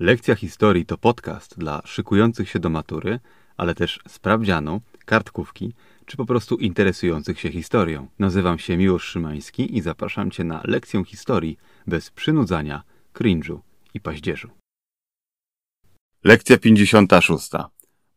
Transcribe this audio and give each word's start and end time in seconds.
Lekcja 0.00 0.34
historii 0.34 0.86
to 0.86 0.98
podcast 0.98 1.58
dla 1.58 1.82
szykujących 1.84 2.48
się 2.48 2.58
do 2.58 2.70
matury, 2.70 3.20
ale 3.56 3.74
też 3.74 4.00
sprawdzianu, 4.08 4.80
kartkówki 5.04 5.74
czy 6.06 6.16
po 6.16 6.26
prostu 6.26 6.56
interesujących 6.56 7.40
się 7.40 7.50
historią. 7.50 8.08
Nazywam 8.18 8.58
się 8.58 8.76
Miłosz 8.76 9.04
Szymański 9.04 9.76
i 9.76 9.80
zapraszam 9.80 10.30
Cię 10.30 10.44
na 10.44 10.60
lekcję 10.64 11.04
historii 11.04 11.58
bez 11.86 12.10
przynudzania, 12.10 12.82
cringe'u 13.14 13.58
i 13.94 14.00
paździerzu. 14.00 14.50
Lekcja 16.24 16.58
56. 16.58 17.50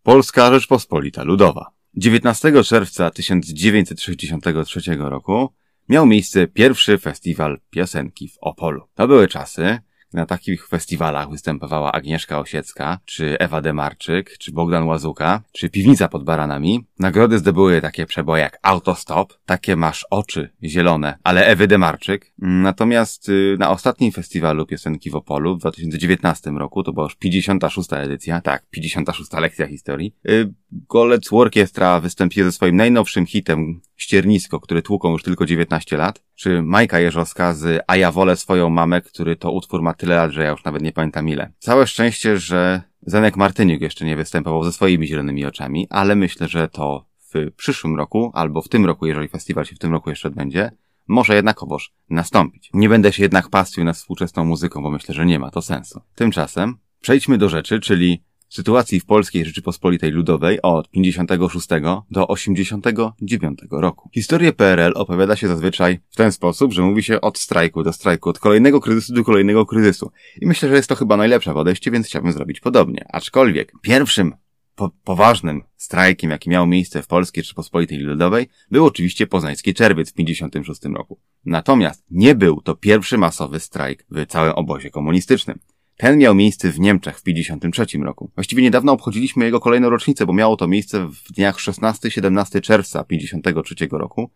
Polska 0.04 0.54
Rzeczpospolita 0.54 1.24
Ludowa. 1.24 1.72
19 1.94 2.64
czerwca 2.64 3.12
1963 3.12 4.82
roku 4.98 5.54
miał 5.90 6.06
miejsce 6.06 6.48
pierwszy 6.48 6.98
festiwal 6.98 7.60
piosenki 7.70 8.30
w 8.30 8.38
Opolu. 8.42 8.88
To 8.96 9.08
były 9.08 9.28
czasy, 9.28 9.80
na 10.14 10.26
takich 10.26 10.68
festiwalach 10.68 11.30
występowała 11.30 11.92
Agnieszka 11.92 12.40
Osiecka, 12.40 13.00
czy 13.06 13.38
Ewa 13.40 13.62
Demarczyk, 13.62 14.38
czy 14.38 14.52
Bogdan 14.52 14.84
Łazuka, 14.84 15.42
czy 15.52 15.70
Piwnica 15.70 16.08
pod 16.08 16.24
Baranami. 16.24 16.86
Nagrody 17.00 17.40
zdobyły 17.40 17.82
takie 17.82 18.06
przeboje 18.06 18.44
jak 18.44 18.60
Autostop, 18.62 19.34
takie 19.46 19.76
masz 19.76 20.06
oczy 20.10 20.50
zielone, 20.64 21.18
ale 21.24 21.46
Ewy 21.46 21.68
Demarczyk. 21.68 22.34
Natomiast 22.38 23.30
y, 23.30 23.56
na 23.60 23.70
ostatnim 23.70 24.12
festiwalu 24.12 24.66
piosenki 24.66 25.10
w 25.10 25.16
Opolu 25.16 25.56
w 25.56 25.60
2019 25.60 26.52
roku, 26.52 26.84
to 26.84 26.94
była 26.94 27.04
już 27.04 27.16
56. 27.16 27.94
edycja, 27.94 28.42
tak, 28.42 28.64
56. 28.70 29.34
lekcja 29.34 29.68
historii, 29.68 30.16
y, 30.30 30.54
Golec 30.72 31.34
Orkiestra 31.34 32.00
wystąpił 32.00 32.46
ze 32.46 32.52
swoim 32.52 32.76
najnowszym 32.76 33.26
hitem 33.26 33.82
Ściernisko, 33.96 34.60
który 34.60 34.82
tłuką 34.82 35.12
już 35.12 35.24
tylko 35.24 35.46
19 35.46 35.98
lat, 35.98 36.24
czy 36.42 36.62
Majka 36.62 37.00
Jeżowska 37.00 37.54
z 37.54 37.84
A 37.88 37.96
ja 37.96 38.12
wolę 38.12 38.36
swoją 38.36 38.70
mamę, 38.70 39.02
który 39.02 39.36
to 39.36 39.52
utwór 39.52 39.82
ma 39.82 39.94
tyle 39.94 40.16
lat, 40.16 40.32
że 40.32 40.44
ja 40.44 40.50
już 40.50 40.64
nawet 40.64 40.82
nie 40.82 40.92
pamiętam 40.92 41.30
ile. 41.30 41.52
Całe 41.60 41.88
szczęście, 41.88 42.38
że 42.38 42.82
Zenek 43.02 43.38
Martyniuk 43.38 43.82
jeszcze 43.82 44.06
nie 44.06 44.16
występował 44.16 44.64
ze 44.64 44.74
swoimi 44.74 45.08
zielonymi 45.08 45.46
oczami, 45.46 45.88
ale 45.90 46.16
myślę, 46.16 46.48
że 46.48 46.68
to 46.68 47.06
w 47.34 47.52
przyszłym 47.56 47.96
roku, 47.96 48.32
albo 48.34 48.62
w 48.62 48.70
tym 48.70 48.86
roku, 48.86 49.06
jeżeli 49.06 49.28
festiwal 49.28 49.66
się 49.66 49.76
w 49.76 49.80
tym 49.80 49.92
roku 49.92 50.10
jeszcze 50.10 50.28
odbędzie, 50.28 50.72
może 51.08 51.36
jednakowoż 51.36 51.94
nastąpić. 52.10 52.70
Nie 52.74 52.90
będę 52.90 53.14
się 53.14 53.24
jednak 53.24 53.50
pastwił 53.50 53.84
nad 53.84 53.96
współczesną 53.96 54.46
muzyką, 54.46 54.84
bo 54.84 54.92
myślę, 54.92 55.16
że 55.16 55.26
nie 55.26 55.40
ma 55.40 55.52
to 55.52 55.62
sensu. 55.62 56.02
Tymczasem 56.16 56.78
przejdźmy 57.02 57.38
do 57.38 57.50
rzeczy, 57.50 57.80
czyli 57.80 58.24
sytuacji 58.52 59.00
w 59.00 59.06
Polskiej 59.06 59.46
Rzeczypospolitej 59.46 60.12
Ludowej 60.12 60.62
od 60.62 60.90
56 60.90 61.68
do 62.12 62.28
89 62.28 63.60
roku. 63.72 64.10
Historię 64.14 64.54
PRL 64.54 64.94
opowiada 64.96 65.36
się 65.36 65.48
zazwyczaj 65.48 66.00
w 66.10 66.16
ten 66.16 66.32
sposób, 66.32 66.74
że 66.74 66.82
mówi 66.82 67.04
się 67.04 67.22
od 67.22 67.38
strajku 67.38 67.84
do 67.84 67.94
strajku, 67.94 68.30
od 68.30 68.40
kolejnego 68.40 68.80
kryzysu 68.80 69.14
do 69.14 69.24
kolejnego 69.24 69.66
kryzysu. 69.66 70.12
I 70.42 70.48
myślę, 70.48 70.70
że 70.70 70.76
jest 70.76 70.90
to 70.90 70.96
chyba 70.96 71.18
najlepsze 71.18 71.54
podejście, 71.54 71.92
więc 71.92 72.08
chciałbym 72.08 72.32
zrobić 72.32 72.60
podobnie. 72.60 73.06
Aczkolwiek 73.10 73.74
pierwszym 73.82 74.34
po 74.76 74.90
poważnym 75.04 75.64
strajkiem, 75.78 76.32
jaki 76.32 76.50
miał 76.50 76.68
miejsce 76.68 77.02
w 77.02 77.08
Polskiej 77.08 77.44
Rzeczypospolitej 77.44 77.98
Ludowej, 77.98 78.48
był 78.72 78.86
oczywiście 78.86 79.28
poznański 79.28 79.74
czerwiec 79.74 80.12
w 80.12 80.14
56 80.14 80.82
roku. 80.96 81.20
Natomiast 81.46 82.04
nie 82.12 82.36
był 82.36 82.62
to 82.62 82.76
pierwszy 82.76 83.18
masowy 83.18 83.60
strajk 83.60 84.06
w 84.12 84.26
całym 84.26 84.54
obozie 84.54 84.90
komunistycznym. 84.90 85.60
Ten 85.98 86.18
miał 86.18 86.36
miejsce 86.36 86.72
w 86.72 86.80
Niemczech 86.80 87.20
w 87.20 87.24
1953 87.24 87.98
roku. 87.98 88.32
Właściwie 88.36 88.64
niedawno 88.64 88.92
obchodziliśmy 88.92 89.46
jego 89.46 89.60
kolejną 89.60 89.90
rocznicę, 89.90 90.26
bo 90.26 90.34
miało 90.34 90.58
to 90.58 90.68
miejsce 90.68 91.08
w 91.08 91.32
dniach 91.32 91.58
16-17 91.58 92.62
czerwca 92.62 93.04
1953 93.04 93.88
roku. 93.92 94.32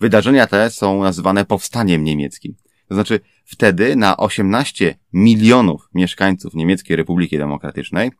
Wydarzenia 0.00 0.46
te 0.46 0.70
są 0.70 1.02
nazywane 1.02 1.44
powstaniem 1.44 2.04
niemieckim. 2.04 2.54
To 2.88 2.94
znaczy, 2.94 3.20
wtedy 3.44 3.96
na 3.96 4.16
18 4.16 4.98
milionów 5.12 5.88
mieszkańców 5.94 6.54
Niemieckiej 6.54 6.96
Republiki 6.96 7.38
Demokratycznej 7.38 8.10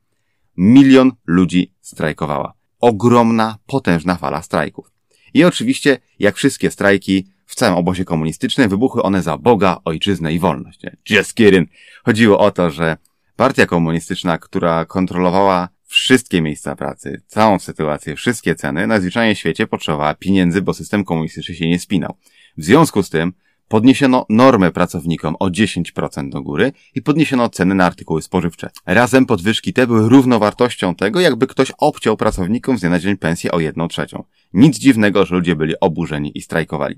milion 0.57 1.13
ludzi 1.27 1.73
strajkowała. 1.81 2.53
Ogromna, 2.81 3.59
potężna 3.67 4.15
fala 4.15 4.43
strajków. 4.43 4.91
I 5.35 5.45
oczywiście, 5.45 5.99
jak 6.19 6.37
wszystkie 6.37 6.71
strajki, 6.71 7.27
w 7.49 7.55
całym 7.55 7.77
obozie 7.79 8.05
komunistycznym 8.05 8.69
wybuchły 8.69 9.03
one 9.03 9.23
za 9.23 9.39
Boga, 9.39 9.81
ojczyznę 9.85 10.33
i 10.33 10.39
wolność. 10.39 10.81
Just 11.11 11.35
kidding. 11.35 11.69
Chodziło 12.05 12.39
o 12.39 12.51
to, 12.51 12.71
że 12.71 12.97
partia 13.37 13.67
komunistyczna, 13.67 14.39
która 14.39 14.85
kontrolowała 14.85 15.69
wszystkie 15.87 16.43
miejsca 16.43 16.77
pracy, 16.77 17.23
całą 17.27 17.59
sytuację, 17.59 18.17
wszystkie 18.17 18.55
ceny, 18.55 18.87
na 18.87 19.01
zwyczajnie 19.01 19.37
świecie 19.37 19.67
potrzebowała 19.67 20.15
pieniędzy, 20.15 20.63
bo 20.63 20.75
system 20.75 21.05
komunistyczny 21.05 21.55
się 21.55 21.69
nie 21.69 21.79
spinał. 21.79 22.17
W 22.57 22.65
związku 22.65 23.03
z 23.03 23.11
tym 23.11 23.33
podniesiono 23.69 24.27
normę 24.29 24.71
pracownikom 24.71 25.37
o 25.39 25.49
10% 25.49 26.31
do 26.31 26.43
góry 26.43 26.73
i 26.95 27.03
podniesiono 27.03 27.49
ceny 27.49 27.75
na 27.75 27.87
artykuły 27.87 28.23
spożywcze. 28.23 28.71
Razem 28.87 29.27
podwyżki 29.27 29.73
te 29.73 29.87
były 29.87 30.09
równowartością 30.09 30.95
tego, 30.95 31.21
jakby 31.21 31.47
ktoś 31.47 31.73
obciął 31.79 32.17
pracownikom 32.17 32.79
z 32.79 32.81
dnia 32.81 32.91
na 32.91 32.99
dzień 32.99 33.17
pensję 33.17 33.53
o 33.53 33.61
1 33.61 33.89
trzecią. 33.89 34.25
Nic 34.53 34.79
dziwnego, 34.79 35.27
że 35.27 35.35
ludzie 35.35 35.57
byli 35.57 35.81
oburzeni 35.81 36.39
i 36.39 36.41
strajkowali. 36.41 36.97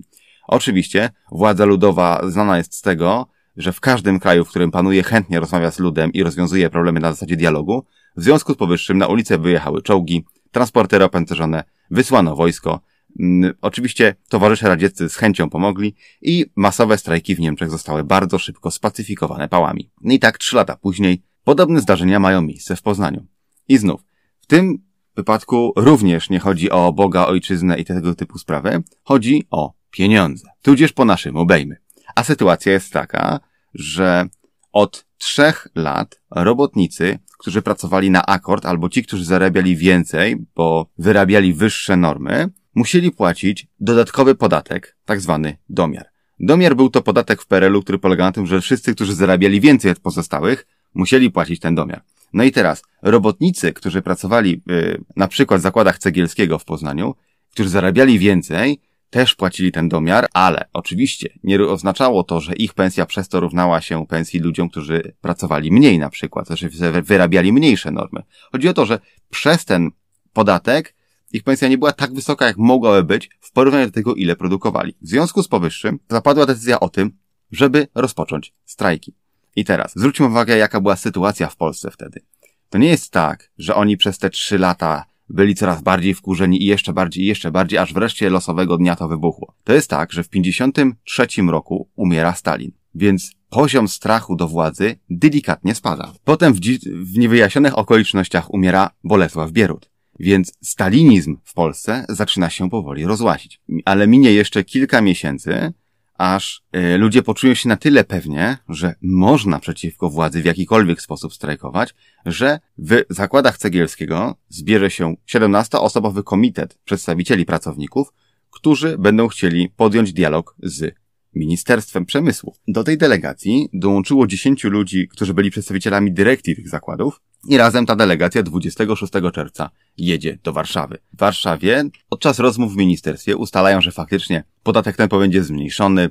Oczywiście 0.50 1.10
władza 1.32 1.64
ludowa 1.64 2.20
znana 2.28 2.58
jest 2.58 2.74
z 2.76 2.82
tego, 2.82 3.26
że 3.56 3.72
w 3.72 3.80
każdym 3.80 4.20
kraju, 4.20 4.44
w 4.44 4.48
którym 4.48 4.70
panuje, 4.70 5.02
chętnie 5.02 5.40
rozmawia 5.40 5.70
z 5.70 5.78
ludem 5.78 6.12
i 6.12 6.22
rozwiązuje 6.22 6.70
problemy 6.70 7.00
na 7.00 7.12
zasadzie 7.12 7.36
dialogu. 7.36 7.86
W 8.16 8.22
związku 8.22 8.52
z 8.52 8.56
powyższym 8.56 8.98
na 8.98 9.06
ulicę 9.06 9.38
wyjechały 9.38 9.82
czołgi, 9.82 10.24
transportery 10.50 11.04
opancerzone, 11.04 11.64
wysłano 11.90 12.36
wojsko. 12.36 12.80
Mm, 13.20 13.54
oczywiście 13.60 14.14
towarzysze 14.28 14.68
radzieccy 14.68 15.08
z 15.08 15.16
chęcią 15.16 15.50
pomogli 15.50 15.94
i 16.22 16.46
masowe 16.56 16.98
strajki 16.98 17.34
w 17.34 17.40
Niemczech 17.40 17.70
zostały 17.70 18.04
bardzo 18.04 18.38
szybko 18.38 18.70
spacyfikowane 18.70 19.48
pałami. 19.48 19.90
No 20.00 20.12
I 20.12 20.18
tak 20.18 20.38
trzy 20.38 20.56
lata 20.56 20.76
później 20.76 21.22
podobne 21.44 21.80
zdarzenia 21.80 22.20
mają 22.20 22.42
miejsce 22.42 22.76
w 22.76 22.82
Poznaniu. 22.82 23.26
I 23.68 23.78
znów, 23.78 24.04
w 24.40 24.46
tym 24.46 24.78
wypadku 25.16 25.72
również 25.76 26.30
nie 26.30 26.38
chodzi 26.38 26.70
o 26.70 26.92
Boga, 26.92 27.26
ojczyznę 27.26 27.78
i 27.78 27.84
tego 27.84 28.14
typu 28.14 28.38
sprawy, 28.38 28.82
chodzi 29.02 29.46
o 29.50 29.79
pieniądze. 29.90 30.48
Tudzież 30.62 30.92
po 30.92 31.04
naszym 31.04 31.36
obejmy. 31.36 31.76
A 32.14 32.24
sytuacja 32.24 32.72
jest 32.72 32.92
taka, 32.92 33.40
że 33.74 34.28
od 34.72 35.04
trzech 35.18 35.68
lat 35.74 36.20
robotnicy, 36.30 37.18
którzy 37.38 37.62
pracowali 37.62 38.10
na 38.10 38.26
akord, 38.26 38.66
albo 38.66 38.88
ci, 38.88 39.02
którzy 39.02 39.24
zarabiali 39.24 39.76
więcej, 39.76 40.36
bo 40.56 40.86
wyrabiali 40.98 41.52
wyższe 41.52 41.96
normy, 41.96 42.48
musieli 42.74 43.10
płacić 43.10 43.66
dodatkowy 43.80 44.34
podatek, 44.34 44.96
tak 45.04 45.20
zwany 45.20 45.56
domiar. 45.68 46.06
Domiar 46.40 46.76
był 46.76 46.90
to 46.90 47.02
podatek 47.02 47.42
w 47.42 47.46
PRL-u, 47.46 47.82
który 47.82 47.98
polegał 47.98 48.26
na 48.26 48.32
tym, 48.32 48.46
że 48.46 48.60
wszyscy, 48.60 48.94
którzy 48.94 49.14
zarabiali 49.14 49.60
więcej 49.60 49.90
od 49.90 49.98
pozostałych, 49.98 50.66
musieli 50.94 51.30
płacić 51.30 51.60
ten 51.60 51.74
domiar. 51.74 52.02
No 52.32 52.44
i 52.44 52.52
teraz, 52.52 52.82
robotnicy, 53.02 53.72
którzy 53.72 54.02
pracowali 54.02 54.62
yy, 54.66 55.04
na 55.16 55.28
przykład 55.28 55.60
w 55.60 55.62
zakładach 55.62 55.98
cegielskiego 55.98 56.58
w 56.58 56.64
Poznaniu, 56.64 57.14
którzy 57.52 57.68
zarabiali 57.68 58.18
więcej, 58.18 58.80
też 59.10 59.34
płacili 59.34 59.72
ten 59.72 59.88
domiar, 59.88 60.26
ale 60.32 60.68
oczywiście 60.72 61.28
nie 61.44 61.62
oznaczało 61.66 62.24
to, 62.24 62.40
że 62.40 62.54
ich 62.54 62.74
pensja 62.74 63.06
przez 63.06 63.28
to 63.28 63.40
równała 63.40 63.80
się 63.80 64.06
pensji 64.06 64.40
ludziom, 64.40 64.68
którzy 64.68 65.14
pracowali 65.20 65.72
mniej 65.72 65.98
na 65.98 66.10
przykład, 66.10 66.46
znaczy 66.46 66.70
wyrabiali 67.02 67.52
mniejsze 67.52 67.90
normy. 67.90 68.22
Chodzi 68.52 68.68
o 68.68 68.74
to, 68.74 68.86
że 68.86 68.98
przez 69.30 69.64
ten 69.64 69.90
podatek 70.32 70.94
ich 71.32 71.42
pensja 71.42 71.68
nie 71.68 71.78
była 71.78 71.92
tak 71.92 72.14
wysoka, 72.14 72.46
jak 72.46 72.56
mogłaby 72.56 73.04
być 73.04 73.30
w 73.40 73.52
porównaniu 73.52 73.86
do 73.86 73.92
tego, 73.92 74.14
ile 74.14 74.36
produkowali. 74.36 74.94
W 75.02 75.08
związku 75.08 75.42
z 75.42 75.48
powyższym 75.48 75.98
zapadła 76.08 76.46
decyzja 76.46 76.80
o 76.80 76.88
tym, 76.88 77.12
żeby 77.52 77.88
rozpocząć 77.94 78.54
strajki. 78.64 79.14
I 79.56 79.64
teraz 79.64 79.92
zwróćmy 79.96 80.26
uwagę, 80.26 80.56
jaka 80.56 80.80
była 80.80 80.96
sytuacja 80.96 81.48
w 81.48 81.56
Polsce 81.56 81.90
wtedy. 81.90 82.20
To 82.68 82.78
nie 82.78 82.88
jest 82.88 83.10
tak, 83.10 83.50
że 83.58 83.74
oni 83.74 83.96
przez 83.96 84.18
te 84.18 84.30
trzy 84.30 84.58
lata 84.58 85.04
byli 85.30 85.54
coraz 85.54 85.82
bardziej 85.82 86.14
wkurzeni 86.14 86.62
i 86.62 86.66
jeszcze 86.66 86.92
bardziej 86.92 87.24
i 87.24 87.26
jeszcze 87.26 87.50
bardziej, 87.50 87.78
aż 87.78 87.94
wreszcie 87.94 88.30
losowego 88.30 88.76
dnia 88.76 88.96
to 88.96 89.08
wybuchło. 89.08 89.54
To 89.64 89.72
jest 89.72 89.90
tak, 89.90 90.12
że 90.12 90.22
w 90.22 90.28
53 90.28 91.26
roku 91.48 91.88
umiera 91.96 92.34
Stalin, 92.34 92.72
więc 92.94 93.32
poziom 93.48 93.88
strachu 93.88 94.36
do 94.36 94.48
władzy 94.48 94.96
delikatnie 95.10 95.74
spada. 95.74 96.12
Potem 96.24 96.54
w, 96.54 96.60
w 96.86 97.18
niewyjaśnionych 97.18 97.78
okolicznościach 97.78 98.54
umiera 98.54 98.90
Bolesław 99.04 99.50
Bierut. 99.52 99.90
Więc 100.18 100.52
stalinizm 100.62 101.36
w 101.44 101.54
Polsce 101.54 102.04
zaczyna 102.08 102.50
się 102.50 102.70
powoli 102.70 103.04
rozłazić. 103.04 103.60
Ale 103.84 104.06
minie 104.06 104.32
jeszcze 104.32 104.64
kilka 104.64 105.00
miesięcy, 105.00 105.72
aż 106.20 106.62
y, 106.76 106.98
ludzie 106.98 107.22
poczują 107.22 107.54
się 107.54 107.68
na 107.68 107.76
tyle 107.76 108.04
pewnie, 108.04 108.58
że 108.68 108.94
można 109.02 109.58
przeciwko 109.58 110.10
władzy 110.10 110.42
w 110.42 110.44
jakikolwiek 110.44 111.02
sposób 111.02 111.34
strajkować, 111.34 111.94
że 112.26 112.60
w 112.78 113.02
zakładach 113.10 113.58
cegielskiego 113.58 114.36
zbierze 114.48 114.90
się 114.90 115.14
17-osobowy 115.28 116.22
komitet 116.22 116.78
przedstawicieli 116.84 117.44
pracowników, 117.44 118.12
którzy 118.50 118.98
będą 118.98 119.28
chcieli 119.28 119.68
podjąć 119.68 120.12
dialog 120.12 120.56
z 120.62 120.94
Ministerstwem 121.34 122.06
Przemysłu. 122.06 122.54
Do 122.68 122.84
tej 122.84 122.98
delegacji 122.98 123.68
dołączyło 123.72 124.26
10 124.26 124.64
ludzi, 124.64 125.08
którzy 125.08 125.34
byli 125.34 125.50
przedstawicielami 125.50 126.12
dyrekcji 126.12 126.56
tych 126.56 126.68
zakładów 126.68 127.20
i 127.48 127.56
razem 127.56 127.86
ta 127.86 127.96
delegacja 127.96 128.42
26 128.42 129.12
czerwca 129.34 129.70
jedzie 129.96 130.38
do 130.42 130.52
Warszawy. 130.52 130.98
W 131.12 131.18
Warszawie 131.18 131.84
podczas 132.08 132.38
rozmów 132.38 132.74
w 132.74 132.76
ministerstwie 132.76 133.36
ustalają, 133.36 133.80
że 133.80 133.92
faktycznie 133.92 134.44
podatek 134.62 134.96
ten 134.96 135.08
będzie 135.08 135.44
zmniejszony, 135.44 136.08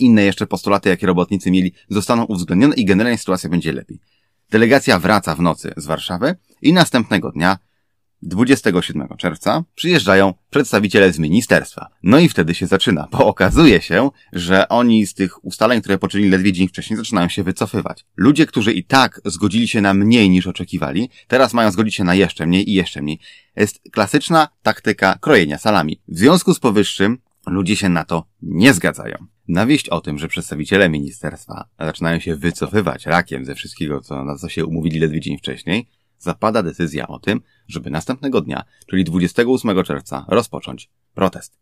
inne 0.00 0.22
jeszcze 0.22 0.46
postulaty, 0.46 0.88
jakie 0.88 1.06
robotnicy 1.06 1.50
mieli, 1.50 1.72
zostaną 1.88 2.24
uwzględnione 2.24 2.74
i 2.74 2.84
generalnie 2.84 3.18
sytuacja 3.18 3.50
będzie 3.50 3.72
lepiej. 3.72 4.00
Delegacja 4.50 4.98
wraca 4.98 5.34
w 5.34 5.40
nocy 5.40 5.72
z 5.76 5.86
Warszawy 5.86 6.34
i 6.62 6.72
następnego 6.72 7.32
dnia 7.32 7.58
27 8.22 9.08
czerwca 9.18 9.64
przyjeżdżają 9.74 10.34
przedstawiciele 10.50 11.12
z 11.12 11.18
ministerstwa. 11.18 11.88
No 12.02 12.18
i 12.18 12.28
wtedy 12.28 12.54
się 12.54 12.66
zaczyna, 12.66 13.08
bo 13.10 13.26
okazuje 13.26 13.80
się, 13.82 14.10
że 14.32 14.68
oni 14.68 15.06
z 15.06 15.14
tych 15.14 15.44
ustaleń, 15.44 15.80
które 15.80 15.98
poczynili 15.98 16.30
ledwie 16.30 16.52
dzień 16.52 16.68
wcześniej, 16.68 16.96
zaczynają 16.96 17.28
się 17.28 17.42
wycofywać. 17.42 18.04
Ludzie, 18.16 18.46
którzy 18.46 18.72
i 18.72 18.84
tak 18.84 19.20
zgodzili 19.24 19.68
się 19.68 19.80
na 19.80 19.94
mniej 19.94 20.30
niż 20.30 20.46
oczekiwali, 20.46 21.10
teraz 21.28 21.54
mają 21.54 21.70
zgodzić 21.70 21.94
się 21.94 22.04
na 22.04 22.14
jeszcze 22.14 22.46
mniej 22.46 22.70
i 22.70 22.72
jeszcze 22.72 23.02
mniej. 23.02 23.20
Jest 23.56 23.80
klasyczna 23.92 24.48
taktyka 24.62 25.18
krojenia 25.20 25.58
salami. 25.58 26.00
W 26.08 26.18
związku 26.18 26.54
z 26.54 26.60
powyższym 26.60 27.18
ludzie 27.46 27.76
się 27.76 27.88
na 27.88 28.04
to 28.04 28.24
nie 28.42 28.74
zgadzają. 28.74 29.26
Na 29.48 29.66
wieść 29.66 29.88
o 29.88 30.00
tym, 30.00 30.18
że 30.18 30.28
przedstawiciele 30.28 30.88
ministerstwa 30.88 31.68
zaczynają 31.80 32.20
się 32.20 32.36
wycofywać 32.36 33.06
rakiem 33.06 33.44
ze 33.44 33.54
wszystkiego, 33.54 34.00
co, 34.00 34.24
na 34.24 34.36
co 34.36 34.48
się 34.48 34.66
umówili 34.66 35.00
ledwie 35.00 35.20
dzień 35.20 35.38
wcześniej, 35.38 35.88
zapada 36.18 36.62
decyzja 36.62 37.08
o 37.08 37.18
tym, 37.18 37.40
żeby 37.68 37.90
następnego 37.90 38.40
dnia, 38.40 38.64
czyli 38.86 39.04
28 39.04 39.84
czerwca, 39.84 40.24
rozpocząć 40.28 40.90
protest. 41.14 41.58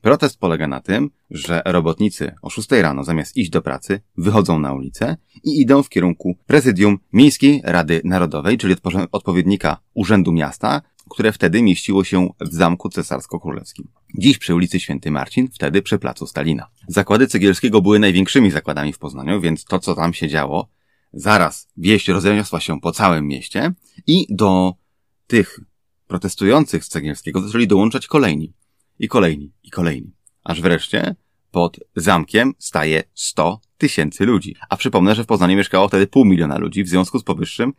Protest 0.00 0.38
polega 0.38 0.66
na 0.66 0.80
tym, 0.80 1.10
że 1.30 1.62
robotnicy 1.64 2.34
o 2.42 2.50
6 2.50 2.70
rano 2.70 3.04
zamiast 3.04 3.36
iść 3.36 3.50
do 3.50 3.62
pracy 3.62 4.00
wychodzą 4.16 4.58
na 4.58 4.72
ulicę 4.72 5.16
i 5.44 5.60
idą 5.60 5.82
w 5.82 5.88
kierunku 5.88 6.36
prezydium 6.46 6.98
Miejskiej 7.12 7.60
Rady 7.64 8.00
Narodowej, 8.04 8.58
czyli 8.58 8.74
odpowiednika 9.12 9.78
Urzędu 9.94 10.32
Miasta, 10.32 10.82
które 11.10 11.32
wtedy 11.32 11.62
mieściło 11.62 12.04
się 12.04 12.28
w 12.40 12.54
Zamku 12.54 12.88
Cesarsko-Królewskim. 12.88 13.84
Dziś 14.18 14.38
przy 14.38 14.54
ulicy 14.54 14.80
Święty 14.80 15.10
Marcin, 15.10 15.48
wtedy 15.48 15.82
przy 15.82 15.98
placu 15.98 16.26
Stalina. 16.26 16.66
Zakłady 16.88 17.26
Cegielskiego 17.26 17.82
były 17.82 17.98
największymi 17.98 18.50
zakładami 18.50 18.92
w 18.92 18.98
Poznaniu, 18.98 19.40
więc 19.40 19.64
to, 19.64 19.78
co 19.78 19.94
tam 19.94 20.14
się 20.14 20.28
działo, 20.28 20.68
zaraz 21.12 21.68
wieść 21.76 22.08
rozniosła 22.08 22.60
się 22.60 22.80
po 22.80 22.92
całym 22.92 23.26
mieście 23.26 23.74
i 24.06 24.26
do 24.30 24.74
tych 25.26 25.60
protestujących 26.06 26.84
z 26.84 26.88
Cegielskiego 26.88 27.40
zaczęli 27.40 27.66
dołączać 27.66 28.06
kolejni. 28.06 28.52
I 28.98 29.08
kolejni, 29.08 29.52
i 29.62 29.70
kolejni. 29.70 30.12
Aż 30.44 30.60
wreszcie 30.60 31.16
pod 31.50 31.80
zamkiem 31.96 32.54
staje 32.58 33.02
100 33.14 33.60
tysięcy 33.78 34.24
ludzi. 34.24 34.56
A 34.68 34.76
przypomnę, 34.76 35.14
że 35.14 35.24
w 35.24 35.26
Poznaniu 35.26 35.56
mieszkało 35.56 35.88
wtedy 35.88 36.06
pół 36.06 36.24
miliona 36.24 36.58
ludzi, 36.58 36.84
w 36.84 36.88
związku 36.88 37.18
z 37.18 37.24
powyższym 37.24 37.72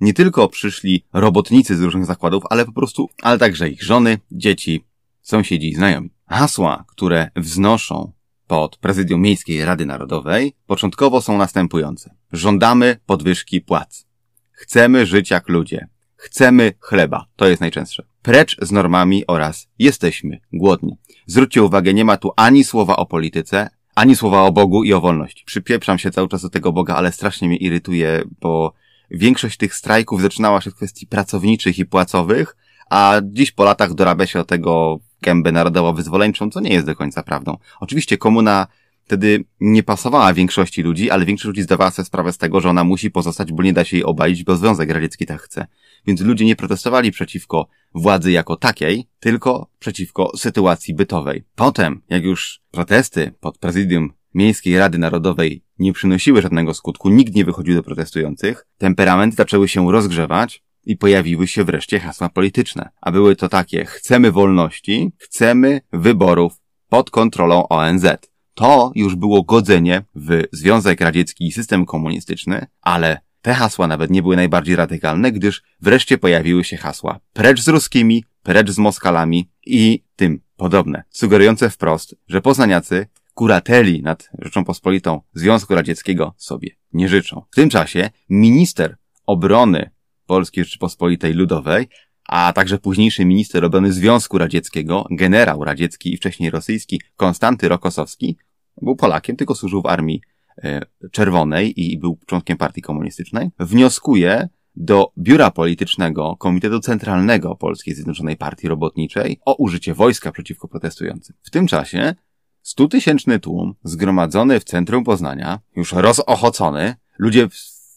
nie 0.00 0.14
tylko 0.14 0.48
przyszli 0.48 1.04
robotnicy 1.12 1.76
z 1.76 1.82
różnych 1.82 2.06
zakładów, 2.06 2.44
ale 2.50 2.64
po 2.64 2.72
prostu, 2.72 3.08
ale 3.22 3.38
także 3.38 3.68
ich 3.68 3.82
żony, 3.82 4.18
dzieci, 4.32 4.84
sąsiedzi 5.22 5.68
i 5.68 5.74
znajomi. 5.74 6.10
Hasła, 6.26 6.84
które 6.88 7.30
wznoszą 7.36 8.12
pod 8.48 8.76
prezydium 8.76 9.20
Miejskiej 9.20 9.64
Rady 9.64 9.86
Narodowej 9.86 10.52
początkowo 10.66 11.20
są 11.22 11.38
następujące. 11.38 12.14
Żądamy 12.32 12.96
podwyżki 13.06 13.60
płac. 13.60 14.06
Chcemy 14.52 15.06
żyć 15.06 15.30
jak 15.30 15.48
ludzie. 15.48 15.88
Chcemy 16.16 16.72
chleba. 16.80 17.26
To 17.36 17.48
jest 17.48 17.60
najczęstsze. 17.60 18.06
Precz 18.22 18.56
z 18.62 18.72
normami 18.72 19.26
oraz 19.26 19.68
jesteśmy 19.78 20.40
głodni. 20.52 20.96
Zwróćcie 21.26 21.62
uwagę, 21.62 21.94
nie 21.94 22.04
ma 22.04 22.16
tu 22.16 22.32
ani 22.36 22.64
słowa 22.64 22.96
o 22.96 23.06
polityce, 23.06 23.70
ani 23.94 24.16
słowa 24.16 24.42
o 24.42 24.52
Bogu 24.52 24.84
i 24.84 24.92
o 24.92 25.00
wolności. 25.00 25.44
Przypieprzam 25.46 25.98
się 25.98 26.10
cały 26.10 26.28
czas 26.28 26.42
do 26.42 26.50
tego 26.50 26.72
Boga, 26.72 26.94
ale 26.94 27.12
strasznie 27.12 27.48
mnie 27.48 27.56
irytuje, 27.56 28.22
bo 28.40 28.72
większość 29.10 29.56
tych 29.56 29.74
strajków 29.74 30.22
zaczynała 30.22 30.60
się 30.60 30.70
w 30.70 30.74
kwestii 30.74 31.06
pracowniczych 31.06 31.78
i 31.78 31.86
płacowych, 31.86 32.56
a 32.90 33.20
dziś 33.24 33.52
po 33.52 33.64
latach 33.64 33.94
dorabia 33.94 34.26
się 34.26 34.40
o 34.40 34.44
tego 34.44 35.00
gębę 35.22 35.52
narodowo-wyzwoleńczą, 35.52 36.50
co 36.50 36.60
nie 36.60 36.72
jest 36.72 36.86
do 36.86 36.96
końca 36.96 37.22
prawdą. 37.22 37.56
Oczywiście 37.80 38.18
komuna 38.18 38.66
wtedy 39.04 39.44
nie 39.60 39.82
pasowała 39.82 40.34
większości 40.34 40.82
ludzi, 40.82 41.10
ale 41.10 41.24
większość 41.24 41.46
ludzi 41.46 41.62
zdawała 41.62 41.90
sobie 41.90 42.06
sprawę 42.06 42.32
z 42.32 42.38
tego, 42.38 42.60
że 42.60 42.70
ona 42.70 42.84
musi 42.84 43.10
pozostać, 43.10 43.52
bo 43.52 43.62
nie 43.62 43.72
da 43.72 43.84
się 43.84 43.96
jej 43.96 44.04
obalić, 44.04 44.44
bo 44.44 44.56
Związek 44.56 44.90
Radziecki 44.90 45.26
tak 45.26 45.42
chce. 45.42 45.66
Więc 46.06 46.20
ludzie 46.20 46.44
nie 46.44 46.56
protestowali 46.56 47.10
przeciwko 47.10 47.68
władzy 47.94 48.30
jako 48.32 48.56
takiej, 48.56 49.08
tylko 49.20 49.70
przeciwko 49.78 50.32
sytuacji 50.36 50.94
bytowej. 50.94 51.44
Potem, 51.54 52.02
jak 52.10 52.24
już 52.24 52.60
protesty 52.70 53.32
pod 53.40 53.58
prezydium 53.58 54.12
Miejskiej 54.34 54.78
Rady 54.78 54.98
Narodowej 54.98 55.62
nie 55.78 55.92
przynosiły 55.92 56.42
żadnego 56.42 56.74
skutku, 56.74 57.08
nikt 57.08 57.34
nie 57.34 57.44
wychodził 57.44 57.74
do 57.74 57.82
protestujących, 57.82 58.66
temperamenty 58.78 59.36
zaczęły 59.36 59.68
się 59.68 59.92
rozgrzewać, 59.92 60.62
i 60.88 60.96
pojawiły 60.96 61.46
się 61.46 61.64
wreszcie 61.64 62.00
hasła 62.00 62.28
polityczne. 62.28 62.88
A 63.00 63.12
były 63.12 63.36
to 63.36 63.48
takie, 63.48 63.84
chcemy 63.84 64.32
wolności, 64.32 65.12
chcemy 65.18 65.80
wyborów 65.92 66.60
pod 66.88 67.10
kontrolą 67.10 67.68
ONZ. 67.68 68.06
To 68.54 68.92
już 68.94 69.16
było 69.16 69.42
godzenie 69.42 70.02
w 70.14 70.42
Związek 70.52 71.00
Radziecki 71.00 71.46
i 71.46 71.52
system 71.52 71.86
komunistyczny, 71.86 72.66
ale 72.82 73.20
te 73.42 73.54
hasła 73.54 73.86
nawet 73.86 74.10
nie 74.10 74.22
były 74.22 74.36
najbardziej 74.36 74.76
radykalne, 74.76 75.32
gdyż 75.32 75.62
wreszcie 75.80 76.18
pojawiły 76.18 76.64
się 76.64 76.76
hasła 76.76 77.20
precz 77.32 77.60
z 77.60 77.68
ruskimi, 77.68 78.24
precz 78.42 78.70
z 78.70 78.78
Moskalami 78.78 79.50
i 79.66 80.04
tym 80.16 80.40
podobne, 80.56 81.02
sugerujące 81.10 81.70
wprost, 81.70 82.14
że 82.28 82.40
poznaniacy 82.40 83.06
kurateli 83.34 84.02
nad 84.02 84.30
Rzecząpospolitą 84.38 85.20
Związku 85.34 85.74
Radzieckiego 85.74 86.34
sobie 86.36 86.70
nie 86.92 87.08
życzą. 87.08 87.42
W 87.50 87.54
tym 87.54 87.70
czasie 87.70 88.10
minister 88.28 88.96
obrony 89.26 89.90
Polskiej 90.28 90.64
Rzeczypospolitej 90.64 91.32
Ludowej, 91.32 91.88
a 92.28 92.52
także 92.52 92.78
późniejszy 92.78 93.24
minister 93.24 93.64
obrony 93.64 93.92
Związku 93.92 94.38
Radzieckiego, 94.38 95.06
generał 95.10 95.64
radziecki 95.64 96.14
i 96.14 96.16
wcześniej 96.16 96.50
rosyjski 96.50 97.00
Konstanty 97.16 97.68
Rokosowski, 97.68 98.36
był 98.82 98.96
Polakiem, 98.96 99.36
tylko 99.36 99.54
służył 99.54 99.82
w 99.82 99.86
armii 99.86 100.20
e, 100.64 100.80
czerwonej 101.12 101.80
i 101.80 101.98
był 101.98 102.18
członkiem 102.26 102.56
partii 102.56 102.82
komunistycznej, 102.82 103.50
wnioskuje 103.58 104.48
do 104.76 105.12
biura 105.18 105.50
politycznego 105.50 106.36
Komitetu 106.36 106.80
Centralnego 106.80 107.56
Polskiej 107.56 107.94
Zjednoczonej 107.94 108.36
Partii 108.36 108.68
Robotniczej 108.68 109.40
o 109.44 109.54
użycie 109.54 109.94
wojska 109.94 110.32
przeciwko 110.32 110.68
protestującym. 110.68 111.36
W 111.42 111.50
tym 111.50 111.66
czasie 111.66 112.14
stutysięczny 112.62 113.38
tłum 113.38 113.74
zgromadzony 113.84 114.60
w 114.60 114.64
centrum 114.64 115.04
Poznania, 115.04 115.60
już 115.76 115.92
rozochocony, 115.92 116.94
ludzie 117.18 117.48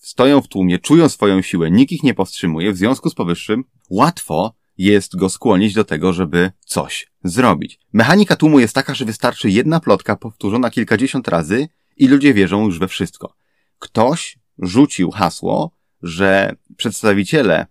stoją 0.01 0.41
w 0.41 0.47
tłumie, 0.47 0.79
czują 0.79 1.09
swoją 1.09 1.41
siłę, 1.41 1.71
nikt 1.71 1.91
ich 1.91 2.03
nie 2.03 2.13
powstrzymuje, 2.13 2.73
w 2.73 2.77
związku 2.77 3.09
z 3.09 3.15
powyższym 3.15 3.63
łatwo 3.89 4.53
jest 4.77 5.15
go 5.15 5.29
skłonić 5.29 5.73
do 5.73 5.83
tego, 5.83 6.13
żeby 6.13 6.51
coś 6.65 7.11
zrobić. 7.23 7.79
Mechanika 7.93 8.35
tłumu 8.35 8.59
jest 8.59 8.75
taka, 8.75 8.93
że 8.93 9.05
wystarczy 9.05 9.49
jedna 9.49 9.79
plotka 9.79 10.15
powtórzona 10.15 10.69
kilkadziesiąt 10.69 11.27
razy 11.27 11.67
i 11.97 12.07
ludzie 12.07 12.33
wierzą 12.33 12.65
już 12.65 12.79
we 12.79 12.87
wszystko. 12.87 13.35
Ktoś 13.79 14.37
rzucił 14.57 15.11
hasło, 15.11 15.71
że 16.01 16.55
przedstawiciele 16.77 17.65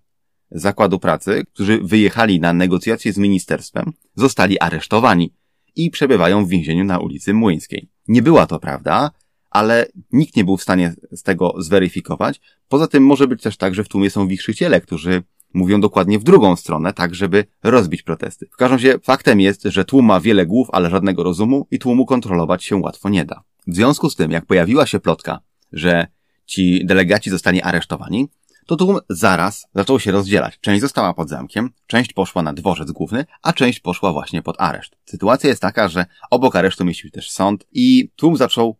zakładu 0.51 0.99
pracy, 0.99 1.45
którzy 1.55 1.81
wyjechali 1.83 2.41
na 2.41 2.53
negocjacje 2.53 3.13
z 3.13 3.19
ministerstwem, 3.19 3.93
zostali 4.15 4.61
aresztowani 4.61 5.35
i 5.77 5.91
przebywają 5.91 6.45
w 6.45 6.49
więzieniu 6.49 6.85
na 6.85 6.99
ulicy 6.99 7.35
Młyńskiej. 7.35 7.89
Nie 8.09 8.23
była 8.23 8.47
to 8.47 8.59
prawda, 8.59 9.11
ale 9.51 9.87
nikt 10.13 10.37
nie 10.37 10.45
był 10.45 10.57
w 10.57 10.63
stanie 10.63 10.95
z 11.13 11.23
tego 11.23 11.55
zweryfikować. 11.59 12.41
Poza 12.69 12.87
tym 12.87 13.07
może 13.07 13.27
być 13.27 13.43
też 13.43 13.57
tak, 13.57 13.75
że 13.75 13.85
w 13.85 13.89
tłumie 13.89 14.11
są 14.11 14.29
wichrzyciele, 14.29 14.81
którzy 14.81 15.23
mówią 15.55 15.81
dokładnie 15.81 16.19
w 16.19 16.25
drugą 16.25 16.57
stronę, 16.57 16.93
tak 16.93 17.15
żeby 17.15 17.45
rozbić 17.63 18.03
protesty. 18.03 18.47
W 18.53 18.57
każdym 18.57 18.77
razie 18.77 18.99
faktem 18.99 19.41
jest, 19.41 19.63
że 19.63 19.85
tłum 19.85 20.07
ma 20.07 20.21
wiele 20.21 20.47
głów, 20.47 20.69
ale 20.73 20.91
żadnego 20.91 21.23
rozumu 21.23 21.67
i 21.71 21.79
tłumu 21.79 22.07
kontrolować 22.07 22.65
się 22.65 22.77
łatwo 22.77 23.09
nie 23.09 23.25
da. 23.25 23.43
W 23.67 23.75
związku 23.75 24.11
z 24.11 24.17
tym, 24.17 24.31
jak 24.31 24.47
pojawiła 24.47 24.87
się 24.87 25.01
plotka, 25.01 25.41
że 25.73 26.07
ci 26.47 26.87
delegaci 26.87 27.31
zostali 27.31 27.63
aresztowani, 27.63 28.29
to 28.67 28.77
tłum 28.77 28.99
zaraz 29.09 29.67
zaczął 29.75 30.01
się 30.01 30.13
rozdzielać. 30.13 30.59
Część 30.61 30.81
została 30.81 31.15
pod 31.15 31.29
zamkiem, 31.29 31.71
część 31.87 32.13
poszła 32.13 32.43
na 32.43 32.53
dworzec 32.53 32.91
główny, 32.91 33.25
a 33.43 33.53
część 33.53 33.81
poszła 33.81 34.13
właśnie 34.13 34.43
pod 34.43 34.61
areszt. 34.61 34.97
Sytuacja 35.05 35.49
jest 35.49 35.63
taka, 35.63 35.89
że 35.89 36.07
obok 36.31 36.57
aresztu 36.57 36.85
mieścił 36.85 37.11
też 37.11 37.31
sąd 37.31 37.67
i 37.73 38.11
tłum 38.17 38.37
zaczął 38.37 38.77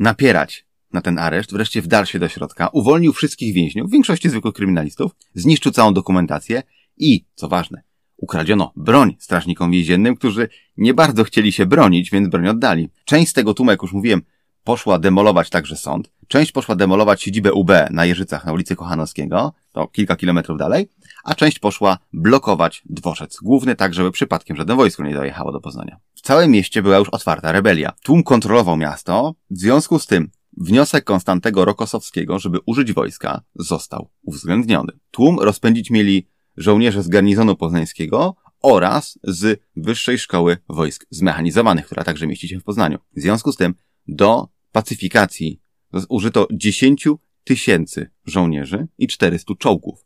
napierać 0.00 0.66
na 0.92 1.00
ten 1.00 1.18
areszt, 1.18 1.52
wreszcie 1.52 1.82
wdarł 1.82 2.06
się 2.06 2.18
do 2.18 2.28
środka, 2.28 2.68
uwolnił 2.68 3.12
wszystkich 3.12 3.54
więźniów, 3.54 3.88
w 3.88 3.92
większości 3.92 4.28
zwykłych 4.28 4.54
kryminalistów, 4.54 5.12
zniszczył 5.34 5.72
całą 5.72 5.94
dokumentację 5.94 6.62
i, 6.96 7.24
co 7.34 7.48
ważne, 7.48 7.82
ukradziono 8.16 8.72
broń 8.76 9.16
strażnikom 9.18 9.70
więziennym, 9.70 10.16
którzy 10.16 10.48
nie 10.76 10.94
bardzo 10.94 11.24
chcieli 11.24 11.52
się 11.52 11.66
bronić, 11.66 12.10
więc 12.10 12.28
broń 12.28 12.48
oddali. 12.48 12.88
Część 13.04 13.30
z 13.30 13.34
tego 13.34 13.54
tłumu, 13.54 13.70
jak 13.70 13.82
już 13.82 13.92
mówiłem, 13.92 14.22
poszła 14.64 14.98
demolować 14.98 15.50
także 15.50 15.76
sąd, 15.76 16.10
część 16.28 16.52
poszła 16.52 16.76
demolować 16.76 17.22
siedzibę 17.22 17.52
UB 17.52 17.70
na 17.90 18.04
Jeżycach 18.04 18.44
na 18.44 18.52
ulicy 18.52 18.76
Kochanowskiego, 18.76 19.52
to 19.76 19.88
kilka 19.88 20.16
kilometrów 20.16 20.58
dalej, 20.58 20.88
a 21.24 21.34
część 21.34 21.58
poszła 21.58 21.98
blokować 22.12 22.82
dworzec 22.84 23.36
główny, 23.42 23.76
tak 23.76 23.94
żeby 23.94 24.10
przypadkiem 24.12 24.56
żadne 24.56 24.74
wojsko 24.74 25.02
nie 25.04 25.14
dojechało 25.14 25.52
do 25.52 25.60
Poznania. 25.60 25.96
W 26.14 26.20
całym 26.20 26.50
mieście 26.50 26.82
była 26.82 26.96
już 26.96 27.08
otwarta 27.08 27.52
rebelia. 27.52 27.92
Tłum 28.02 28.22
kontrolował 28.22 28.76
miasto, 28.76 29.34
w 29.50 29.58
związku 29.58 29.98
z 29.98 30.06
tym 30.06 30.30
wniosek 30.56 31.04
Konstantego 31.04 31.64
Rokosowskiego, 31.64 32.38
żeby 32.38 32.58
użyć 32.66 32.92
wojska, 32.92 33.40
został 33.54 34.10
uwzględniony. 34.22 34.92
Tłum 35.10 35.40
rozpędzić 35.40 35.90
mieli 35.90 36.28
żołnierze 36.56 37.02
z 37.02 37.08
garnizonu 37.08 37.56
poznańskiego 37.56 38.36
oraz 38.62 39.18
z 39.24 39.60
Wyższej 39.76 40.18
Szkoły 40.18 40.56
Wojsk 40.68 41.06
Zmechanizowanych, 41.10 41.86
która 41.86 42.04
także 42.04 42.26
mieści 42.26 42.48
się 42.48 42.60
w 42.60 42.64
Poznaniu. 42.64 42.98
W 43.16 43.20
związku 43.20 43.52
z 43.52 43.56
tym 43.56 43.74
do 44.08 44.48
pacyfikacji 44.72 45.60
użyto 46.08 46.48
10 46.52 47.08
tysięcy 47.46 48.10
żołnierzy 48.24 48.86
i 48.98 49.06
400 49.06 49.54
czołgów. 49.58 50.04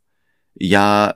Ja 0.57 1.13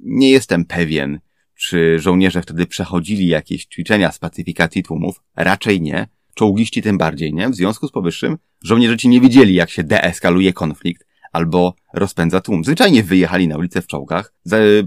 nie 0.00 0.30
jestem 0.30 0.64
pewien, 0.64 1.20
czy 1.54 1.98
żołnierze 1.98 2.42
wtedy 2.42 2.66
przechodzili 2.66 3.26
jakieś 3.26 3.64
ćwiczenia 3.64 4.12
z 4.12 4.18
pacyfikacji 4.18 4.82
tłumów. 4.82 5.22
Raczej 5.36 5.80
nie. 5.80 6.08
Czołgiści 6.34 6.82
tym 6.82 6.98
bardziej 6.98 7.34
nie. 7.34 7.48
W 7.48 7.54
związku 7.54 7.88
z 7.88 7.92
powyższym 7.92 8.38
żołnierze 8.62 8.96
ci 8.96 9.08
nie 9.08 9.20
wiedzieli, 9.20 9.54
jak 9.54 9.70
się 9.70 9.84
deeskaluje 9.84 10.52
konflikt 10.52 11.06
albo 11.32 11.74
rozpędza 11.94 12.40
tłum. 12.40 12.64
Zwyczajnie 12.64 13.02
wyjechali 13.02 13.48
na 13.48 13.56
ulicę 13.56 13.82
w 13.82 13.86
czołgach, 13.86 14.34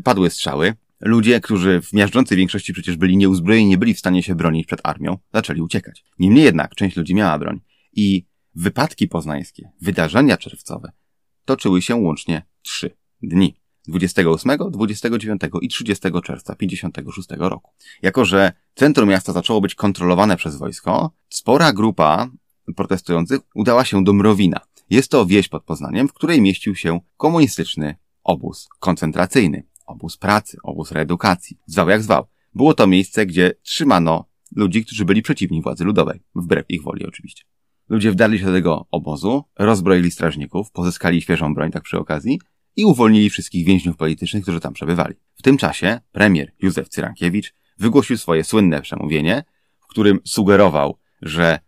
padły 0.03 0.29
strzały. 0.29 0.73
Ludzie, 0.99 1.41
którzy 1.41 1.81
w 1.81 1.93
miażdżącej 1.93 2.37
większości 2.37 2.73
przecież 2.73 2.97
byli 2.97 3.17
nieuzbrojeni, 3.17 3.69
nie 3.69 3.77
byli 3.77 3.93
w 3.93 3.99
stanie 3.99 4.23
się 4.23 4.35
bronić 4.35 4.67
przed 4.67 4.79
armią, 4.83 5.17
zaczęli 5.33 5.61
uciekać. 5.61 6.03
Niemniej 6.19 6.43
jednak 6.43 6.75
część 6.75 6.95
ludzi 6.95 7.15
miała 7.15 7.39
broń. 7.39 7.61
I 7.93 8.25
wypadki 8.55 9.07
poznańskie, 9.07 9.71
wydarzenia 9.81 10.37
czerwcowe 10.37 10.91
toczyły 11.45 11.81
się 11.81 11.95
łącznie 11.95 12.45
trzy 12.61 12.97
dni. 13.21 13.55
28, 13.87 14.57
29 14.71 15.41
i 15.61 15.67
30 15.67 16.03
czerwca 16.23 16.55
56 16.55 17.29
roku. 17.37 17.71
Jako, 18.01 18.25
że 18.25 18.53
centrum 18.75 19.09
miasta 19.09 19.33
zaczęło 19.33 19.61
być 19.61 19.75
kontrolowane 19.75 20.37
przez 20.37 20.55
wojsko, 20.55 21.11
spora 21.29 21.73
grupa 21.73 22.29
protestujących 22.75 23.41
udała 23.55 23.85
się 23.85 24.03
do 24.03 24.13
Mrowina. 24.13 24.59
Jest 24.89 25.11
to 25.11 25.25
wieś 25.25 25.47
pod 25.47 25.63
Poznaniem, 25.63 26.07
w 26.07 26.13
której 26.13 26.41
mieścił 26.41 26.75
się 26.75 26.99
komunistyczny 27.17 27.95
obóz 28.23 28.67
koncentracyjny, 28.79 29.63
obóz 29.85 30.17
pracy, 30.17 30.57
obóz 30.63 30.91
reedukacji. 30.91 31.59
Zwał 31.65 31.89
jak 31.89 32.03
zwał. 32.03 32.27
Było 32.55 32.73
to 32.73 32.87
miejsce, 32.87 33.25
gdzie 33.25 33.53
trzymano 33.61 34.25
ludzi, 34.55 34.85
którzy 34.85 35.05
byli 35.05 35.21
przeciwni 35.21 35.61
władzy 35.61 35.83
ludowej. 35.83 36.19
Wbrew 36.35 36.65
ich 36.69 36.83
woli 36.83 37.05
oczywiście. 37.05 37.43
Ludzie 37.89 38.11
wdarli 38.11 38.39
się 38.39 38.45
do 38.45 38.51
tego 38.51 38.87
obozu, 38.91 39.43
rozbroili 39.59 40.11
strażników, 40.11 40.71
pozyskali 40.71 41.21
świeżą 41.21 41.53
broń 41.53 41.71
tak 41.71 41.83
przy 41.83 41.99
okazji 41.99 42.39
i 42.75 42.85
uwolnili 42.85 43.29
wszystkich 43.29 43.65
więźniów 43.65 43.97
politycznych, 43.97 44.43
którzy 44.43 44.59
tam 44.59 44.73
przebywali. 44.73 45.15
W 45.35 45.41
tym 45.41 45.57
czasie 45.57 45.99
premier 46.11 46.51
Józef 46.61 46.89
Cyrankiewicz 46.89 47.53
wygłosił 47.77 48.17
swoje 48.17 48.43
słynne 48.43 48.81
przemówienie, 48.81 49.43
w 49.79 49.87
którym 49.87 50.19
sugerował, 50.23 50.97
że 51.21 51.59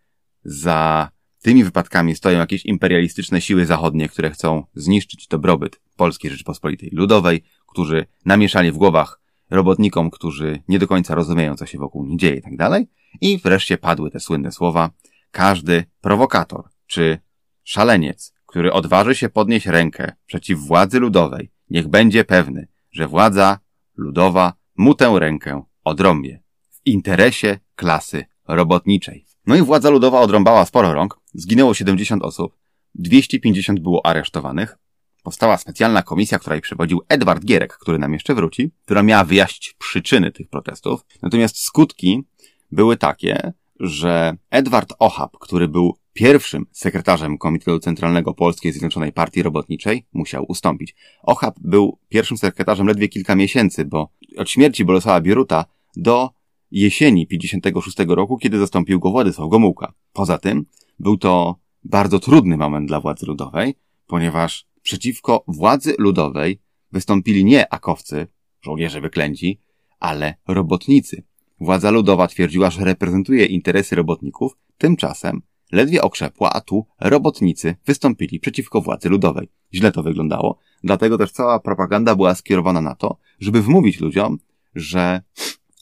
za 0.44 1.10
tymi 1.42 1.64
wypadkami 1.64 2.14
stoją 2.14 2.38
jakieś 2.38 2.66
imperialistyczne 2.66 3.40
siły 3.40 3.66
zachodnie, 3.66 4.08
które 4.08 4.30
chcą 4.30 4.64
zniszczyć 4.74 5.26
dobrobyt 5.26 5.80
Polskiej 5.96 6.30
Rzeczypospolitej 6.30 6.90
Ludowej, 6.92 7.42
którzy 7.66 8.06
namieszali 8.24 8.72
w 8.72 8.76
głowach 8.76 9.20
robotnikom, 9.50 10.10
którzy 10.10 10.62
nie 10.68 10.78
do 10.78 10.86
końca 10.86 11.14
rozumieją, 11.14 11.56
co 11.56 11.66
się 11.66 11.78
wokół 11.78 12.04
nich 12.04 12.18
dzieje 12.18 12.36
i 12.36 12.42
tak 12.42 12.56
dalej. 12.56 12.86
I 13.20 13.38
wreszcie 13.38 13.78
padły 13.78 14.10
te 14.10 14.20
słynne 14.20 14.52
słowa. 14.52 14.90
Każdy 15.30 15.84
prowokator 16.00 16.68
czy 16.86 17.18
szaleniec, 17.64 18.34
który 18.46 18.72
odważy 18.72 19.14
się 19.14 19.28
podnieść 19.28 19.66
rękę 19.66 20.12
przeciw 20.26 20.58
władzy 20.58 21.00
ludowej, 21.00 21.50
niech 21.70 21.88
będzie 21.88 22.24
pewny, 22.24 22.68
że 22.90 23.08
władza 23.08 23.58
ludowa 23.96 24.52
mu 24.76 24.94
tę 24.94 25.14
rękę 25.18 25.62
odrąbie. 25.84 26.42
W 26.70 26.80
interesie 26.84 27.58
klasy 27.74 28.24
robotniczej. 28.48 29.24
No 29.46 29.56
i 29.56 29.62
władza 29.62 29.90
ludowa 29.90 30.20
odrąbała 30.20 30.64
sporo 30.64 30.94
rąk, 30.94 31.20
zginęło 31.34 31.74
70 31.74 32.22
osób, 32.22 32.56
250 32.94 33.80
było 33.80 34.06
aresztowanych, 34.06 34.78
powstała 35.22 35.56
specjalna 35.56 36.02
komisja, 36.02 36.38
której 36.38 36.60
przewodził 36.60 37.02
Edward 37.08 37.44
Gierek, 37.44 37.78
który 37.78 37.98
nam 37.98 38.12
jeszcze 38.12 38.34
wróci, 38.34 38.70
która 38.84 39.02
miała 39.02 39.24
wyjaśnić 39.24 39.74
przyczyny 39.78 40.32
tych 40.32 40.48
protestów. 40.48 41.00
Natomiast 41.22 41.58
skutki 41.58 42.22
były 42.70 42.96
takie, 42.96 43.52
że 43.80 44.36
Edward 44.50 44.92
Ochab, 44.98 45.38
który 45.38 45.68
był 45.68 45.96
pierwszym 46.12 46.66
sekretarzem 46.72 47.38
Komitetu 47.38 47.78
Centralnego 47.78 48.34
Polskiej 48.34 48.72
Zjednoczonej 48.72 49.12
Partii 49.12 49.42
Robotniczej, 49.42 50.06
musiał 50.12 50.44
ustąpić. 50.48 50.94
Ochab 51.22 51.54
był 51.60 51.98
pierwszym 52.08 52.38
sekretarzem 52.38 52.86
ledwie 52.86 53.08
kilka 53.08 53.34
miesięcy, 53.34 53.84
bo 53.84 54.08
od 54.36 54.50
śmierci 54.50 54.84
Bolesława 54.84 55.20
Bieruta 55.20 55.64
do 55.96 56.30
jesieni 56.70 57.26
56 57.26 57.96
roku, 58.08 58.38
kiedy 58.38 58.58
zastąpił 58.58 59.00
go 59.00 59.10
Władysław 59.10 59.48
Gomułka. 59.48 59.92
Poza 60.12 60.38
tym 60.38 60.66
był 60.98 61.16
to 61.16 61.56
bardzo 61.84 62.18
trudny 62.18 62.56
moment 62.56 62.88
dla 62.88 63.00
władzy 63.00 63.26
ludowej, 63.26 63.74
ponieważ 64.06 64.66
przeciwko 64.82 65.44
władzy 65.48 65.94
ludowej 65.98 66.60
wystąpili 66.92 67.44
nie 67.44 67.72
akowcy, 67.72 68.26
żołnierze 68.60 69.00
wyklęci, 69.00 69.60
ale 70.00 70.34
robotnicy. 70.48 71.22
Władza 71.60 71.90
ludowa 71.90 72.28
twierdziła, 72.28 72.70
że 72.70 72.84
reprezentuje 72.84 73.46
interesy 73.46 73.96
robotników, 73.96 74.56
tymczasem 74.78 75.42
ledwie 75.72 76.02
okrzepła, 76.02 76.52
a 76.52 76.60
tu 76.60 76.86
robotnicy 77.00 77.74
wystąpili 77.86 78.40
przeciwko 78.40 78.80
władzy 78.80 79.08
ludowej. 79.08 79.48
Źle 79.74 79.92
to 79.92 80.02
wyglądało, 80.02 80.58
dlatego 80.84 81.18
też 81.18 81.32
cała 81.32 81.60
propaganda 81.60 82.16
była 82.16 82.34
skierowana 82.34 82.80
na 82.80 82.94
to, 82.94 83.18
żeby 83.40 83.62
wmówić 83.62 84.00
ludziom, 84.00 84.38
że 84.74 85.22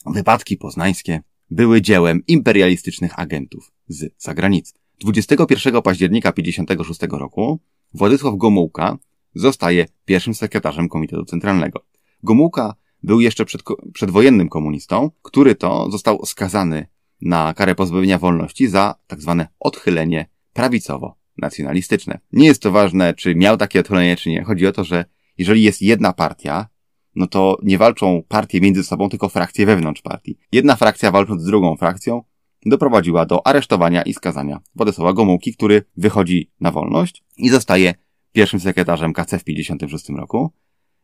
wypadki 0.05 0.57
poznańskie 0.57 1.21
były 1.49 1.81
dziełem 1.81 2.23
imperialistycznych 2.27 3.19
agentów 3.19 3.71
z 3.87 4.23
zagranicy. 4.23 4.73
21 4.99 5.81
października 5.81 6.31
56 6.31 6.99
roku 7.11 7.59
Władysław 7.93 8.37
Gomułka 8.37 8.97
zostaje 9.35 9.85
pierwszym 10.05 10.33
sekretarzem 10.33 10.89
Komitetu 10.89 11.25
Centralnego. 11.25 11.85
Gomułka 12.23 12.75
był 13.07 13.21
jeszcze 13.21 13.45
przed, 13.45 13.61
przedwojennym 13.93 14.49
komunistą, 14.49 15.11
który 15.21 15.55
to 15.55 15.91
został 15.91 16.25
skazany 16.25 16.87
na 17.21 17.53
karę 17.53 17.75
pozbawienia 17.75 18.17
wolności 18.17 18.67
za 18.67 18.95
tak 19.07 19.21
zwane 19.21 19.47
odchylenie 19.59 20.25
prawicowo-nacjonalistyczne. 20.53 22.17
Nie 22.31 22.47
jest 22.47 22.61
to 22.61 22.71
ważne, 22.71 23.13
czy 23.13 23.35
miał 23.35 23.57
takie 23.57 23.79
odchylenie, 23.79 24.15
czy 24.15 24.29
nie. 24.29 24.43
Chodzi 24.43 24.67
o 24.67 24.71
to, 24.71 24.83
że 24.83 25.05
jeżeli 25.37 25.63
jest 25.63 25.81
jedna 25.81 26.13
partia, 26.13 26.67
no 27.15 27.27
to 27.27 27.57
nie 27.63 27.77
walczą 27.77 28.23
partie 28.27 28.61
między 28.61 28.83
sobą, 28.83 29.09
tylko 29.09 29.29
frakcje 29.29 29.65
wewnątrz 29.65 30.01
partii. 30.01 30.37
Jedna 30.51 30.75
frakcja 30.75 31.11
walcząc 31.11 31.41
z 31.41 31.45
drugą 31.45 31.75
frakcją 31.75 32.23
doprowadziła 32.65 33.25
do 33.25 33.47
aresztowania 33.47 34.01
i 34.01 34.13
skazania 34.13 34.59
Władysława 34.75 35.13
Gomułki, 35.13 35.53
który 35.53 35.83
wychodzi 35.97 36.51
na 36.59 36.71
wolność 36.71 37.23
i 37.37 37.49
zostaje 37.49 37.93
pierwszym 38.31 38.59
sekretarzem 38.59 39.13
KC 39.13 39.39
w 39.39 39.43
1956 39.43 40.09
roku 40.09 40.51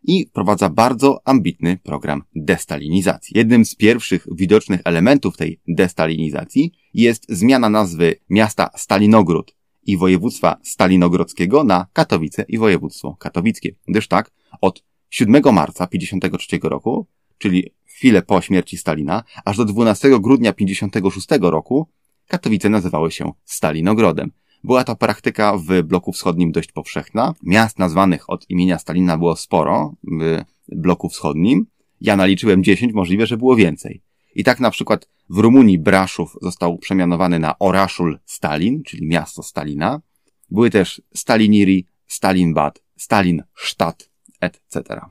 i 0.03 0.25
wprowadza 0.25 0.69
bardzo 0.69 1.21
ambitny 1.25 1.77
program 1.77 2.23
destalinizacji. 2.35 3.37
Jednym 3.37 3.65
z 3.65 3.75
pierwszych 3.75 4.27
widocznych 4.31 4.81
elementów 4.85 5.37
tej 5.37 5.59
destalinizacji 5.67 6.71
jest 6.93 7.25
zmiana 7.29 7.69
nazwy 7.69 8.15
miasta 8.29 8.69
Stalinogród 8.75 9.55
i 9.85 9.97
województwa 9.97 10.57
stalinogrodzkiego 10.63 11.63
na 11.63 11.87
Katowice 11.93 12.45
i 12.47 12.57
województwo 12.57 13.15
katowickie. 13.15 13.75
Gdyż 13.87 14.07
tak, 14.07 14.31
od 14.61 14.83
7 15.09 15.41
marca 15.53 15.87
1953 15.87 16.59
roku, 16.69 17.07
czyli 17.37 17.73
chwilę 17.85 18.21
po 18.21 18.41
śmierci 18.41 18.77
Stalina, 18.77 19.23
aż 19.45 19.57
do 19.57 19.65
12 19.65 20.19
grudnia 20.19 20.53
1956 20.53 21.27
roku 21.41 21.89
Katowice 22.27 22.69
nazywały 22.69 23.11
się 23.11 23.31
Stalinogrodem. 23.45 24.31
Była 24.63 24.83
to 24.83 24.95
praktyka 24.95 25.57
w 25.57 25.83
bloku 25.83 26.11
wschodnim 26.11 26.51
dość 26.51 26.71
powszechna. 26.71 27.33
Miast 27.43 27.79
nazwanych 27.79 28.29
od 28.29 28.49
imienia 28.49 28.79
Stalina 28.79 29.17
było 29.17 29.35
sporo 29.35 29.93
w 30.03 30.41
bloku 30.67 31.09
wschodnim. 31.09 31.65
Ja 32.01 32.15
naliczyłem 32.15 32.63
10, 32.63 32.93
możliwe, 32.93 33.25
że 33.27 33.37
było 33.37 33.55
więcej. 33.55 34.01
I 34.35 34.43
tak 34.43 34.59
na 34.59 34.71
przykład 34.71 35.09
w 35.29 35.37
Rumunii 35.37 35.79
Braszów 35.79 36.37
został 36.41 36.77
przemianowany 36.77 37.39
na 37.39 37.59
Oraszul 37.59 38.19
Stalin, 38.25 38.83
czyli 38.83 39.07
miasto 39.07 39.43
Stalina. 39.43 40.01
Były 40.49 40.69
też 40.69 41.01
Staliniri, 41.13 41.87
Stalinbad, 42.07 42.83
Stalinstadt, 42.97 44.09
etc. 44.41 45.01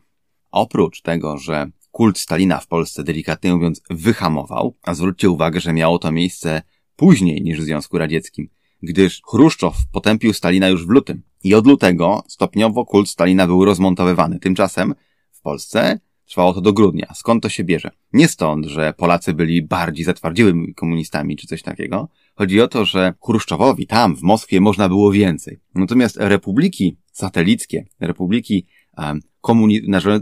Oprócz 0.50 1.02
tego, 1.02 1.38
że 1.38 1.70
kult 1.90 2.18
Stalina 2.18 2.58
w 2.58 2.66
Polsce 2.66 3.04
delikatnie 3.04 3.54
mówiąc 3.54 3.82
wyhamował, 3.90 4.76
a 4.82 4.94
zwróćcie 4.94 5.30
uwagę, 5.30 5.60
że 5.60 5.72
miało 5.72 5.98
to 5.98 6.12
miejsce 6.12 6.62
później 6.96 7.42
niż 7.42 7.60
w 7.60 7.64
Związku 7.64 7.98
Radzieckim 7.98 8.48
gdyż 8.82 9.22
Chruszczow 9.26 9.76
potępił 9.92 10.32
Stalina 10.32 10.68
już 10.68 10.86
w 10.86 10.88
lutym. 10.88 11.22
I 11.44 11.54
od 11.54 11.66
lutego 11.66 12.22
stopniowo 12.28 12.84
kult 12.84 13.08
Stalina 13.08 13.46
był 13.46 13.64
rozmontowywany. 13.64 14.38
Tymczasem 14.38 14.94
w 15.32 15.40
Polsce 15.40 16.00
trwało 16.26 16.52
to 16.52 16.60
do 16.60 16.72
grudnia. 16.72 17.12
Skąd 17.14 17.42
to 17.42 17.48
się 17.48 17.64
bierze? 17.64 17.90
Nie 18.12 18.28
stąd, 18.28 18.66
że 18.66 18.94
Polacy 18.96 19.34
byli 19.34 19.62
bardziej 19.62 20.04
zatwardziłymi 20.04 20.74
komunistami 20.74 21.36
czy 21.36 21.46
coś 21.46 21.62
takiego. 21.62 22.08
Chodzi 22.34 22.60
o 22.60 22.68
to, 22.68 22.84
że 22.84 23.14
Chruszczowowi 23.24 23.86
tam 23.86 24.16
w 24.16 24.22
Moskwie 24.22 24.60
można 24.60 24.88
było 24.88 25.12
więcej. 25.12 25.60
Natomiast 25.74 26.16
republiki 26.16 26.96
satelickie, 27.12 27.86
republiki 28.00 28.66
um, 28.98 29.20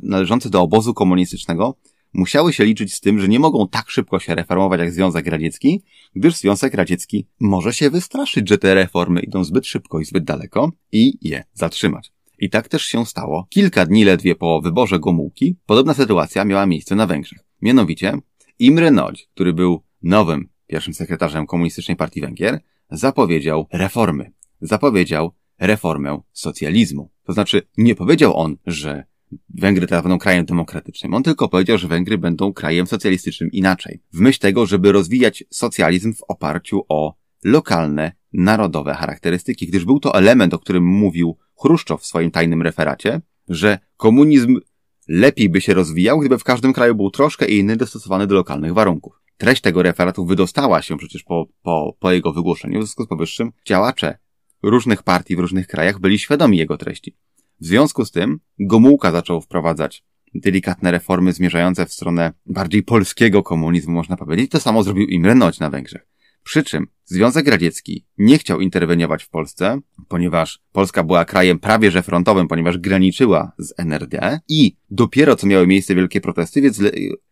należące 0.02 0.50
do 0.50 0.62
obozu 0.62 0.94
komunistycznego 0.94 1.76
musiały 2.12 2.52
się 2.52 2.64
liczyć 2.64 2.94
z 2.94 3.00
tym, 3.00 3.20
że 3.20 3.28
nie 3.28 3.38
mogą 3.38 3.68
tak 3.68 3.90
szybko 3.90 4.18
się 4.18 4.34
reformować 4.34 4.80
jak 4.80 4.92
Związek 4.92 5.26
Radziecki, 5.26 5.82
gdyż 6.14 6.34
Związek 6.34 6.74
Radziecki 6.74 7.26
może 7.40 7.72
się 7.72 7.90
wystraszyć, 7.90 8.48
że 8.48 8.58
te 8.58 8.74
reformy 8.74 9.20
idą 9.20 9.44
zbyt 9.44 9.66
szybko 9.66 10.00
i 10.00 10.04
zbyt 10.04 10.24
daleko 10.24 10.72
i 10.92 11.18
je 11.28 11.44
zatrzymać. 11.52 12.12
I 12.38 12.50
tak 12.50 12.68
też 12.68 12.84
się 12.84 13.06
stało. 13.06 13.46
Kilka 13.50 13.86
dni 13.86 14.04
ledwie 14.04 14.34
po 14.34 14.60
wyborze 14.60 14.98
Gomułki 14.98 15.56
podobna 15.66 15.94
sytuacja 15.94 16.44
miała 16.44 16.66
miejsce 16.66 16.94
na 16.94 17.06
Węgrzech. 17.06 17.38
Mianowicie 17.62 18.12
Imre 18.58 18.90
Nagy, 18.90 19.22
który 19.34 19.52
był 19.52 19.82
nowym 20.02 20.48
pierwszym 20.66 20.94
sekretarzem 20.94 21.46
Komunistycznej 21.46 21.96
Partii 21.96 22.20
Węgier, 22.20 22.60
zapowiedział 22.90 23.66
reformy. 23.72 24.32
Zapowiedział 24.60 25.32
reformę 25.58 26.20
socjalizmu. 26.32 27.10
To 27.24 27.32
znaczy, 27.32 27.62
nie 27.76 27.94
powiedział 27.94 28.36
on, 28.36 28.56
że 28.66 29.04
Węgry 29.48 29.86
teraz 29.86 30.02
będą 30.02 30.18
krajem 30.18 30.44
demokratycznym. 30.44 31.14
On 31.14 31.22
tylko 31.22 31.48
powiedział, 31.48 31.78
że 31.78 31.88
Węgry 31.88 32.18
będą 32.18 32.52
krajem 32.52 32.86
socjalistycznym 32.86 33.50
inaczej. 33.52 34.02
W 34.12 34.20
myśl 34.20 34.40
tego, 34.40 34.66
żeby 34.66 34.92
rozwijać 34.92 35.44
socjalizm 35.50 36.14
w 36.14 36.22
oparciu 36.28 36.84
o 36.88 37.14
lokalne, 37.44 38.12
narodowe 38.32 38.94
charakterystyki, 38.94 39.66
gdyż 39.66 39.84
był 39.84 40.00
to 40.00 40.14
element, 40.14 40.54
o 40.54 40.58
którym 40.58 40.86
mówił 40.86 41.36
Chruszczow 41.62 42.02
w 42.02 42.06
swoim 42.06 42.30
tajnym 42.30 42.62
referacie, 42.62 43.20
że 43.48 43.78
komunizm 43.96 44.60
lepiej 45.08 45.48
by 45.48 45.60
się 45.60 45.74
rozwijał, 45.74 46.18
gdyby 46.18 46.38
w 46.38 46.44
każdym 46.44 46.72
kraju 46.72 46.94
był 46.94 47.10
troszkę 47.10 47.46
inny, 47.46 47.76
dostosowany 47.76 48.26
do 48.26 48.34
lokalnych 48.34 48.74
warunków. 48.74 49.20
Treść 49.36 49.62
tego 49.62 49.82
referatu 49.82 50.26
wydostała 50.26 50.82
się 50.82 50.96
przecież 50.96 51.22
po, 51.22 51.46
po, 51.62 51.96
po 51.98 52.12
jego 52.12 52.32
wygłoszeniu, 52.32 52.80
w 52.80 52.82
związku 52.82 53.04
z 53.04 53.08
powyższym 53.08 53.52
działacze 53.66 54.18
różnych 54.62 55.02
partii 55.02 55.36
w 55.36 55.38
różnych 55.38 55.66
krajach 55.66 56.00
byli 56.00 56.18
świadomi 56.18 56.58
jego 56.58 56.76
treści. 56.76 57.16
W 57.60 57.66
związku 57.66 58.04
z 58.04 58.10
tym 58.10 58.40
Gomułka 58.58 59.12
zaczął 59.12 59.40
wprowadzać 59.40 60.04
delikatne 60.34 60.90
reformy 60.90 61.32
zmierzające 61.32 61.86
w 61.86 61.92
stronę 61.92 62.32
bardziej 62.46 62.82
polskiego 62.82 63.42
komunizmu, 63.42 63.92
można 63.92 64.16
powiedzieć. 64.16 64.50
To 64.50 64.60
samo 64.60 64.82
zrobił 64.82 65.06
Imre 65.06 65.34
Noć 65.34 65.60
na 65.60 65.70
Węgrzech. 65.70 66.06
Przy 66.44 66.62
czym 66.62 66.86
Związek 67.04 67.48
Radziecki 67.48 68.06
nie 68.18 68.38
chciał 68.38 68.60
interweniować 68.60 69.24
w 69.24 69.28
Polsce, 69.28 69.80
ponieważ 70.08 70.60
Polska 70.72 71.04
była 71.04 71.24
krajem 71.24 71.58
prawie 71.58 71.90
że 71.90 72.02
frontowym, 72.02 72.48
ponieważ 72.48 72.78
graniczyła 72.78 73.52
z 73.58 73.74
NRD 73.78 74.40
i 74.48 74.76
dopiero 74.90 75.36
co 75.36 75.46
miały 75.46 75.66
miejsce 75.66 75.94
wielkie 75.94 76.20
protesty, 76.20 76.60
więc 76.60 76.82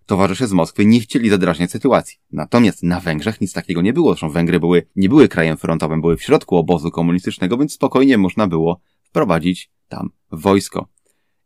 towarzysze 0.07 0.47
z 0.47 0.53
Moskwy 0.53 0.87
nie 0.87 1.01
chcieli 1.01 1.31
zadrażniać 1.31 1.71
sytuacji. 1.71 2.17
Natomiast 2.33 2.83
na 2.83 3.01
Węgrzech 3.01 3.41
nic 3.41 3.53
takiego 3.53 3.83
nie 3.83 3.93
było. 3.93 4.13
Zresztą 4.13 4.31
Węgry 4.31 4.61
były, 4.61 4.87
nie 4.97 5.09
były 5.09 5.29
krajem 5.29 5.57
frontowym, 5.57 6.01
były 6.01 6.17
w 6.17 6.23
środku 6.23 6.57
obozu 6.57 6.91
komunistycznego, 6.91 7.59
więc 7.59 7.73
spokojnie 7.73 8.19
można 8.19 8.47
było 8.47 8.81
wprowadzić 9.03 9.71
tam 9.89 10.11
wojsko 10.31 10.89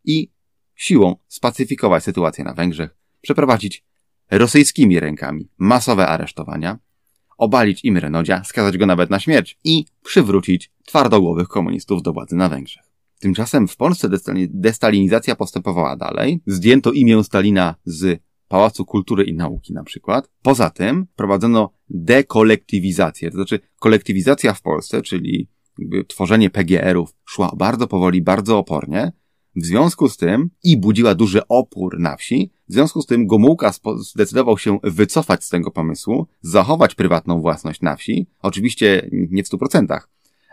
i 0.04 0.30
siłą 0.74 1.16
spacyfikować 1.28 2.04
sytuację 2.04 2.44
na 2.44 2.54
Węgrzech, 2.54 2.96
przeprowadzić 3.20 3.84
rosyjskimi 4.30 5.00
rękami 5.00 5.48
masowe 5.58 6.06
aresztowania, 6.06 6.78
obalić 7.38 7.84
Imre 7.84 8.10
Nodzia, 8.10 8.44
skazać 8.44 8.78
go 8.78 8.86
nawet 8.86 9.10
na 9.10 9.20
śmierć 9.20 9.58
i 9.64 9.84
przywrócić 10.04 10.70
twardogłowych 10.84 11.48
komunistów 11.48 12.02
do 12.02 12.12
władzy 12.12 12.36
na 12.36 12.48
Węgrzech. 12.48 12.82
Tymczasem 13.20 13.68
w 13.68 13.76
Polsce 13.76 14.08
destalinizacja 14.50 15.36
postępowała 15.36 15.96
dalej. 15.96 16.40
Zdjęto 16.46 16.92
imię 16.92 17.24
Stalina 17.24 17.74
z 17.84 18.22
Pałacu 18.48 18.84
Kultury 18.84 19.24
i 19.24 19.34
Nauki 19.34 19.72
na 19.72 19.84
przykład. 19.84 20.30
Poza 20.42 20.70
tym 20.70 21.06
prowadzono 21.16 21.70
dekolektywizację, 21.90 23.30
to 23.30 23.36
znaczy 23.36 23.60
kolektywizacja 23.80 24.54
w 24.54 24.62
Polsce, 24.62 25.02
czyli 25.02 25.48
tworzenie 26.08 26.50
PGR-ów 26.50 27.14
szła 27.24 27.52
bardzo 27.56 27.86
powoli, 27.86 28.22
bardzo 28.22 28.58
opornie. 28.58 29.12
W 29.56 29.64
związku 29.64 30.08
z 30.08 30.16
tym 30.16 30.50
i 30.64 30.76
budziła 30.76 31.14
duży 31.14 31.40
opór 31.48 31.98
na 31.98 32.16
wsi, 32.16 32.52
w 32.68 32.72
związku 32.72 33.02
z 33.02 33.06
tym 33.06 33.26
Gomułka 33.26 33.72
zdecydował 33.96 34.58
się 34.58 34.78
wycofać 34.82 35.44
z 35.44 35.48
tego 35.48 35.70
pomysłu, 35.70 36.26
zachować 36.40 36.94
prywatną 36.94 37.40
własność 37.40 37.80
na 37.80 37.96
wsi, 37.96 38.26
oczywiście 38.42 39.08
nie 39.12 39.42
w 39.42 39.46
stu 39.46 39.58
procentach, 39.58 40.08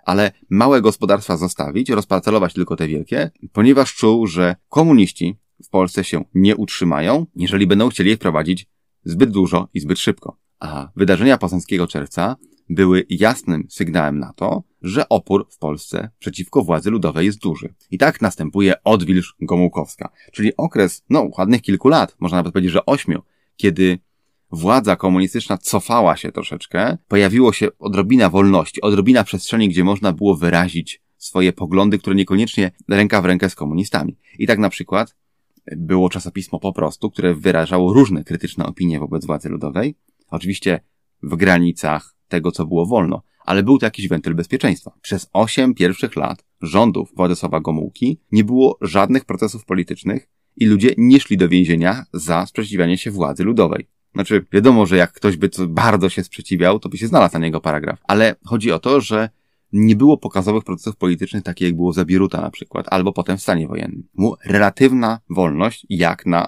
ale 0.05 0.31
małe 0.49 0.81
gospodarstwa 0.81 1.37
zostawić, 1.37 1.89
rozparcelować 1.89 2.53
tylko 2.53 2.75
te 2.75 2.87
wielkie, 2.87 3.31
ponieważ 3.53 3.95
czuł, 3.95 4.27
że 4.27 4.55
komuniści 4.69 5.37
w 5.63 5.69
Polsce 5.69 6.03
się 6.03 6.23
nie 6.33 6.55
utrzymają, 6.55 7.25
jeżeli 7.35 7.67
będą 7.67 7.89
chcieli 7.89 8.09
je 8.09 8.15
wprowadzić 8.15 8.67
zbyt 9.03 9.31
dużo 9.31 9.67
i 9.73 9.79
zbyt 9.79 9.99
szybko. 9.99 10.37
A 10.59 10.89
wydarzenia 10.95 11.37
poznańskiego 11.37 11.87
czerwca 11.87 12.35
były 12.69 13.05
jasnym 13.09 13.67
sygnałem 13.69 14.19
na 14.19 14.33
to, 14.33 14.63
że 14.81 15.09
opór 15.09 15.47
w 15.51 15.57
Polsce 15.57 16.09
przeciwko 16.19 16.63
władzy 16.63 16.89
ludowej 16.89 17.25
jest 17.25 17.39
duży. 17.39 17.73
I 17.91 17.97
tak 17.97 18.21
następuje 18.21 18.83
odwilż 18.83 19.35
Gomułkowska, 19.41 20.09
czyli 20.31 20.57
okres, 20.57 21.03
no, 21.09 21.29
ładnych 21.37 21.61
kilku 21.61 21.87
lat, 21.87 22.15
można 22.19 22.37
nawet 22.37 22.53
powiedzieć, 22.53 22.71
że 22.71 22.85
ośmiu, 22.85 23.21
kiedy 23.55 23.99
władza 24.51 24.95
komunistyczna 24.95 25.57
cofała 25.57 26.17
się 26.17 26.31
troszeczkę, 26.31 26.97
pojawiło 27.07 27.53
się 27.53 27.67
odrobina 27.79 28.29
wolności, 28.29 28.81
odrobina 28.81 29.23
przestrzeni, 29.23 29.69
gdzie 29.69 29.83
można 29.83 30.13
było 30.13 30.35
wyrazić 30.35 31.01
swoje 31.17 31.53
poglądy, 31.53 31.99
które 31.99 32.15
niekoniecznie 32.15 32.71
ręka 32.87 33.21
w 33.21 33.25
rękę 33.25 33.49
z 33.49 33.55
komunistami. 33.55 34.17
I 34.39 34.47
tak 34.47 34.59
na 34.59 34.69
przykład 34.69 35.15
było 35.77 36.09
czasopismo 36.09 36.59
po 36.59 36.73
prostu, 36.73 37.11
które 37.11 37.35
wyrażało 37.35 37.93
różne 37.93 38.23
krytyczne 38.23 38.65
opinie 38.65 38.99
wobec 38.99 39.25
władzy 39.25 39.49
ludowej, 39.49 39.95
oczywiście 40.29 40.79
w 41.23 41.35
granicach 41.35 42.15
tego, 42.29 42.51
co 42.51 42.65
było 42.65 42.85
wolno, 42.85 43.21
ale 43.45 43.63
był 43.63 43.77
to 43.77 43.85
jakiś 43.85 44.07
wentyl 44.07 44.35
bezpieczeństwa. 44.35 44.91
Przez 45.01 45.29
osiem 45.33 45.73
pierwszych 45.73 46.15
lat 46.15 46.45
rządów 46.61 47.11
Władysława 47.15 47.59
Gomułki 47.59 48.19
nie 48.31 48.43
było 48.43 48.77
żadnych 48.81 49.25
procesów 49.25 49.65
politycznych 49.65 50.29
i 50.57 50.65
ludzie 50.65 50.93
nie 50.97 51.19
szli 51.19 51.37
do 51.37 51.49
więzienia 51.49 52.05
za 52.13 52.45
sprzeciwianie 52.45 52.97
się 52.97 53.11
władzy 53.11 53.43
ludowej. 53.43 53.87
Znaczy, 54.13 54.45
wiadomo, 54.51 54.85
że 54.85 54.97
jak 54.97 55.11
ktoś 55.11 55.37
by 55.37 55.49
bardzo 55.67 56.09
się 56.09 56.23
sprzeciwiał, 56.23 56.79
to 56.79 56.89
by 56.89 56.97
się 56.97 57.07
znalazł 57.07 57.33
na 57.33 57.45
niego 57.45 57.61
paragraf. 57.61 57.99
Ale 58.07 58.35
chodzi 58.45 58.71
o 58.71 58.79
to, 58.79 59.01
że 59.01 59.29
nie 59.73 59.95
było 59.95 60.17
pokazowych 60.17 60.63
procesów 60.63 60.95
politycznych, 60.95 61.43
takich 61.43 61.67
jak 61.67 61.75
było 61.75 61.93
za 61.93 62.05
Bieruta 62.05 62.41
na 62.41 62.51
przykład, 62.51 62.85
albo 62.89 63.13
potem 63.13 63.37
w 63.37 63.41
stanie 63.41 63.67
wojennym. 63.67 64.07
Mu 64.13 64.35
relatywna 64.45 65.19
wolność, 65.29 65.85
jak 65.89 66.25
na 66.25 66.47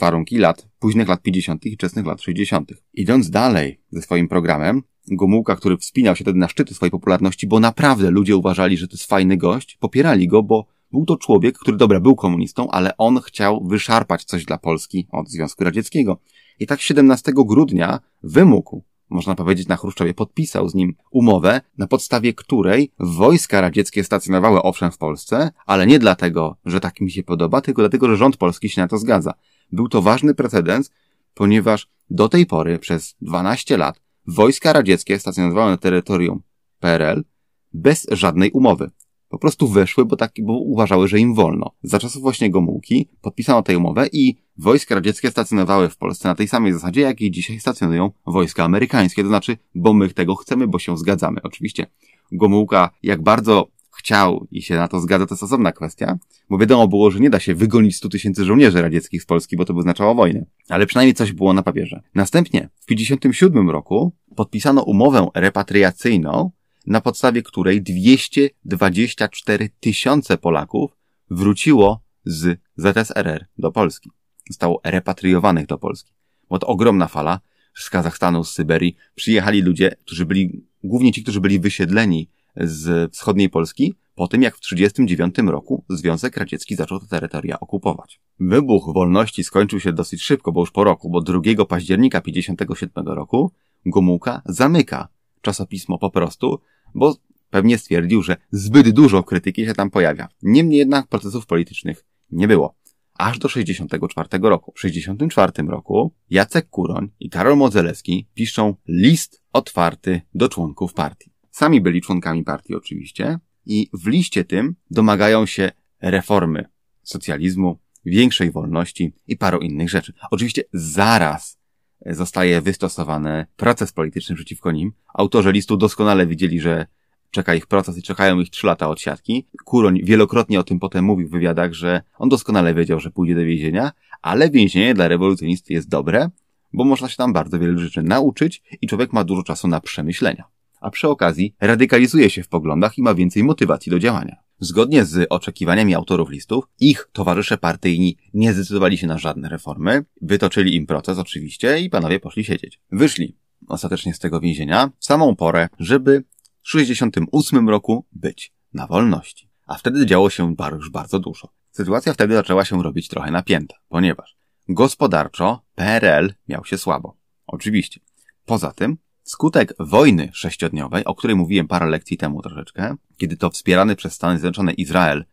warunki 0.00 0.38
lat, 0.38 0.68
późnych 0.78 1.08
lat 1.08 1.22
50. 1.22 1.66
i 1.66 1.74
wczesnych 1.74 2.06
lat 2.06 2.22
60. 2.22 2.72
Idąc 2.94 3.30
dalej 3.30 3.80
ze 3.90 4.02
swoim 4.02 4.28
programem, 4.28 4.82
Gomułka, 5.08 5.56
który 5.56 5.76
wspinał 5.76 6.16
się 6.16 6.24
wtedy 6.24 6.38
na 6.38 6.48
szczyty 6.48 6.74
swojej 6.74 6.90
popularności, 6.90 7.46
bo 7.46 7.60
naprawdę 7.60 8.10
ludzie 8.10 8.36
uważali, 8.36 8.76
że 8.76 8.88
to 8.88 8.94
jest 8.94 9.06
fajny 9.06 9.36
gość, 9.36 9.76
popierali 9.80 10.28
go, 10.28 10.42
bo 10.42 10.66
był 10.92 11.04
to 11.04 11.16
człowiek, 11.16 11.58
który 11.58 11.76
dobra, 11.76 12.00
był 12.00 12.16
komunistą, 12.16 12.70
ale 12.70 12.96
on 12.96 13.20
chciał 13.20 13.64
wyszarpać 13.64 14.24
coś 14.24 14.44
dla 14.44 14.58
Polski 14.58 15.06
od 15.10 15.28
Związku 15.28 15.64
Radzieckiego. 15.64 16.18
I 16.60 16.66
tak 16.66 16.80
17 16.80 17.32
grudnia 17.34 18.00
wymógł, 18.22 18.82
można 19.10 19.34
powiedzieć 19.34 19.68
na 19.68 19.76
Chruszczowie, 19.76 20.14
podpisał 20.14 20.68
z 20.68 20.74
nim 20.74 20.94
umowę, 21.10 21.60
na 21.78 21.86
podstawie 21.86 22.34
której 22.34 22.90
wojska 22.98 23.60
radzieckie 23.60 24.04
stacjonowały 24.04 24.62
owszem 24.62 24.90
w 24.90 24.98
Polsce, 24.98 25.50
ale 25.66 25.86
nie 25.86 25.98
dlatego, 25.98 26.56
że 26.64 26.80
tak 26.80 27.00
mi 27.00 27.10
się 27.10 27.22
podoba, 27.22 27.60
tylko 27.60 27.82
dlatego, 27.82 28.08
że 28.08 28.16
rząd 28.16 28.36
polski 28.36 28.68
się 28.68 28.80
na 28.80 28.88
to 28.88 28.98
zgadza. 28.98 29.34
Był 29.72 29.88
to 29.88 30.02
ważny 30.02 30.34
precedens, 30.34 30.90
ponieważ 31.34 31.88
do 32.10 32.28
tej 32.28 32.46
pory 32.46 32.78
przez 32.78 33.16
12 33.20 33.76
lat 33.76 34.01
wojska 34.26 34.72
radzieckie 34.72 35.18
stacjonowały 35.18 35.70
na 35.70 35.76
terytorium 35.76 36.42
PRL 36.80 37.24
bez 37.72 38.06
żadnej 38.10 38.50
umowy. 38.50 38.90
Po 39.28 39.38
prostu 39.38 39.68
weszły, 39.68 40.04
bo, 40.04 40.16
tak, 40.16 40.32
bo 40.42 40.58
uważały, 40.58 41.08
że 41.08 41.20
im 41.20 41.34
wolno. 41.34 41.70
Za 41.82 41.98
czasów 41.98 42.22
właśnie 42.22 42.50
Gomułki 42.50 43.08
podpisano 43.20 43.62
tę 43.62 43.78
umowę 43.78 44.06
i 44.12 44.36
wojska 44.56 44.94
radzieckie 44.94 45.30
stacjonowały 45.30 45.88
w 45.88 45.96
Polsce 45.96 46.28
na 46.28 46.34
tej 46.34 46.48
samej 46.48 46.72
zasadzie, 46.72 47.00
jak 47.00 47.20
i 47.20 47.30
dzisiaj 47.30 47.60
stacjonują 47.60 48.10
wojska 48.26 48.64
amerykańskie. 48.64 49.22
To 49.22 49.28
znaczy, 49.28 49.56
bo 49.74 49.92
my 49.92 50.08
tego 50.08 50.34
chcemy, 50.34 50.68
bo 50.68 50.78
się 50.78 50.98
zgadzamy. 50.98 51.42
Oczywiście 51.42 51.86
Gomułka, 52.32 52.90
jak 53.02 53.22
bardzo 53.22 53.68
chciał 54.02 54.46
i 54.50 54.62
się 54.62 54.74
na 54.74 54.88
to 54.88 55.00
zgadza, 55.00 55.26
to 55.26 55.34
jest 55.34 55.42
osobna 55.42 55.72
kwestia, 55.72 56.18
bo 56.50 56.58
wiadomo 56.58 56.88
było, 56.88 57.10
że 57.10 57.20
nie 57.20 57.30
da 57.30 57.40
się 57.40 57.54
wygonić 57.54 57.96
100 57.96 58.08
tysięcy 58.08 58.44
żołnierzy 58.44 58.82
radzieckich 58.82 59.22
z 59.22 59.26
Polski, 59.26 59.56
bo 59.56 59.64
to 59.64 59.74
by 59.74 59.80
oznaczało 59.80 60.14
wojnę. 60.14 60.44
Ale 60.68 60.86
przynajmniej 60.86 61.14
coś 61.14 61.32
było 61.32 61.52
na 61.52 61.62
papierze. 61.62 62.02
Następnie 62.14 62.68
w 62.80 62.86
1957 62.86 63.70
roku 63.70 64.12
podpisano 64.36 64.82
umowę 64.82 65.28
repatriacyjną, 65.34 66.50
na 66.86 67.00
podstawie 67.00 67.42
której 67.42 67.82
224 67.82 69.68
tysiące 69.80 70.38
Polaków 70.38 70.96
wróciło 71.30 72.00
z 72.24 72.60
ZSRR 72.76 73.46
do 73.58 73.72
Polski. 73.72 74.10
Zostało 74.50 74.80
repatriowanych 74.84 75.66
do 75.66 75.78
Polski. 75.78 76.12
Bo 76.50 76.58
to 76.58 76.66
ogromna 76.66 77.08
fala 77.08 77.40
z 77.74 77.90
Kazachstanu, 77.90 78.44
z 78.44 78.52
Syberii. 78.52 78.96
Przyjechali 79.14 79.62
ludzie, 79.62 79.96
którzy 80.00 80.26
byli, 80.26 80.64
głównie 80.84 81.12
ci, 81.12 81.22
którzy 81.22 81.40
byli 81.40 81.60
wysiedleni 81.60 82.28
z 82.56 83.12
wschodniej 83.12 83.50
Polski, 83.50 83.94
po 84.14 84.28
tym 84.28 84.42
jak 84.42 84.56
w 84.56 84.60
1939 84.60 85.50
roku 85.52 85.84
Związek 85.88 86.36
Radziecki 86.36 86.76
zaczął 86.76 87.00
te 87.00 87.06
terytoria 87.06 87.60
okupować. 87.60 88.20
Wybuch 88.40 88.94
wolności 88.94 89.44
skończył 89.44 89.80
się 89.80 89.92
dosyć 89.92 90.22
szybko, 90.22 90.52
bo 90.52 90.60
już 90.60 90.70
po 90.70 90.84
roku, 90.84 91.10
bo 91.10 91.20
2 91.20 91.40
października 91.68 92.20
1957 92.20 93.08
roku 93.14 93.52
Gomułka 93.86 94.42
zamyka 94.46 95.08
czasopismo 95.40 95.98
po 95.98 96.10
prostu, 96.10 96.60
bo 96.94 97.16
pewnie 97.50 97.78
stwierdził, 97.78 98.22
że 98.22 98.36
zbyt 98.50 98.90
dużo 98.90 99.22
krytyki 99.22 99.66
się 99.66 99.74
tam 99.74 99.90
pojawia. 99.90 100.28
Niemniej 100.42 100.78
jednak 100.78 101.06
procesów 101.06 101.46
politycznych 101.46 102.06
nie 102.30 102.48
było. 102.48 102.74
Aż 103.14 103.38
do 103.38 103.48
64 103.48 104.28
roku. 104.42 104.72
W 104.76 104.80
64 104.80 105.52
roku 105.68 106.12
Jacek 106.30 106.68
Kuroń 106.68 107.10
i 107.20 107.30
Karol 107.30 107.56
Modzelewski 107.56 108.28
piszą 108.34 108.74
list 108.88 109.42
otwarty 109.52 110.20
do 110.34 110.48
członków 110.48 110.94
partii. 110.94 111.31
Sami 111.52 111.80
byli 111.80 112.00
członkami 112.00 112.44
partii 112.44 112.74
oczywiście 112.74 113.38
i 113.66 113.90
w 113.92 114.06
liście 114.06 114.44
tym 114.44 114.74
domagają 114.90 115.46
się 115.46 115.70
reformy 116.00 116.64
socjalizmu, 117.02 117.78
większej 118.04 118.50
wolności 118.50 119.12
i 119.26 119.36
paru 119.36 119.58
innych 119.58 119.90
rzeczy. 119.90 120.12
Oczywiście 120.30 120.62
zaraz 120.72 121.58
zostaje 122.06 122.60
wystosowany 122.60 123.46
proces 123.56 123.92
polityczny 123.92 124.36
przeciwko 124.36 124.72
nim. 124.72 124.92
Autorzy 125.14 125.52
listu 125.52 125.76
doskonale 125.76 126.26
widzieli, 126.26 126.60
że 126.60 126.86
czeka 127.30 127.54
ich 127.54 127.66
proces 127.66 127.98
i 127.98 128.02
czekają 128.02 128.40
ich 128.40 128.50
trzy 128.50 128.66
lata 128.66 128.88
odsiadki. 128.88 129.46
Kuroń 129.64 130.00
wielokrotnie 130.04 130.60
o 130.60 130.64
tym 130.64 130.80
potem 130.80 131.04
mówił 131.04 131.28
w 131.28 131.30
wywiadach, 131.30 131.72
że 131.72 132.02
on 132.18 132.28
doskonale 132.28 132.74
wiedział, 132.74 133.00
że 133.00 133.10
pójdzie 133.10 133.34
do 133.34 133.44
więzienia, 133.44 133.92
ale 134.22 134.50
więzienie 134.50 134.94
dla 134.94 135.08
rewolucjonisty 135.08 135.72
jest 135.72 135.88
dobre, 135.88 136.30
bo 136.72 136.84
można 136.84 137.08
się 137.08 137.16
tam 137.16 137.32
bardzo 137.32 137.58
wiele 137.58 137.78
rzeczy 137.78 138.02
nauczyć 138.02 138.62
i 138.80 138.86
człowiek 138.86 139.12
ma 139.12 139.24
dużo 139.24 139.42
czasu 139.42 139.68
na 139.68 139.80
przemyślenia. 139.80 140.44
A 140.82 140.90
przy 140.90 141.08
okazji 141.08 141.54
radykalizuje 141.60 142.30
się 142.30 142.42
w 142.42 142.48
poglądach 142.48 142.98
i 142.98 143.02
ma 143.02 143.14
więcej 143.14 143.44
motywacji 143.44 143.90
do 143.90 143.98
działania. 143.98 144.36
Zgodnie 144.60 145.04
z 145.04 145.26
oczekiwaniami 145.30 145.94
autorów 145.94 146.30
listów, 146.30 146.64
ich 146.80 147.08
towarzysze 147.12 147.58
partyjni 147.58 148.16
nie 148.34 148.52
zdecydowali 148.52 148.98
się 148.98 149.06
na 149.06 149.18
żadne 149.18 149.48
reformy, 149.48 150.04
wytoczyli 150.22 150.76
im 150.76 150.86
proces 150.86 151.18
oczywiście 151.18 151.80
i 151.80 151.90
panowie 151.90 152.20
poszli 152.20 152.44
siedzieć. 152.44 152.80
Wyszli 152.90 153.36
ostatecznie 153.68 154.14
z 154.14 154.18
tego 154.18 154.40
więzienia 154.40 154.90
w 154.98 155.04
samą 155.04 155.36
porę, 155.36 155.68
żeby 155.78 156.24
w 156.62 156.68
68 156.68 157.68
roku 157.68 158.06
być 158.12 158.52
na 158.74 158.86
wolności. 158.86 159.48
A 159.66 159.74
wtedy 159.74 160.06
działo 160.06 160.30
się 160.30 160.54
już 160.76 160.90
bardzo 160.90 161.18
dużo. 161.18 161.48
Sytuacja 161.70 162.14
wtedy 162.14 162.34
zaczęła 162.34 162.64
się 162.64 162.82
robić 162.82 163.08
trochę 163.08 163.30
napięta, 163.30 163.74
ponieważ 163.88 164.36
gospodarczo 164.68 165.64
PRL 165.74 166.34
miał 166.48 166.64
się 166.64 166.78
słabo. 166.78 167.16
Oczywiście. 167.46 168.00
Poza 168.44 168.72
tym 168.72 168.96
Skutek 169.22 169.74
wojny 169.78 170.30
sześciodniowej, 170.32 171.04
o 171.04 171.14
której 171.14 171.36
mówiłem 171.36 171.68
parę 171.68 171.86
lekcji 171.86 172.16
temu 172.16 172.42
troszeczkę, 172.42 172.96
kiedy 173.16 173.36
to 173.36 173.50
wspierany 173.50 173.96
przez 173.96 174.12
Stany 174.12 174.38
Zjednoczone 174.38 174.72
Izrael 174.72 175.24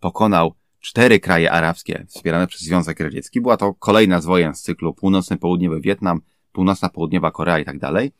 pokonał 0.00 0.54
cztery 0.80 1.20
kraje 1.20 1.52
arabskie 1.52 2.06
wspierane 2.08 2.46
przez 2.46 2.60
Związek 2.60 3.00
Radziecki, 3.00 3.40
była 3.40 3.56
to 3.56 3.74
kolejna 3.74 4.20
z 4.20 4.26
wojen 4.26 4.54
z 4.54 4.62
cyklu 4.62 4.94
północny-południowy 4.94 5.80
Wietnam, 5.80 6.20
północna-południowa 6.52 7.30
Korea 7.30 7.58
i 7.58 7.64
tak 7.64 7.78
dalej, 7.78 8.12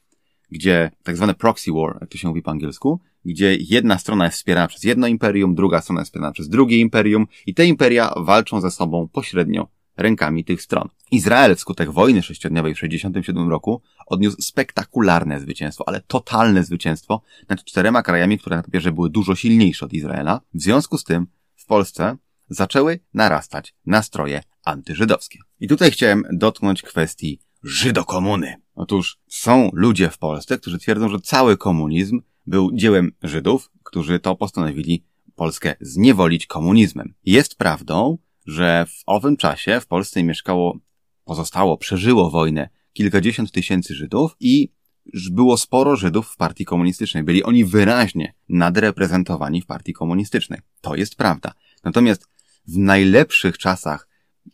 gdzie 0.51 0.91
tak 1.03 1.17
zwane 1.17 1.35
proxy 1.35 1.73
war, 1.73 1.99
jak 2.01 2.11
to 2.11 2.19
się 2.19 2.29
mówi 2.29 2.43
po 2.43 2.51
angielsku, 2.51 3.01
gdzie 3.25 3.57
jedna 3.61 3.99
strona 3.99 4.25
jest 4.25 4.37
wspierana 4.37 4.69
przez 4.69 4.85
jedno 4.85 5.07
imperium, 5.07 5.55
druga 5.55 5.81
strona 5.81 6.01
jest 6.01 6.11
wspierana 6.11 6.33
przez 6.33 6.49
drugie 6.49 6.77
imperium 6.77 7.27
i 7.47 7.55
te 7.55 7.67
imperia 7.67 8.15
walczą 8.17 8.61
ze 8.61 8.71
sobą 8.71 9.09
pośrednio 9.09 9.69
rękami 9.97 10.45
tych 10.45 10.63
stron. 10.63 10.89
Izrael 11.11 11.57
wskutek 11.57 11.91
wojny 11.91 12.23
sześciodniowej 12.23 12.75
w 12.75 12.77
1967 12.77 13.51
roku 13.51 13.83
odniósł 14.07 14.43
spektakularne 14.43 15.41
zwycięstwo, 15.41 15.89
ale 15.89 16.01
totalne 16.01 16.65
zwycięstwo 16.65 17.23
nad 17.49 17.65
czterema 17.65 18.03
krajami, 18.03 18.39
które 18.39 18.57
na 18.57 18.63
papierze 18.63 18.93
były 18.93 19.11
dużo 19.11 19.35
silniejsze 19.35 19.87
od 19.87 19.93
Izraela. 19.93 20.41
W 20.55 20.63
związku 20.63 20.99
z 20.99 21.05
tym 21.05 21.27
w 21.57 21.67
Polsce 21.67 22.17
zaczęły 22.49 23.01
narastać 23.15 23.75
nastroje 23.87 24.43
antyżydowskie. 24.65 25.39
I 25.61 25.69
tutaj 25.69 25.91
chciałem 25.91 26.25
dotknąć 26.33 26.83
kwestii 26.83 27.41
Żydokomuny. 27.63 28.55
Otóż 28.75 29.19
są 29.29 29.71
ludzie 29.73 30.11
w 30.11 30.19
Polsce, 30.19 30.59
którzy 30.59 30.79
twierdzą, 30.79 31.09
że 31.09 31.21
cały 31.21 31.57
komunizm 31.57 32.21
był 32.47 32.71
dziełem 32.73 33.13
Żydów, 33.23 33.71
którzy 33.83 34.21
to 34.21 34.37
postanowili 34.37 35.05
Polskę 35.35 35.75
zniewolić 35.81 36.47
komunizmem. 36.47 37.15
Jest 37.25 37.57
prawdą, 37.57 38.19
że 38.47 38.87
w 38.87 39.03
owym 39.07 39.37
czasie 39.37 39.81
w 39.81 39.87
Polsce 39.87 40.23
mieszkało, 40.23 40.79
pozostało, 41.25 41.79
przeżyło 41.79 42.31
wojnę 42.31 42.69
kilkadziesiąt 42.93 43.53
tysięcy 43.53 43.95
Żydów 43.95 44.37
i 44.41 44.73
było 45.31 45.57
sporo 45.57 45.97
Żydów 45.97 46.29
w 46.29 46.37
partii 46.37 46.65
komunistycznej. 46.65 47.23
Byli 47.23 47.45
oni 47.45 47.65
wyraźnie 47.65 48.35
nadreprezentowani 48.49 49.63
w 49.63 49.67
partii 49.67 49.93
komunistycznej. 49.93 50.61
To 50.81 50.95
jest 50.95 51.17
prawda. 51.17 51.53
Natomiast 51.85 52.29
w 52.69 52.79
najlepszych 52.79 53.59
czasach, 53.59 54.09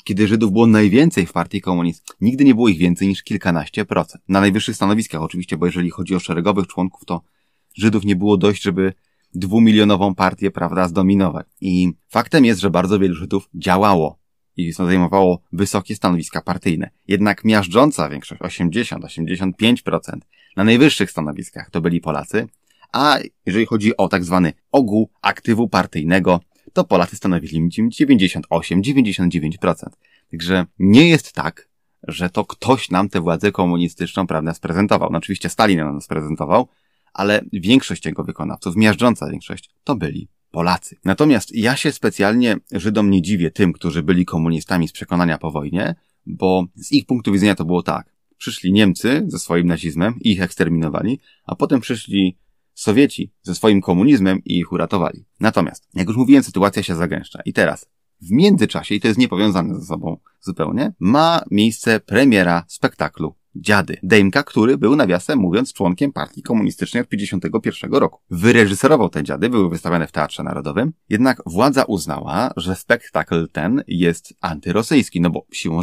kiedy 0.04 0.28
Żydów 0.28 0.52
było 0.52 0.66
najwięcej 0.66 1.26
w 1.26 1.32
partii 1.32 1.60
komunistycznej, 1.60 2.16
nigdy 2.20 2.44
nie 2.44 2.54
było 2.54 2.68
ich 2.68 2.78
więcej 2.78 3.08
niż 3.08 3.22
kilkanaście 3.22 3.84
procent. 3.84 4.24
Na 4.28 4.40
najwyższych 4.40 4.76
stanowiskach 4.76 5.22
oczywiście, 5.22 5.56
bo 5.56 5.66
jeżeli 5.66 5.90
chodzi 5.90 6.14
o 6.14 6.20
szeregowych 6.20 6.66
członków, 6.66 7.04
to 7.04 7.22
Żydów 7.74 8.04
nie 8.04 8.16
było 8.16 8.36
dość, 8.36 8.62
żeby 8.62 8.92
dwumilionową 9.34 10.14
partię, 10.14 10.50
prawda, 10.50 10.88
zdominować. 10.88 11.46
I 11.60 11.92
faktem 12.08 12.44
jest, 12.44 12.60
że 12.60 12.70
bardzo 12.70 12.98
wielu 12.98 13.14
Żydów 13.14 13.48
działało 13.54 14.18
i 14.56 14.72
zajmowało 14.72 15.42
wysokie 15.52 15.96
stanowiska 15.96 16.40
partyjne. 16.40 16.90
Jednak 17.08 17.44
miażdżąca 17.44 18.08
większość, 18.08 18.40
80-85% 18.40 20.18
na 20.56 20.64
najwyższych 20.64 21.10
stanowiskach 21.10 21.70
to 21.70 21.80
byli 21.80 22.00
Polacy, 22.00 22.46
a 22.92 23.18
jeżeli 23.46 23.66
chodzi 23.66 23.96
o 23.96 24.08
tak 24.08 24.24
zwany 24.24 24.52
ogół 24.72 25.10
aktywu 25.22 25.68
partyjnego, 25.68 26.40
to 26.72 26.84
Polacy 26.84 27.16
stanowili 27.16 27.68
98-99%. 27.68 29.74
Także 30.30 30.66
nie 30.78 31.08
jest 31.08 31.32
tak, 31.32 31.68
że 32.02 32.30
to 32.30 32.44
ktoś 32.44 32.90
nam 32.90 33.08
tę 33.08 33.20
władzę 33.20 33.52
komunistyczną, 33.52 34.26
prawda, 34.26 34.54
sprezentował. 34.54 35.08
No 35.12 35.18
oczywiście 35.18 35.48
Stalin 35.48 35.78
nam 35.78 36.00
sprezentował, 36.00 36.68
ale 37.12 37.40
większość 37.52 38.06
jego 38.06 38.24
wykonawców, 38.24 38.76
miażdżąca 38.76 39.30
większość, 39.30 39.70
to 39.84 39.96
byli 39.96 40.28
Polacy. 40.50 40.96
Natomiast 41.04 41.54
ja 41.54 41.76
się 41.76 41.92
specjalnie 41.92 42.56
Żydom 42.72 43.10
nie 43.10 43.22
dziwię 43.22 43.50
tym, 43.50 43.72
którzy 43.72 44.02
byli 44.02 44.24
komunistami 44.24 44.88
z 44.88 44.92
przekonania 44.92 45.38
po 45.38 45.50
wojnie, 45.50 45.94
bo 46.26 46.64
z 46.74 46.92
ich 46.92 47.06
punktu 47.06 47.32
widzenia 47.32 47.54
to 47.54 47.64
było 47.64 47.82
tak. 47.82 48.12
Przyszli 48.36 48.72
Niemcy 48.72 49.24
ze 49.26 49.38
swoim 49.38 49.66
nazizmem 49.66 50.14
i 50.20 50.30
ich 50.30 50.42
eksterminowali, 50.42 51.20
a 51.44 51.54
potem 51.54 51.80
przyszli 51.80 52.38
Sowieci 52.74 53.32
ze 53.42 53.54
swoim 53.54 53.80
komunizmem 53.80 54.44
i 54.44 54.58
ich 54.58 54.72
uratowali. 54.72 55.24
Natomiast, 55.40 55.88
jak 55.94 56.08
już 56.08 56.16
mówiłem, 56.16 56.42
sytuacja 56.42 56.82
się 56.82 56.94
zagęszcza. 56.94 57.42
I 57.44 57.52
teraz, 57.52 57.90
w 58.22 58.30
międzyczasie, 58.30 58.94
i 58.94 59.00
to 59.00 59.08
jest 59.08 59.18
niepowiązane 59.18 59.74
ze 59.74 59.86
sobą 59.86 60.16
zupełnie, 60.40 60.92
ma 61.00 61.42
miejsce 61.50 62.00
premiera 62.00 62.64
spektaklu 62.68 63.34
Dziady. 63.56 63.96
Dejmka, 64.02 64.42
który 64.42 64.78
był 64.78 64.96
nawiasem 64.96 65.38
mówiąc 65.38 65.72
członkiem 65.72 66.12
partii 66.12 66.42
komunistycznej 66.42 67.02
od 67.02 67.08
1951 67.08 68.00
roku. 68.00 68.20
Wyreżyserował 68.30 69.08
te 69.08 69.24
dziady, 69.24 69.48
były 69.48 69.70
wystawiane 69.70 70.06
w 70.06 70.12
Teatrze 70.12 70.42
Narodowym, 70.42 70.92
jednak 71.08 71.42
władza 71.46 71.84
uznała, 71.84 72.50
że 72.56 72.76
spektakl 72.76 73.48
ten 73.52 73.82
jest 73.88 74.34
antyrosyjski, 74.40 75.20
no 75.20 75.30
bo 75.30 75.46
siłą 75.52 75.80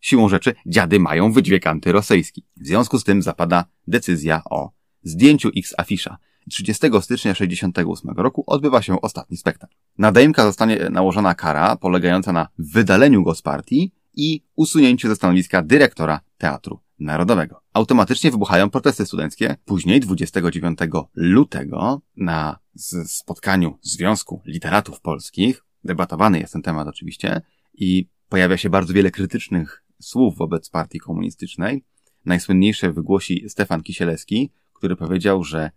siłą 0.00 0.28
rzeczy 0.28 0.54
dziady 0.66 1.00
mają 1.00 1.32
wydźwięk 1.32 1.66
antyrosyjski. 1.66 2.44
W 2.56 2.66
związku 2.66 2.98
z 2.98 3.04
tym 3.04 3.22
zapada 3.22 3.64
decyzja 3.86 4.42
o 4.50 4.70
zdjęciu 5.02 5.50
X 5.56 5.74
afisza. 5.78 6.16
30 6.50 6.86
stycznia 7.00 7.34
1968 7.34 8.10
roku 8.16 8.44
odbywa 8.46 8.82
się 8.82 9.00
ostatni 9.00 9.36
spektakl. 9.36 9.74
Na 9.98 10.12
Dejmka 10.12 10.44
zostanie 10.44 10.88
nałożona 10.90 11.34
kara 11.34 11.76
polegająca 11.76 12.32
na 12.32 12.48
wydaleniu 12.58 13.22
go 13.22 13.34
z 13.34 13.42
partii 13.42 13.92
i 14.14 14.42
usunięciu 14.56 15.08
ze 15.08 15.16
stanowiska 15.16 15.62
dyrektora 15.62 16.20
teatru 16.40 16.80
Narodowego. 16.98 17.62
Automatycznie 17.72 18.30
wybuchają 18.30 18.70
protesty 18.70 19.06
studenckie. 19.06 19.56
Później, 19.64 20.00
29 20.00 20.78
lutego, 21.14 22.00
na 22.16 22.58
spotkaniu 23.06 23.78
Związku 23.82 24.42
Literatów 24.46 25.00
Polskich, 25.00 25.64
debatowany 25.84 26.38
jest 26.38 26.52
ten 26.52 26.62
temat 26.62 26.88
oczywiście, 26.88 27.40
i 27.74 28.08
pojawia 28.28 28.56
się 28.56 28.70
bardzo 28.70 28.92
wiele 28.92 29.10
krytycznych 29.10 29.84
słów 30.00 30.36
wobec 30.36 30.70
partii 30.70 30.98
komunistycznej. 30.98 31.84
Najsłynniejsze 32.24 32.92
wygłosi 32.92 33.48
Stefan 33.48 33.82
Kisielewski, 33.82 34.50
który 34.72 34.96
powiedział, 34.96 35.44
że 35.44 35.70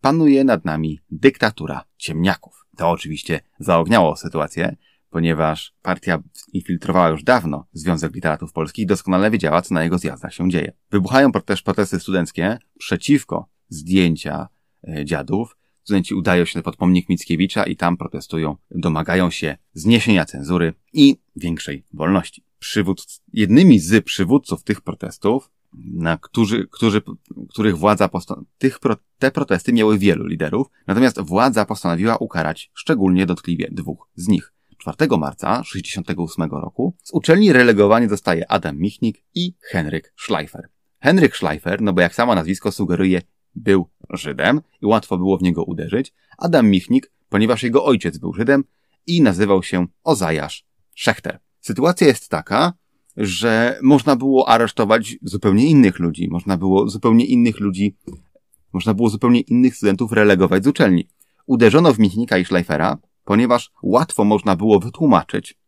panuje 0.00 0.44
nad 0.44 0.64
nami 0.64 1.00
dyktatura 1.10 1.84
ciemniaków. 1.96 2.66
To 2.76 2.90
oczywiście 2.90 3.40
zaogniało 3.58 4.16
sytuację, 4.16 4.76
ponieważ 5.14 5.74
partia 5.82 6.22
infiltrowała 6.52 7.08
już 7.08 7.22
dawno 7.22 7.66
Związek 7.72 8.14
Literatów 8.14 8.52
Polskich 8.52 8.82
i 8.82 8.86
doskonale 8.86 9.30
wiedziała, 9.30 9.62
co 9.62 9.74
na 9.74 9.82
jego 9.82 9.98
zjazdach 9.98 10.34
się 10.34 10.50
dzieje. 10.50 10.72
Wybuchają 10.90 11.32
też 11.32 11.62
protesty 11.62 12.00
studenckie 12.00 12.58
przeciwko 12.78 13.48
zdjęcia 13.68 14.48
e, 14.88 15.04
dziadów. 15.04 15.56
Studenci 15.82 16.14
udają 16.14 16.44
się 16.44 16.62
pod 16.62 16.76
pomnik 16.76 17.08
Mickiewicza 17.08 17.64
i 17.64 17.76
tam 17.76 17.96
protestują, 17.96 18.56
domagają 18.70 19.30
się 19.30 19.56
zniesienia 19.72 20.24
cenzury 20.24 20.74
i 20.92 21.16
większej 21.36 21.84
wolności. 21.92 22.44
Przywódc, 22.58 23.22
jednymi 23.32 23.78
z 23.78 24.04
przywódców 24.04 24.64
tych 24.64 24.80
protestów, 24.80 25.50
na 25.92 26.18
którzy, 26.18 26.68
którzy, 26.70 27.02
których 27.50 27.78
władza 27.78 28.10
tych 28.58 28.78
pro, 28.78 28.96
te 29.18 29.30
protesty 29.30 29.72
miały 29.72 29.98
wielu 29.98 30.26
liderów, 30.26 30.66
natomiast 30.86 31.20
władza 31.20 31.64
postanowiła 31.64 32.16
ukarać 32.16 32.70
szczególnie 32.74 33.26
dotkliwie 33.26 33.68
dwóch 33.72 34.08
z 34.14 34.28
nich. 34.28 34.53
4 34.78 35.18
marca 35.18 35.62
1968 35.62 36.50
roku 36.50 36.94
z 37.02 37.10
uczelni 37.12 37.52
relegowany 37.52 38.08
zostaje 38.08 38.50
Adam 38.50 38.78
Michnik 38.78 39.24
i 39.34 39.54
Henryk 39.60 40.12
Schleifer. 40.16 40.68
Henryk 41.00 41.36
Schleifer, 41.36 41.82
no 41.82 41.92
bo 41.92 42.00
jak 42.00 42.14
samo 42.14 42.34
nazwisko 42.34 42.72
sugeruje, 42.72 43.22
był 43.54 43.88
Żydem 44.10 44.60
i 44.82 44.86
łatwo 44.86 45.18
było 45.18 45.38
w 45.38 45.42
niego 45.42 45.64
uderzyć. 45.64 46.12
Adam 46.38 46.70
Michnik, 46.70 47.10
ponieważ 47.28 47.62
jego 47.62 47.84
ojciec 47.84 48.18
był 48.18 48.34
Żydem 48.34 48.64
i 49.06 49.22
nazywał 49.22 49.62
się 49.62 49.86
Ozajasz 50.04 50.66
Szechter. 50.94 51.38
Sytuacja 51.60 52.06
jest 52.06 52.28
taka, 52.28 52.72
że 53.16 53.78
można 53.82 54.16
było 54.16 54.48
aresztować 54.48 55.16
zupełnie 55.22 55.66
innych 55.66 55.98
ludzi, 55.98 56.28
można 56.30 56.56
było 56.56 56.88
zupełnie 56.88 57.24
innych 57.24 57.60
ludzi, 57.60 57.96
można 58.72 58.94
było 58.94 59.10
zupełnie 59.10 59.40
innych 59.40 59.76
studentów 59.76 60.12
relegować 60.12 60.64
z 60.64 60.66
uczelni. 60.66 61.08
Uderzono 61.46 61.92
w 61.92 61.98
Michnika 61.98 62.38
i 62.38 62.44
Schleifera, 62.44 62.98
ponieważ 63.24 63.70
łatwo 63.82 64.24
można 64.24 64.56
było 64.56 64.80
wytłumaczyć 64.80 65.58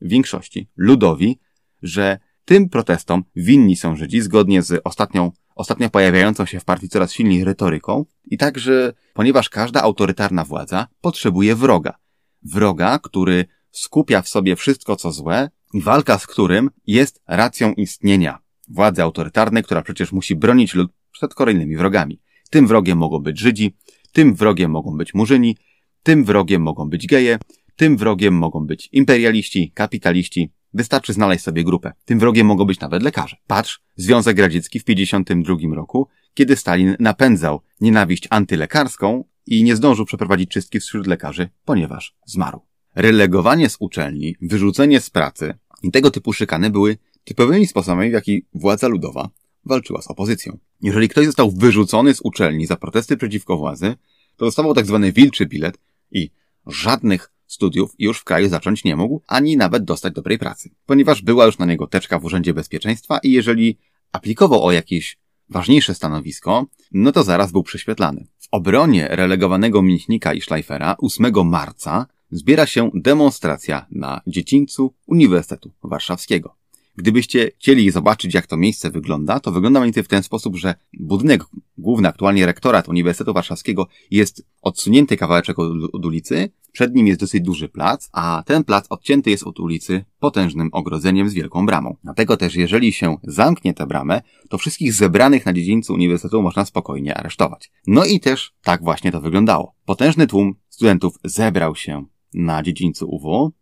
większości 0.00 0.68
ludowi, 0.76 1.38
że 1.82 2.18
tym 2.44 2.68
protestom 2.68 3.24
winni 3.36 3.76
są 3.76 3.96
Żydzi 3.96 4.20
zgodnie 4.20 4.62
z 4.62 4.80
ostatnią 4.84 5.30
ostatnio 5.54 5.90
pojawiającą 5.90 6.46
się 6.46 6.60
w 6.60 6.64
partii 6.64 6.88
coraz 6.88 7.12
silniej 7.12 7.44
retoryką 7.44 8.04
i 8.24 8.38
także, 8.38 8.92
ponieważ 9.14 9.48
każda 9.48 9.82
autorytarna 9.82 10.44
władza 10.44 10.86
potrzebuje 11.00 11.56
wroga. 11.56 11.94
Wroga, 12.42 12.98
który 12.98 13.44
skupia 13.70 14.22
w 14.22 14.28
sobie 14.28 14.56
wszystko 14.56 14.96
co 14.96 15.12
złe 15.12 15.50
i 15.74 15.80
walka 15.80 16.18
z 16.18 16.26
którym 16.26 16.70
jest 16.86 17.22
racją 17.26 17.72
istnienia 17.72 18.38
władzy 18.68 19.02
autorytarnej, 19.02 19.62
która 19.62 19.82
przecież 19.82 20.12
musi 20.12 20.36
bronić 20.36 20.74
lud 20.74 20.92
przed 21.12 21.34
kolejnymi 21.34 21.76
wrogami. 21.76 22.20
Tym 22.50 22.66
wrogiem 22.66 22.98
mogą 22.98 23.18
być 23.18 23.38
Żydzi, 23.38 23.76
tym 24.12 24.34
wrogiem 24.34 24.70
mogą 24.70 24.96
być 24.96 25.14
Murzyni, 25.14 25.56
tym 26.02 26.24
wrogiem 26.24 26.62
mogą 26.62 26.88
być 26.88 27.06
geje, 27.06 27.38
tym 27.76 27.96
wrogiem 27.96 28.34
mogą 28.34 28.66
być 28.66 28.88
imperialiści, 28.92 29.72
kapitaliści. 29.74 30.52
Wystarczy 30.74 31.12
znaleźć 31.12 31.44
sobie 31.44 31.64
grupę. 31.64 31.92
Tym 32.04 32.18
wrogiem 32.18 32.46
mogą 32.46 32.64
być 32.64 32.80
nawet 32.80 33.02
lekarze. 33.02 33.36
Patrz, 33.46 33.80
Związek 33.96 34.38
Radziecki 34.38 34.80
w 34.80 34.84
1952 34.84 35.76
roku, 35.76 36.08
kiedy 36.34 36.56
Stalin 36.56 36.96
napędzał 37.00 37.60
nienawiść 37.80 38.26
antylekarską 38.30 39.24
i 39.46 39.64
nie 39.64 39.76
zdążył 39.76 40.04
przeprowadzić 40.04 40.50
czystki 40.50 40.80
wśród 40.80 41.06
lekarzy, 41.06 41.48
ponieważ 41.64 42.16
zmarł. 42.26 42.60
Relegowanie 42.94 43.68
z 43.68 43.76
uczelni, 43.80 44.36
wyrzucenie 44.42 45.00
z 45.00 45.10
pracy 45.10 45.54
i 45.82 45.90
tego 45.90 46.10
typu 46.10 46.32
szykany 46.32 46.70
były 46.70 46.98
typowymi 47.24 47.66
sposobami, 47.66 48.10
w 48.10 48.12
jaki 48.12 48.46
władza 48.54 48.88
ludowa 48.88 49.30
walczyła 49.64 50.02
z 50.02 50.06
opozycją. 50.06 50.58
Jeżeli 50.80 51.08
ktoś 51.08 51.26
został 51.26 51.50
wyrzucony 51.50 52.14
z 52.14 52.20
uczelni 52.20 52.66
za 52.66 52.76
protesty 52.76 53.16
przeciwko 53.16 53.56
władzy, 53.56 53.94
to 54.36 54.44
dostawał 54.44 54.74
tak 54.74 54.86
zwany 54.86 55.12
wilczy 55.12 55.46
bilet 55.46 55.78
i 56.12 56.30
żadnych 56.66 57.32
studiów 57.46 57.94
już 57.98 58.18
w 58.18 58.24
kraju 58.24 58.48
zacząć 58.48 58.84
nie 58.84 58.96
mógł, 58.96 59.22
ani 59.26 59.56
nawet 59.56 59.84
dostać 59.84 60.14
dobrej 60.14 60.38
pracy, 60.38 60.70
ponieważ 60.86 61.22
była 61.22 61.46
już 61.46 61.58
na 61.58 61.66
niego 61.66 61.86
teczka 61.86 62.18
w 62.18 62.24
Urzędzie 62.24 62.54
Bezpieczeństwa 62.54 63.18
i 63.22 63.32
jeżeli 63.32 63.78
aplikował 64.12 64.64
o 64.64 64.72
jakieś 64.72 65.18
ważniejsze 65.48 65.94
stanowisko, 65.94 66.66
no 66.92 67.12
to 67.12 67.22
zaraz 67.22 67.52
był 67.52 67.62
prześwietlany. 67.62 68.26
W 68.38 68.48
obronie 68.50 69.08
relegowanego 69.10 69.82
Michnika 69.82 70.34
i 70.34 70.40
Schleifera 70.40 70.96
8 70.98 71.32
marca 71.44 72.06
zbiera 72.30 72.66
się 72.66 72.90
demonstracja 72.94 73.86
na 73.90 74.20
dziedzińcu 74.26 74.94
Uniwersytetu 75.06 75.72
Warszawskiego. 75.82 76.59
Gdybyście 76.96 77.50
chcieli 77.58 77.90
zobaczyć, 77.90 78.34
jak 78.34 78.46
to 78.46 78.56
miejsce 78.56 78.90
wygląda, 78.90 79.40
to 79.40 79.52
wygląda 79.52 79.80
mniej 79.80 79.86
więcej 79.86 80.02
w 80.02 80.08
ten 80.08 80.22
sposób, 80.22 80.56
że 80.56 80.74
budynek 80.92 81.44
główny, 81.78 82.08
aktualnie 82.08 82.46
rektorat 82.46 82.88
Uniwersytetu 82.88 83.34
Warszawskiego 83.34 83.86
jest 84.10 84.46
odsunięty 84.62 85.16
kawałeczek 85.16 85.58
od, 85.58 86.06
ulicy, 86.06 86.50
przed 86.72 86.94
nim 86.94 87.06
jest 87.06 87.20
dosyć 87.20 87.42
duży 87.42 87.68
plac, 87.68 88.08
a 88.12 88.42
ten 88.46 88.64
plac 88.64 88.86
odcięty 88.90 89.30
jest 89.30 89.42
od 89.42 89.60
ulicy 89.60 90.04
potężnym 90.18 90.68
ogrodzeniem 90.72 91.28
z 91.28 91.34
wielką 91.34 91.66
bramą. 91.66 91.96
Dlatego 92.04 92.36
też, 92.36 92.54
jeżeli 92.54 92.92
się 92.92 93.16
zamknie 93.22 93.74
tę 93.74 93.86
bramę, 93.86 94.22
to 94.48 94.58
wszystkich 94.58 94.92
zebranych 94.92 95.46
na 95.46 95.52
dziedzińcu 95.52 95.94
uniwersytetu 95.94 96.42
można 96.42 96.64
spokojnie 96.64 97.14
aresztować. 97.14 97.70
No 97.86 98.04
i 98.04 98.20
też 98.20 98.52
tak 98.62 98.84
właśnie 98.84 99.12
to 99.12 99.20
wyglądało. 99.20 99.74
Potężny 99.84 100.26
tłum 100.26 100.54
studentów 100.68 101.18
zebrał 101.24 101.76
się 101.76 102.04
na 102.34 102.62
dziedzińcu 102.62 103.08
UW, 103.08 103.52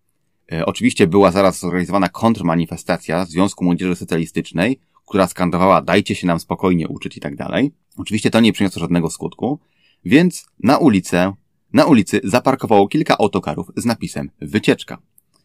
oczywiście 0.66 1.06
była 1.06 1.30
zaraz 1.30 1.60
zorganizowana 1.60 2.08
kontrmanifestacja 2.08 3.24
Związku 3.24 3.64
Młodzieży 3.64 3.96
Socjalistycznej, 3.96 4.80
która 5.06 5.26
skandowała 5.26 5.82
dajcie 5.82 6.14
się 6.14 6.26
nam 6.26 6.40
spokojnie 6.40 6.88
uczyć 6.88 7.16
i 7.16 7.20
tak 7.20 7.36
dalej. 7.36 7.70
Oczywiście 7.96 8.30
to 8.30 8.40
nie 8.40 8.52
przyniosło 8.52 8.80
żadnego 8.80 9.10
skutku, 9.10 9.58
więc 10.04 10.46
na 10.62 10.78
ulicę, 10.78 11.32
na 11.72 11.84
ulicy 11.84 12.20
zaparkowało 12.24 12.88
kilka 12.88 13.18
autokarów 13.18 13.70
z 13.76 13.84
napisem 13.84 14.30
wycieczka. 14.40 14.98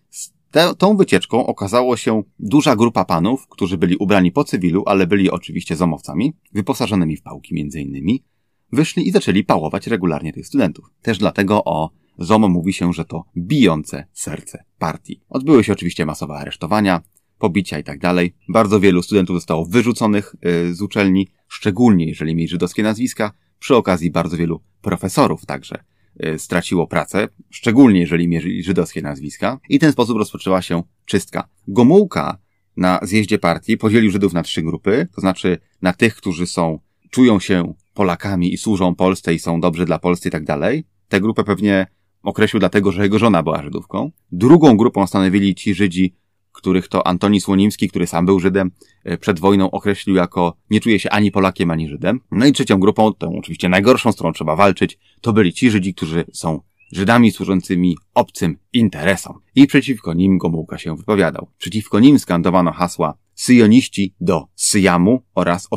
Z 0.09 0.33
te, 0.51 0.75
tą 0.75 0.97
wycieczką 0.97 1.45
okazało 1.45 1.97
się 1.97 2.23
duża 2.39 2.75
grupa 2.75 3.05
panów, 3.05 3.47
którzy 3.47 3.77
byli 3.77 3.97
ubrani 3.97 4.31
po 4.31 4.43
cywilu, 4.43 4.83
ale 4.85 5.07
byli 5.07 5.31
oczywiście 5.31 5.75
zomowcami, 5.75 6.33
wyposażonymi 6.51 7.17
w 7.17 7.21
pałki 7.21 7.55
między 7.55 7.81
innymi, 7.81 8.23
wyszli 8.71 9.07
i 9.07 9.11
zaczęli 9.11 9.43
pałować 9.43 9.87
regularnie 9.87 10.33
tych 10.33 10.47
studentów. 10.47 10.85
Też 11.01 11.17
dlatego 11.17 11.63
o 11.65 11.89
ZOMO 12.17 12.49
mówi 12.49 12.73
się, 12.73 12.93
że 12.93 13.05
to 13.05 13.23
bijące 13.37 14.05
serce 14.13 14.63
partii. 14.79 15.21
Odbyły 15.29 15.63
się 15.63 15.73
oczywiście 15.73 16.05
masowe 16.05 16.33
aresztowania, 16.33 17.01
pobicia 17.37 17.79
i 17.79 17.83
tak 17.83 17.99
dalej. 17.99 18.35
Bardzo 18.49 18.79
wielu 18.79 19.01
studentów 19.01 19.37
zostało 19.37 19.65
wyrzuconych 19.65 20.35
y, 20.45 20.73
z 20.75 20.81
uczelni, 20.81 21.27
szczególnie 21.47 22.05
jeżeli 22.05 22.35
mieli 22.35 22.49
żydowskie 22.49 22.83
nazwiska. 22.83 23.33
Przy 23.59 23.75
okazji 23.75 24.11
bardzo 24.11 24.37
wielu 24.37 24.61
profesorów 24.81 25.45
także 25.45 25.83
y, 26.25 26.39
straciło 26.39 26.87
pracę, 26.87 27.27
szczególnie 27.49 27.99
jeżeli 27.99 28.27
mieli 28.27 28.63
żydowskie 28.63 29.01
nazwiska. 29.01 29.59
I 29.69 29.77
w 29.77 29.81
ten 29.81 29.91
sposób 29.91 30.17
rozpoczęła 30.17 30.61
się 30.61 30.83
czystka. 31.05 31.49
Gomułka 31.67 32.37
na 32.77 32.99
zjeździe 33.01 33.39
partii 33.39 33.77
podzielił 33.77 34.11
Żydów 34.11 34.33
na 34.33 34.43
trzy 34.43 34.61
grupy, 34.61 35.07
to 35.15 35.21
znaczy 35.21 35.57
na 35.81 35.93
tych, 35.93 36.15
którzy 36.15 36.47
są, 36.47 36.79
czują 37.09 37.39
się 37.39 37.73
Polakami 37.93 38.53
i 38.53 38.57
służą 38.57 38.95
Polsce 38.95 39.33
i 39.33 39.39
są 39.39 39.61
dobrzy 39.61 39.85
dla 39.85 39.99
Polski 39.99 40.27
i 40.27 40.31
tak 40.31 40.43
dalej. 40.43 40.83
Tę 41.07 41.21
grupę 41.21 41.43
pewnie 41.43 41.87
określił 42.23 42.59
dlatego, 42.59 42.91
że 42.91 43.03
jego 43.03 43.19
żona 43.19 43.43
była 43.43 43.63
Żydówką. 43.63 44.11
Drugą 44.31 44.77
grupą 44.77 45.07
stanowili 45.07 45.55
ci 45.55 45.73
Żydzi, 45.73 46.13
których 46.51 46.87
to 46.87 47.07
Antoni 47.07 47.41
Słonimski, 47.41 47.89
który 47.89 48.07
sam 48.07 48.25
był 48.25 48.39
Żydem, 48.39 48.71
e, 49.03 49.17
przed 49.17 49.39
wojną 49.39 49.71
określił 49.71 50.15
jako 50.15 50.57
nie 50.69 50.79
czuje 50.79 50.99
się 50.99 51.09
ani 51.09 51.31
Polakiem, 51.31 51.71
ani 51.71 51.89
Żydem. 51.89 52.19
No 52.31 52.45
i 52.45 52.51
trzecią 52.53 52.79
grupą, 52.79 53.13
tą 53.13 53.37
oczywiście 53.37 53.69
najgorszą, 53.69 54.11
z 54.11 54.15
którą 54.15 54.33
trzeba 54.33 54.55
walczyć, 54.55 54.99
to 55.21 55.33
byli 55.33 55.53
ci 55.53 55.71
Żydzi, 55.71 55.93
którzy 55.93 56.25
są 56.33 56.61
Żydami 56.91 57.31
służącymi 57.31 57.97
obcym 58.13 58.57
interesom. 58.73 59.39
I 59.55 59.67
przeciwko 59.67 60.13
nim 60.13 60.37
Gomułka 60.37 60.77
się 60.77 60.95
wypowiadał. 60.95 61.47
Przeciwko 61.57 61.99
nim 61.99 62.19
skandowano 62.19 62.71
hasła 62.71 63.17
syjoniści 63.35 64.13
do 64.21 64.47
Syjamu 64.55 65.23
oraz 65.35 65.67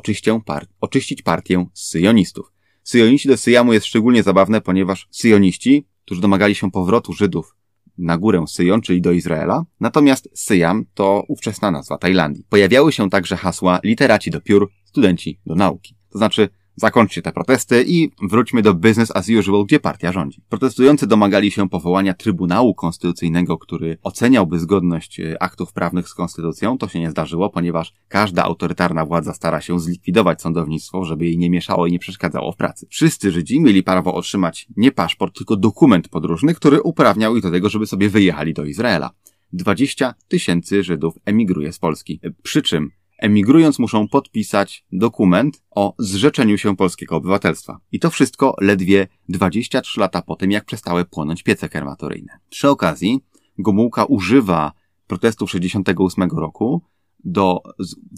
oczyścić 0.81 1.23
partię 1.23 1.67
syjonistów. 1.75 2.53
Syjoniści 2.83 3.29
do 3.29 3.37
Syjamu 3.37 3.73
jest 3.73 3.87
szczególnie 3.87 4.23
zabawne, 4.23 4.61
ponieważ 4.61 5.09
syjoniści 5.11 5.87
którzy 6.07 6.21
domagali 6.21 6.55
się 6.55 6.71
powrotu 6.71 7.13
Żydów 7.13 7.57
na 7.99 8.19
górę 8.19 8.45
Syjon, 8.49 8.81
czyli 8.81 9.01
do 9.01 9.13
Izraela. 9.13 9.65
Natomiast 9.81 10.29
Syjam 10.35 10.85
to 10.95 11.25
ówczesna 11.29 11.71
nazwa 11.71 11.99
Tajlandii. 11.99 12.45
Pojawiały 12.49 12.93
się 12.93 13.11
także 13.11 13.37
hasła 13.37 13.81
literaci 13.85 14.31
do 14.31 14.41
piór, 14.41 14.71
studenci 14.85 15.41
do 15.47 15.55
nauki. 15.55 15.97
To 16.11 16.19
znaczy 16.19 16.49
Zakończcie 16.77 17.23
te 17.23 17.33
protesty 17.33 17.85
i 17.87 18.11
wróćmy 18.31 18.63
do 18.63 18.75
business 18.75 19.17
as 19.17 19.29
usual, 19.29 19.65
gdzie 19.65 19.81
partia 19.81 20.13
rządzi. 20.13 20.43
Protestujący 20.49 21.07
domagali 21.07 21.51
się 21.51 21.69
powołania 21.69 22.15
Trybunału 22.15 22.75
Konstytucyjnego, 22.75 23.59
który 23.59 23.99
oceniałby 24.03 24.59
zgodność 24.59 25.21
e, 25.21 25.43
aktów 25.43 25.73
prawnych 25.73 26.09
z 26.09 26.15
konstytucją. 26.15 26.79
To 26.79 26.89
się 26.89 27.01
nie 27.01 27.11
zdarzyło, 27.11 27.51
ponieważ 27.51 27.93
każda 28.09 28.45
autorytarna 28.45 29.07
władza 29.07 29.33
stara 29.33 29.61
się 29.61 29.81
zlikwidować 29.81 30.43
sądownictwo, 30.43 31.05
żeby 31.05 31.25
jej 31.25 31.39
nie 31.39 31.51
mieszało 31.51 31.87
i 31.87 31.93
nie 31.93 31.99
przeszkadzało 31.99 32.53
w 32.53 32.57
pracy. 32.57 32.87
Wszyscy 32.91 33.33
Żydzi 33.33 33.61
mieli 33.61 33.83
prawo 33.83 34.15
otrzymać 34.15 34.67
nie 34.77 34.93
paszport, 34.93 35.39
tylko 35.39 35.57
dokument 35.57 36.09
podróżny, 36.09 36.55
który 36.55 36.83
uprawniał 36.83 37.37
ich 37.37 37.43
do 37.43 37.51
tego, 37.51 37.69
żeby 37.69 37.87
sobie 37.87 38.09
wyjechali 38.09 38.55
do 38.55 38.65
Izraela. 38.65 39.11
20 39.53 40.15
tysięcy 40.29 40.83
Żydów 40.83 41.15
emigruje 41.25 41.73
z 41.73 41.79
Polski. 41.79 42.21
Przy 42.43 42.63
czym 42.63 42.91
emigrując 43.19 43.79
muszą 43.79 44.09
podpisać 44.09 44.85
dokument 44.93 45.63
o 45.71 45.95
zrzeczeniu 45.99 46.59
się 46.59 46.77
polskiego 46.77 47.17
obywatelstwa. 47.17 47.81
I 47.93 48.01
to 48.01 48.11
wszystko 48.11 48.55
ledwie 48.61 49.09
23 49.29 50.01
lata 50.01 50.23
po 50.23 50.37
tym, 50.37 50.51
jak 50.51 50.65
przestały 50.65 51.05
płonąć 51.05 51.43
piece 51.43 51.69
krematoryjne. 51.69 52.39
Przy 52.51 52.69
okazji 52.71 53.21
Gomułka 53.59 54.05
używa 54.05 54.73
protestów 55.07 55.51
68 55.51 56.31
roku 56.31 56.83
do 57.25 57.63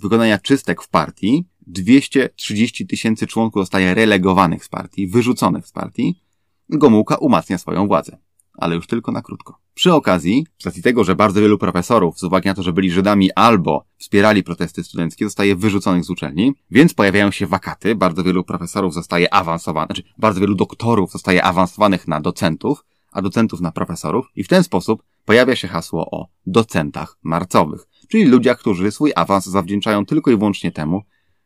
wykonania 0.03 0.39
czystek 0.39 0.83
w 0.83 0.89
partii. 0.89 1.45
230 1.67 2.87
tysięcy 2.87 3.27
członków 3.27 3.63
zostaje 3.63 3.95
relegowanych 3.95 4.65
z 4.65 4.69
partii, 4.69 5.07
wyrzuconych 5.07 5.67
z 5.67 5.73
partii. 5.73 6.23
Gomułka 6.69 7.17
umacnia 7.17 7.59
swoją 7.59 7.87
władzę 7.87 8.19
ale 8.59 8.77
już 8.77 8.87
tylko 8.87 9.12
na 9.12 9.23
krótko. 9.23 9.59
Przy 9.75 9.92
okazji, 9.94 10.47
z 10.59 10.66
racji 10.66 10.83
tego, 10.83 11.05
że 11.05 11.14
bardzo 11.14 11.40
wielu 11.40 11.59
profesorów, 11.59 12.18
z 12.18 12.23
uwagi 12.23 12.49
na 12.49 12.55
to, 12.55 12.62
że 12.62 12.73
byli 12.73 12.90
Żydami 12.90 13.33
albo 13.33 13.85
wspierali 13.99 14.42
protesty 14.42 14.85
studenckie, 14.85 15.25
zostaje 15.25 15.57
wyrzuconych 15.57 16.05
z 16.05 16.11
uczelni, 16.11 16.55
więc 16.71 16.94
pojawiają 16.94 17.31
się 17.31 17.47
wakaty, 17.47 17.94
bardzo 17.94 18.23
wielu 18.23 18.44
profesorów 18.44 18.94
zostaje 18.94 19.35
awansowanych, 19.35 19.88
znaczy 19.88 20.03
bardzo 20.18 20.40
wielu 20.40 20.55
doktorów 20.55 21.12
zostaje 21.12 21.44
awansowanych 21.44 22.09
na 22.09 22.21
docentów, 22.21 22.85
a 23.12 23.23
docentów 23.23 23.61
na 23.61 23.73
profesorów 23.73 24.27
i 24.37 24.44
w 24.44 24.49
ten 24.49 24.64
sposób 24.64 25.03
pojawia 25.25 25.57
się 25.57 25.68
hasło 25.68 26.11
o 26.11 26.27
docentach 26.47 27.18
marcowych, 27.23 27.88
czyli 28.09 28.25
ludziach, 28.25 28.59
którzy 28.59 28.90
swój 28.90 29.12
awans 29.16 29.47
zawdzięczają 29.47 30.07
tylko 30.07 30.31
i 30.31 30.37
wyłącznie 30.37 30.73
temu, 30.73 31.03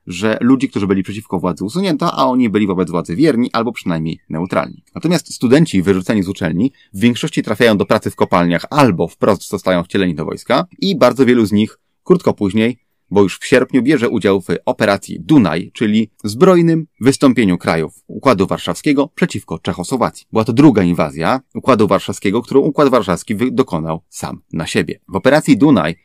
że 0.07 0.38
ludzi, 0.41 0.69
którzy 0.69 0.87
byli 0.87 1.03
przeciwko 1.03 1.38
władzy 1.38 1.65
usunięto, 1.65 2.12
a 2.12 2.27
oni 2.27 2.51
byli 2.51 2.67
wobec 2.67 2.91
władzy 2.91 3.17
wierni 3.17 3.51
albo 3.53 3.73
przynajmniej 3.73 4.19
neutralni. 4.29 4.83
Natomiast 4.95 5.35
studenci 5.35 5.83
wyrzuceni 5.83 6.23
z 6.23 6.29
uczelni 6.29 6.73
w 6.93 7.01
większości 7.01 7.43
trafiają 7.43 7.77
do 7.77 7.87
pracy 7.87 8.11
w 8.11 8.17
kopalniach 8.17 8.65
albo 8.71 9.09
wprost 9.09 9.49
zostają 9.49 9.85
wcieleni 9.85 10.15
do 10.15 10.25
wojska 10.25 10.67
i 10.79 10.97
bardzo 10.97 11.27
wielu 11.27 11.47
z 11.47 11.53
nich 11.53 11.79
krótko 12.05 12.33
później 12.33 12.79
bo 13.12 13.23
już 13.23 13.38
w 13.38 13.47
sierpniu 13.47 13.83
bierze 13.83 14.09
udział 14.09 14.41
w 14.41 14.47
operacji 14.65 15.21
Dunaj, 15.21 15.71
czyli 15.75 16.11
zbrojnym 16.25 16.87
wystąpieniu 17.01 17.59
krajów 17.59 17.95
Układu 18.07 18.47
Warszawskiego 18.47 19.09
przeciwko 19.15 19.59
Czechosłowacji. 19.59 20.27
Była 20.33 20.45
to 20.45 20.53
druga 20.53 20.83
inwazja 20.83 21.41
Układu 21.55 21.88
Warszawskiego, 21.88 22.43
którą 22.43 22.61
Układ 22.61 22.88
Warszawski 22.88 23.37
dokonał 23.53 24.01
sam 24.09 24.41
na 24.53 24.67
siebie. 24.67 25.01
W 25.09 25.17
operacji 25.17 25.57
Dunaj 25.57 25.97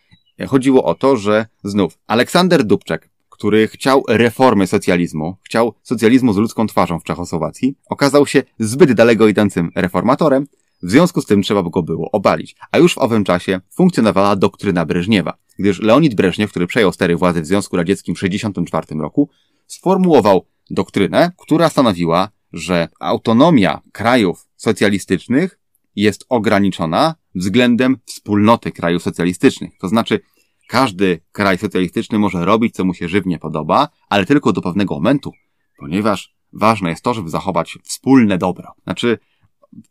chodziło 0.47 0.83
o 0.83 0.95
to, 0.95 1.17
że 1.17 1.45
znów 1.63 1.99
Aleksander 2.07 2.63
Dubczek 2.63 3.09
który 3.37 3.67
chciał 3.67 4.03
reformy 4.07 4.67
socjalizmu, 4.67 5.37
chciał 5.43 5.73
socjalizmu 5.83 6.33
z 6.33 6.37
ludzką 6.37 6.67
twarzą 6.67 6.99
w 6.99 7.03
Czechosłowacji, 7.03 7.75
okazał 7.89 8.27
się 8.27 8.43
zbyt 8.59 8.93
daleko 8.93 9.27
idącym 9.27 9.71
reformatorem, 9.75 10.47
w 10.83 10.91
związku 10.91 11.21
z 11.21 11.25
tym 11.25 11.41
trzeba 11.41 11.63
go 11.63 11.83
było 11.83 12.11
obalić. 12.11 12.55
A 12.71 12.77
już 12.77 12.93
w 12.93 12.97
owym 12.97 13.23
czasie 13.23 13.61
funkcjonowała 13.73 14.35
doktryna 14.35 14.85
Breżniewa, 14.85 15.37
gdyż 15.59 15.81
Leonid 15.81 16.15
Breżniew, 16.15 16.51
który 16.51 16.67
przejął 16.67 16.91
stery 16.91 17.15
władzy 17.15 17.41
w 17.41 17.45
Związku 17.45 17.77
Radzieckim 17.77 18.15
w 18.15 18.19
1964 18.19 19.01
roku, 19.01 19.29
sformułował 19.67 20.45
doktrynę, 20.69 21.31
która 21.37 21.69
stanowiła, 21.69 22.29
że 22.53 22.87
autonomia 22.99 23.81
krajów 23.91 24.47
socjalistycznych 24.55 25.59
jest 25.95 26.25
ograniczona 26.29 27.15
względem 27.35 27.97
wspólnoty 28.05 28.71
krajów 28.71 29.03
socjalistycznych. 29.03 29.71
To 29.79 29.87
znaczy, 29.87 30.19
każdy 30.67 31.19
kraj 31.31 31.57
socjalistyczny 31.57 32.19
może 32.19 32.45
robić, 32.45 32.75
co 32.75 32.85
mu 32.85 32.93
się 32.93 33.07
żywnie 33.07 33.39
podoba, 33.39 33.89
ale 34.09 34.25
tylko 34.25 34.53
do 34.53 34.61
pewnego 34.61 34.95
momentu, 34.95 35.31
ponieważ 35.77 36.35
ważne 36.53 36.89
jest 36.89 37.03
to, 37.03 37.13
żeby 37.13 37.29
zachować 37.29 37.77
wspólne 37.83 38.37
dobro. 38.37 38.73
Znaczy, 38.83 39.17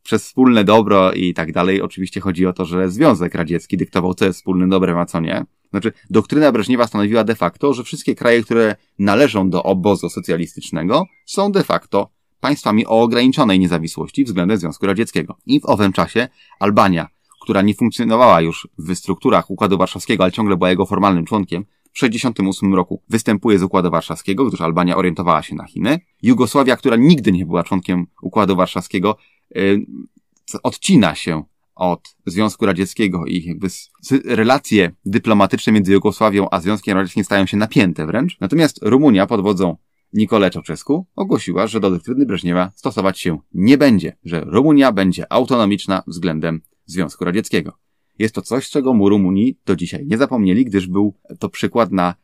przez 0.03 0.25
wspólne 0.25 0.65
dobro 0.65 1.13
i 1.13 1.35
tak 1.35 1.53
dalej, 1.53 1.83
oczywiście 1.83 2.21
chodzi 2.21 2.47
o 2.47 2.53
to, 2.53 2.65
że 2.65 2.91
Związek 2.91 3.35
Radziecki 3.35 3.77
dyktował, 3.77 4.15
co 4.15 4.25
jest 4.25 4.39
wspólnym 4.39 4.71
dobrem, 4.71 4.99
a 4.99 5.07
co 5.07 5.21
nie. 5.21 5.45
Znaczy, 5.71 5.93
doktryna 6.11 6.53
Breżniewa 6.53 6.87
stanowiła 6.87 7.25
de 7.25 7.35
facto, 7.35 7.75
że 7.75 7.85
wszystkie 7.85 8.15
kraje, 8.15 8.43
które 8.43 8.77
należą 8.99 9.51
do 9.51 9.63
obozu 9.63 10.09
socjalistycznego, 10.09 11.05
są 11.27 11.53
de 11.53 11.65
facto 11.65 12.11
państwami 12.41 12.87
o 12.87 13.03
ograniczonej 13.03 13.59
niezawisłości 13.59 14.25
względem 14.25 14.59
Związku 14.59 14.87
Radzieckiego. 14.87 15.37
I 15.47 15.61
w 15.61 15.65
owym 15.65 15.93
czasie 15.93 16.29
Albania, 16.61 17.09
która 17.47 17.63
nie 17.63 17.75
funkcjonowała 17.75 18.41
już 18.41 18.69
w 18.79 18.95
strukturach 18.95 19.51
Układu 19.51 19.79
Warszawskiego, 19.79 20.25
ale 20.25 20.33
ciągle 20.33 20.57
była 20.57 20.71
jego 20.71 20.87
formalnym 20.87 21.25
członkiem, 21.25 21.63
w 21.63 21.99
1968 21.99 22.75
roku 22.75 23.03
występuje 23.09 23.59
z 23.59 23.63
Układu 23.63 23.91
Warszawskiego, 23.91 24.45
gdyż 24.45 24.61
Albania 24.61 24.97
orientowała 24.97 25.43
się 25.43 25.55
na 25.55 25.67
Chiny. 25.67 26.01
Jugosławia, 26.23 26.77
która 26.77 26.97
nigdy 26.97 27.33
nie 27.33 27.47
była 27.47 27.63
członkiem 27.63 28.07
Układu 28.23 28.57
Warszawskiego, 28.57 29.17
yy, 29.55 29.87
odcina 30.63 31.15
się 31.15 31.43
od 31.75 32.17
Związku 32.27 32.67
Radzieckiego 32.67 33.27
i 33.27 33.45
jakby 33.45 33.69
relacje 34.25 34.93
dyplomatyczne 35.05 35.73
między 35.73 35.93
Jugosławią 35.93 36.47
a 36.51 36.61
Związkiem 36.61 36.99
Radzieckim 36.99 37.25
stają 37.25 37.47
się 37.47 37.57
napięte 37.57 38.07
wręcz. 38.07 38.41
Natomiast 38.41 38.79
Rumunia 38.83 39.27
pod 39.27 39.41
wodzą 39.41 39.77
Nikole 40.13 40.51
Czauczesku 40.51 41.07
ogłosiła, 41.17 41.67
że 41.67 41.81
do 41.81 41.91
doktryny 41.91 42.27
Breżniewa 42.27 42.71
stosować 42.75 43.21
się 43.21 43.39
nie 43.55 43.79
będzie, 43.79 44.17
że 44.25 44.41
Rumunia 44.41 44.93
będzie 44.93 45.33
autonomiczna 45.33 46.03
względem 46.07 46.61
Związku 46.87 47.25
Radzieckiego. 47.25 47.73
Jest 48.19 48.35
to 48.35 48.43
coś, 48.43 48.71
czego 48.71 48.95
mu 48.95 49.09
Rumunii 49.09 49.59
do 49.67 49.77
dzisiaj 49.77 50.07
nie 50.07 50.19
zapomnieli, 50.19 50.65
gdyż 50.65 50.87
był 50.87 51.15
to 51.39 51.49
przykład 51.49 51.93
na, 51.93 52.15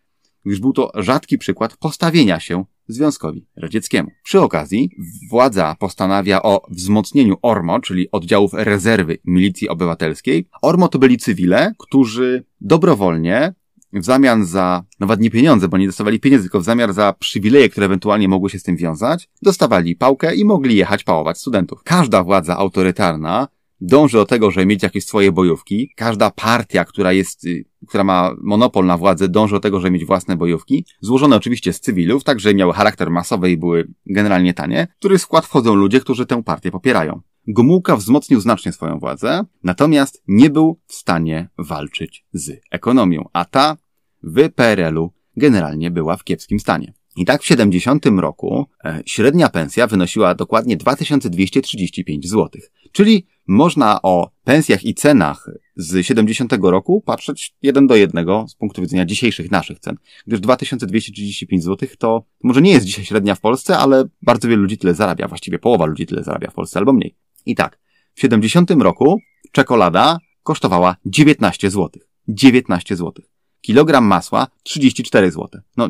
gdyż 0.44 0.61
był 0.61 0.72
to 0.72 0.90
rzadki 0.94 1.38
przykład 1.38 1.77
postawienia 1.77 2.40
się 2.40 2.64
Związkowi 2.88 3.46
Radzieckiemu. 3.57 4.11
Przy 4.22 4.40
okazji 4.40 4.90
władza 5.31 5.77
postanawia 5.79 6.42
o 6.42 6.62
wzmocnieniu 6.70 7.37
ORMO, 7.42 7.81
czyli 7.81 8.11
oddziałów 8.11 8.53
rezerwy 8.55 9.18
milicji 9.25 9.68
obywatelskiej. 9.68 10.48
ORMO 10.62 10.88
to 10.88 10.98
byli 10.98 11.18
cywile, 11.18 11.72
którzy 11.79 12.44
dobrowolnie 12.61 13.55
w 13.92 14.05
zamian 14.05 14.44
za, 14.44 14.85
nawet 15.01 15.20
nie 15.20 15.31
pieniądze, 15.31 15.68
bo 15.68 15.79
nie 15.79 15.87
dostawali 15.87 16.20
pieniędzy, 16.20 16.44
tylko 16.44 16.61
w 16.61 16.64
zamian 16.64 16.92
za 16.92 17.12
przywileje, 17.18 17.68
które 17.68 17.87
ewentualnie 17.87 18.29
mogły 18.29 18.51
się 18.51 18.59
z 18.59 18.62
tym 18.62 18.77
wiązać, 18.77 19.29
dostawali 19.42 19.96
pałkę 19.96 20.35
i 20.35 20.44
mogli 20.44 20.77
jechać 20.77 21.05
pałować 21.05 21.38
studentów. 21.38 21.83
Każda 21.85 22.25
władza 22.25 22.57
autorytarna 22.57 23.48
dąży 23.83 24.16
do 24.16 24.27
tego, 24.27 24.51
żeby 24.51 24.66
mieć 24.66 24.83
jakieś 24.83 25.05
swoje 25.05 25.33
bojówki. 25.33 25.92
Każda 25.97 26.31
partia, 26.31 26.85
która 26.85 27.12
jest, 27.12 27.45
y, 27.47 27.64
która 27.88 28.05
ma 28.05 28.31
monopol 28.42 28.87
na 28.87 28.99
władzę, 28.99 29.29
dąży 29.29 29.55
do 29.55 29.61
tego, 29.61 29.81
żeby 29.81 29.90
mieć 29.90 30.05
własne 30.05 30.37
bojówki. 30.37 30.87
Złożone 31.01 31.37
oczywiście 31.37 31.73
z 31.73 31.81
cywilów, 31.81 32.25
tak 32.25 32.40
że 32.40 32.55
miały 32.55 32.73
charakter 32.73 33.11
masowy 33.11 33.51
i 33.51 33.57
były 33.57 33.88
generalnie 34.07 34.55
tanie, 34.55 34.88
w 34.95 34.99
który 34.99 35.18
skład 35.18 35.47
wchodzą 35.47 35.75
ludzie, 35.75 36.01
którzy 36.01 36.27
tę 36.27 36.42
partię 36.42 36.71
popierają. 36.71 37.21
Gomułka 37.47 37.97
wzmocnił 37.97 38.40
znacznie 38.40 38.73
swoją 38.73 38.99
władzę, 38.99 39.45
natomiast 39.62 40.23
nie 40.29 40.51
był 40.51 40.81
w 40.87 40.95
stanie 40.95 41.49
walczyć 41.59 42.27
z 42.33 42.61
ekonomią, 42.71 43.29
a 43.33 43.45
ta 43.45 43.77
w 44.23 44.51
PRL-u 44.51 45.12
generalnie 45.37 45.90
była 45.90 46.16
w 46.16 46.25
kiepskim 46.25 46.61
stanie. 46.61 46.92
I 47.16 47.25
tak 47.25 47.42
w 47.42 47.47
70 47.47 48.07
roku 48.07 48.66
e, 48.85 49.03
średnia 49.07 49.49
pensja 49.49 49.87
wynosiła 49.87 50.35
dokładnie 50.35 50.77
2235 50.77 52.29
zł. 52.29 52.51
Czyli 52.92 53.26
można 53.46 54.02
o 54.02 54.31
pensjach 54.44 54.85
i 54.85 54.94
cenach 54.94 55.50
z 55.76 56.07
70 56.07 56.52
roku 56.62 57.00
patrzeć 57.00 57.55
jeden 57.62 57.87
do 57.87 57.96
jednego 57.96 58.44
z 58.48 58.55
punktu 58.55 58.83
widzenia 58.83 59.05
dzisiejszych 59.05 59.50
naszych 59.50 59.78
cen. 59.78 59.96
Gdyż 60.26 60.40
2235 60.40 61.64
zł 61.64 61.88
to 61.98 62.24
może 62.42 62.62
nie 62.62 62.72
jest 62.72 62.87
dzisiaj 62.87 63.05
średnia 63.05 63.35
w 63.35 63.40
Polsce, 63.40 63.78
ale 63.78 64.05
bardzo 64.22 64.48
wielu 64.48 64.62
ludzi 64.62 64.78
tyle 64.78 64.94
zarabia. 64.94 65.28
Właściwie 65.28 65.59
połowa 65.59 65.87
ludzi 65.87 66.07
tyle 66.07 66.24
zarabia 66.24 66.50
w 66.50 66.55
Polsce 66.55 66.78
albo 66.78 66.92
mniej. 66.92 67.16
I 67.46 67.55
tak, 67.55 67.78
w 68.14 68.20
70 68.20 68.70
roku 68.70 69.20
czekolada 69.52 70.18
kosztowała 70.42 70.96
19 71.07 71.70
zł. 71.70 71.90
19 72.28 72.96
zł. 72.96 73.24
Kilogram 73.61 74.05
masła 74.05 74.46
34 74.62 75.31
zł. 75.31 75.48
No, 75.76 75.88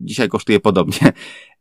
dzisiaj 0.00 0.28
kosztuje 0.28 0.60
podobnie. 0.60 1.12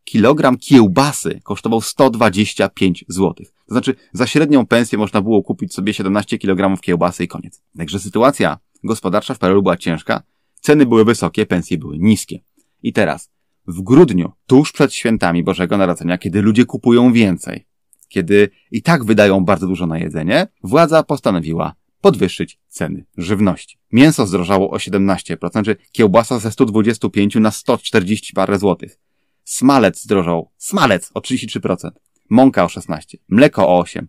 Kilogram 0.09 0.57
kiełbasy 0.57 1.39
kosztował 1.43 1.81
125 1.81 3.05
zł. 3.07 3.33
To 3.35 3.73
znaczy, 3.73 3.95
za 4.13 4.27
średnią 4.27 4.65
pensję 4.65 4.97
można 4.97 5.21
było 5.21 5.43
kupić 5.43 5.73
sobie 5.73 5.93
17 5.93 6.37
kg 6.37 6.81
kiełbasy 6.81 7.23
i 7.23 7.27
koniec. 7.27 7.61
Także 7.77 7.99
sytuacja 7.99 8.57
gospodarcza 8.83 9.33
w 9.33 9.39
Peru 9.39 9.63
była 9.63 9.77
ciężka, 9.77 10.23
ceny 10.61 10.85
były 10.85 11.05
wysokie, 11.05 11.45
pensje 11.45 11.77
były 11.77 11.97
niskie. 11.97 12.39
I 12.83 12.93
teraz, 12.93 13.31
w 13.67 13.81
grudniu, 13.81 14.31
tuż 14.45 14.71
przed 14.71 14.93
świętami 14.93 15.43
Bożego 15.43 15.77
Narodzenia, 15.77 16.17
kiedy 16.17 16.41
ludzie 16.41 16.65
kupują 16.65 17.13
więcej, 17.13 17.65
kiedy 18.07 18.49
i 18.71 18.81
tak 18.81 19.05
wydają 19.05 19.45
bardzo 19.45 19.67
dużo 19.67 19.87
na 19.87 19.99
jedzenie, 19.99 20.47
władza 20.63 21.03
postanowiła 21.03 21.73
podwyższyć 22.01 22.59
ceny 22.67 23.05
żywności. 23.17 23.77
Mięso 23.91 24.27
zdrożało 24.27 24.71
o 24.71 24.77
17%, 24.77 25.63
czy 25.65 25.75
kiełbasa 25.91 26.39
ze 26.39 26.51
125 26.51 27.35
na 27.35 27.51
140 27.51 28.33
parę 28.33 28.59
złotych. 28.59 29.06
Smalec 29.49 30.01
zdrożał, 30.01 30.51
smalec 30.57 31.11
o 31.13 31.19
33%, 31.19 31.89
mąka 32.29 32.63
o 32.63 32.67
16%, 32.67 32.99
mleko 33.29 33.67
o 33.67 33.83
8%, 33.83 34.05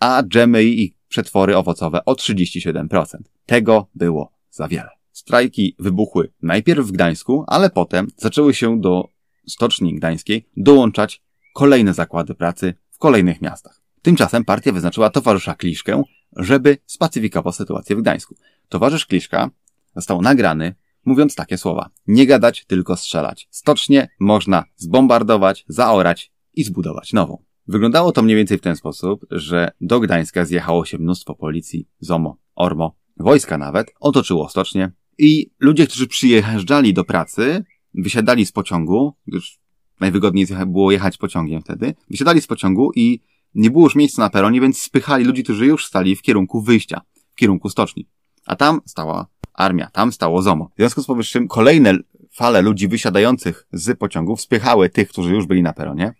a 0.00 0.22
dżemy 0.22 0.64
i 0.64 0.96
przetwory 1.08 1.56
owocowe 1.56 2.04
o 2.04 2.12
37%. 2.12 3.16
Tego 3.46 3.88
było 3.94 4.32
za 4.50 4.68
wiele. 4.68 4.88
Strajki 5.12 5.76
wybuchły 5.78 6.32
najpierw 6.42 6.86
w 6.86 6.92
Gdańsku, 6.92 7.44
ale 7.46 7.70
potem 7.70 8.08
zaczęły 8.16 8.54
się 8.54 8.80
do 8.80 9.08
Stoczni 9.48 9.94
Gdańskiej 9.94 10.48
dołączać 10.56 11.22
kolejne 11.54 11.94
zakłady 11.94 12.34
pracy 12.34 12.74
w 12.90 12.98
kolejnych 12.98 13.42
miastach. 13.42 13.82
Tymczasem 14.02 14.44
partia 14.44 14.72
wyznaczyła 14.72 15.10
towarzysza 15.10 15.54
Kliszkę 15.54 16.02
żeby 16.36 16.78
spacyfikował 16.86 17.52
sytuację 17.52 17.96
w 17.96 18.02
Gdańsku. 18.02 18.36
Towarzysz 18.68 19.06
Kliszka 19.06 19.50
został 19.96 20.22
nagrany, 20.22 20.74
mówiąc 21.04 21.34
takie 21.34 21.58
słowa. 21.58 21.90
Nie 22.06 22.26
gadać, 22.26 22.64
tylko 22.64 22.96
strzelać. 22.96 23.48
Stocznie 23.50 24.08
można 24.20 24.64
zbombardować, 24.76 25.64
zaorać 25.68 26.32
i 26.54 26.64
zbudować 26.64 27.12
nową. 27.12 27.42
Wyglądało 27.66 28.12
to 28.12 28.22
mniej 28.22 28.36
więcej 28.36 28.58
w 28.58 28.60
ten 28.60 28.76
sposób, 28.76 29.26
że 29.30 29.70
do 29.80 30.00
Gdańska 30.00 30.44
zjechało 30.44 30.84
się 30.84 30.98
mnóstwo 30.98 31.34
policji, 31.34 31.88
ZOMO, 32.00 32.36
ORMO, 32.54 32.96
wojska 33.16 33.58
nawet, 33.58 33.94
otoczyło 34.00 34.48
stocznie 34.48 34.92
i 35.18 35.50
ludzie, 35.60 35.86
którzy 35.86 36.06
przyjeżdżali 36.06 36.94
do 36.94 37.04
pracy, 37.04 37.64
wysiadali 37.94 38.46
z 38.46 38.52
pociągu, 38.52 39.14
gdyż 39.26 39.60
najwygodniej 40.00 40.46
było 40.66 40.92
jechać 40.92 41.18
pociągiem 41.18 41.62
wtedy, 41.62 41.94
wysiadali 42.10 42.40
z 42.40 42.46
pociągu 42.46 42.90
i 42.94 43.20
nie 43.54 43.70
było 43.70 43.84
już 43.84 43.94
miejsca 43.94 44.22
na 44.22 44.30
peronie, 44.30 44.60
więc 44.60 44.82
spychali 44.82 45.24
ludzi, 45.24 45.44
którzy 45.44 45.66
już 45.66 45.86
stali 45.86 46.16
w 46.16 46.22
kierunku 46.22 46.62
wyjścia, 46.62 47.00
w 47.32 47.34
kierunku 47.34 47.68
stoczni. 47.68 48.08
A 48.46 48.56
tam 48.56 48.80
stała 48.86 49.26
armia, 49.62 49.90
tam 49.92 50.12
stało 50.12 50.42
ZOMO. 50.42 50.68
W 50.74 50.76
związku 50.76 51.02
z 51.02 51.06
powyższym 51.06 51.48
kolejne 51.48 51.94
fale 52.32 52.62
ludzi 52.62 52.88
wysiadających 52.88 53.66
z 53.72 53.98
pociągów 53.98 54.40
spychały 54.40 54.88
tych, 54.88 55.08
którzy 55.08 55.34
już 55.34 55.46
byli 55.46 55.62
na 55.62 55.72
peronie. 55.72 56.14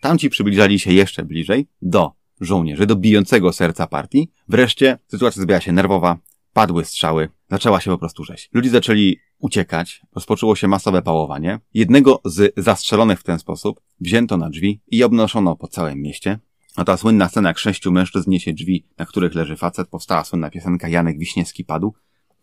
Tamci 0.00 0.30
przybliżali 0.30 0.78
się 0.78 0.92
jeszcze 0.92 1.24
bliżej 1.24 1.66
do 1.82 2.12
żołnierzy, 2.40 2.86
do 2.86 2.96
bijącego 2.96 3.52
serca 3.52 3.86
partii. 3.86 4.30
Wreszcie 4.48 4.98
sytuacja 5.06 5.40
zrobiła 5.40 5.60
się 5.60 5.72
nerwowa, 5.72 6.18
padły 6.52 6.84
strzały, 6.84 7.28
zaczęła 7.50 7.80
się 7.80 7.90
po 7.90 7.98
prostu 7.98 8.24
rzeź. 8.24 8.48
Ludzie 8.52 8.70
zaczęli 8.70 9.18
uciekać, 9.38 10.02
rozpoczęło 10.14 10.56
się 10.56 10.68
masowe 10.68 11.02
pałowanie. 11.02 11.60
Jednego 11.74 12.20
z 12.24 12.54
zastrzelonych 12.56 13.20
w 13.20 13.22
ten 13.22 13.38
sposób 13.38 13.80
wzięto 14.00 14.36
na 14.36 14.50
drzwi 14.50 14.80
i 14.90 15.04
obnoszono 15.04 15.56
po 15.56 15.68
całym 15.68 16.02
mieście. 16.02 16.38
A 16.76 16.84
ta 16.84 16.96
słynna 16.96 17.28
scena, 17.28 17.48
jak 17.48 17.58
sześciu 17.58 17.92
mężczyzn 17.92 18.30
niesie 18.30 18.52
drzwi, 18.52 18.84
na 18.98 19.06
których 19.06 19.34
leży 19.34 19.56
facet, 19.56 19.88
powstała 19.88 20.24
słynna 20.24 20.50
piosenka 20.50 20.88
Janek 20.88 21.18
Wiśniewski 21.18 21.64
padł. 21.64 21.94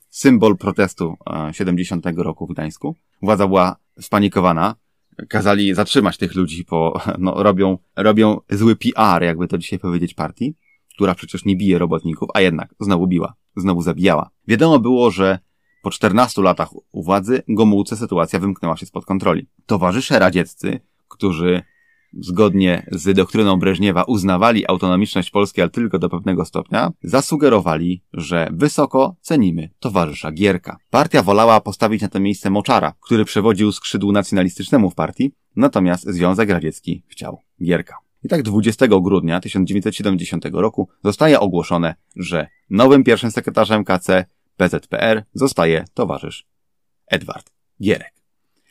Symbol 0.10 0.58
protestu 0.58 1.16
70 1.52 2.08
e, 2.08 2.12
roku 2.18 2.48
w 2.48 2.52
Gdańsku. 2.52 2.96
Władza 3.22 3.48
była 3.48 3.76
spanikowana. 4.00 4.76
Kazali 5.30 5.74
zatrzymać 5.74 6.18
tych 6.18 6.36
ludzi, 6.36 6.66
bo 6.70 7.02
no, 7.18 7.44
robią, 7.44 7.78
robią 7.96 8.40
zły 8.50 8.76
PR, 8.76 9.24
jakby 9.24 9.48
to 9.48 9.58
dzisiaj 9.58 9.80
powiedzieć, 9.80 10.14
partii, 10.14 10.56
która 10.96 11.16
przecież 11.16 11.46
nie 11.46 11.56
bije 11.56 11.78
robotników, 11.78 12.30
a 12.34 12.42
jednak 12.42 12.76
znowu 12.80 13.08
biła, 13.08 13.34
znowu 13.56 13.82
zabijała. 13.82 14.30
Wiadomo 14.48 14.80
było, 14.80 15.12
że 15.12 15.40
Po 15.82 15.92
14 15.92 16.42
latach 16.42 16.70
u 16.92 17.04
władzy 17.04 17.44
Gomułce 17.48 17.98
sytuacja 17.98 18.40
wymknęła 18.40 18.78
się 18.78 18.86
spod 18.86 19.06
kontroli. 19.06 19.48
Towarzysze 19.66 20.20
radzieccy, 20.20 20.80
którzy 21.08 21.64
zgodnie 22.14 22.86
z 22.92 23.16
doktryną 23.16 23.60
Breżniewa 23.60 24.04
uznawali 24.04 24.68
autonomiczność 24.68 25.32
Polski, 25.32 25.62
ale 25.62 25.70
tylko 25.70 26.00
do 26.00 26.10
pewnego 26.10 26.46
stopnia, 26.46 26.92
zasugerowali, 27.04 28.04
że 28.14 28.50
wysoko 28.52 29.16
cenimy 29.22 29.70
towarzysza 29.80 30.32
Gierka. 30.32 30.78
Partia 30.90 31.24
wolała 31.24 31.62
postawić 31.62 32.02
na 32.02 32.08
to 32.08 32.20
miejsce 32.20 32.50
Moczara, 32.50 32.94
który 33.02 33.26
przewodził 33.26 33.72
skrzydłu 33.72 34.12
nacjonalistycznemu 34.12 34.90
w 34.90 34.96
partii, 34.96 35.32
natomiast 35.56 36.10
Związek 36.10 36.50
Radziecki 36.50 37.04
chciał 37.08 37.42
Gierka. 37.64 37.96
I 38.24 38.28
tak 38.28 38.44
20 38.44 38.88
grudnia 38.88 39.40
1970 39.40 40.46
roku 40.52 40.90
zostaje 41.04 41.40
ogłoszone, 41.40 41.96
że 42.16 42.48
nowym 42.70 43.04
pierwszym 43.04 43.32
sekretarzem 43.32 43.84
KC 43.84 44.26
PZPR 44.58 45.24
zostaje 45.34 45.86
towarzysz 45.94 46.48
Edward 47.08 47.52
Gierek. 47.82 48.19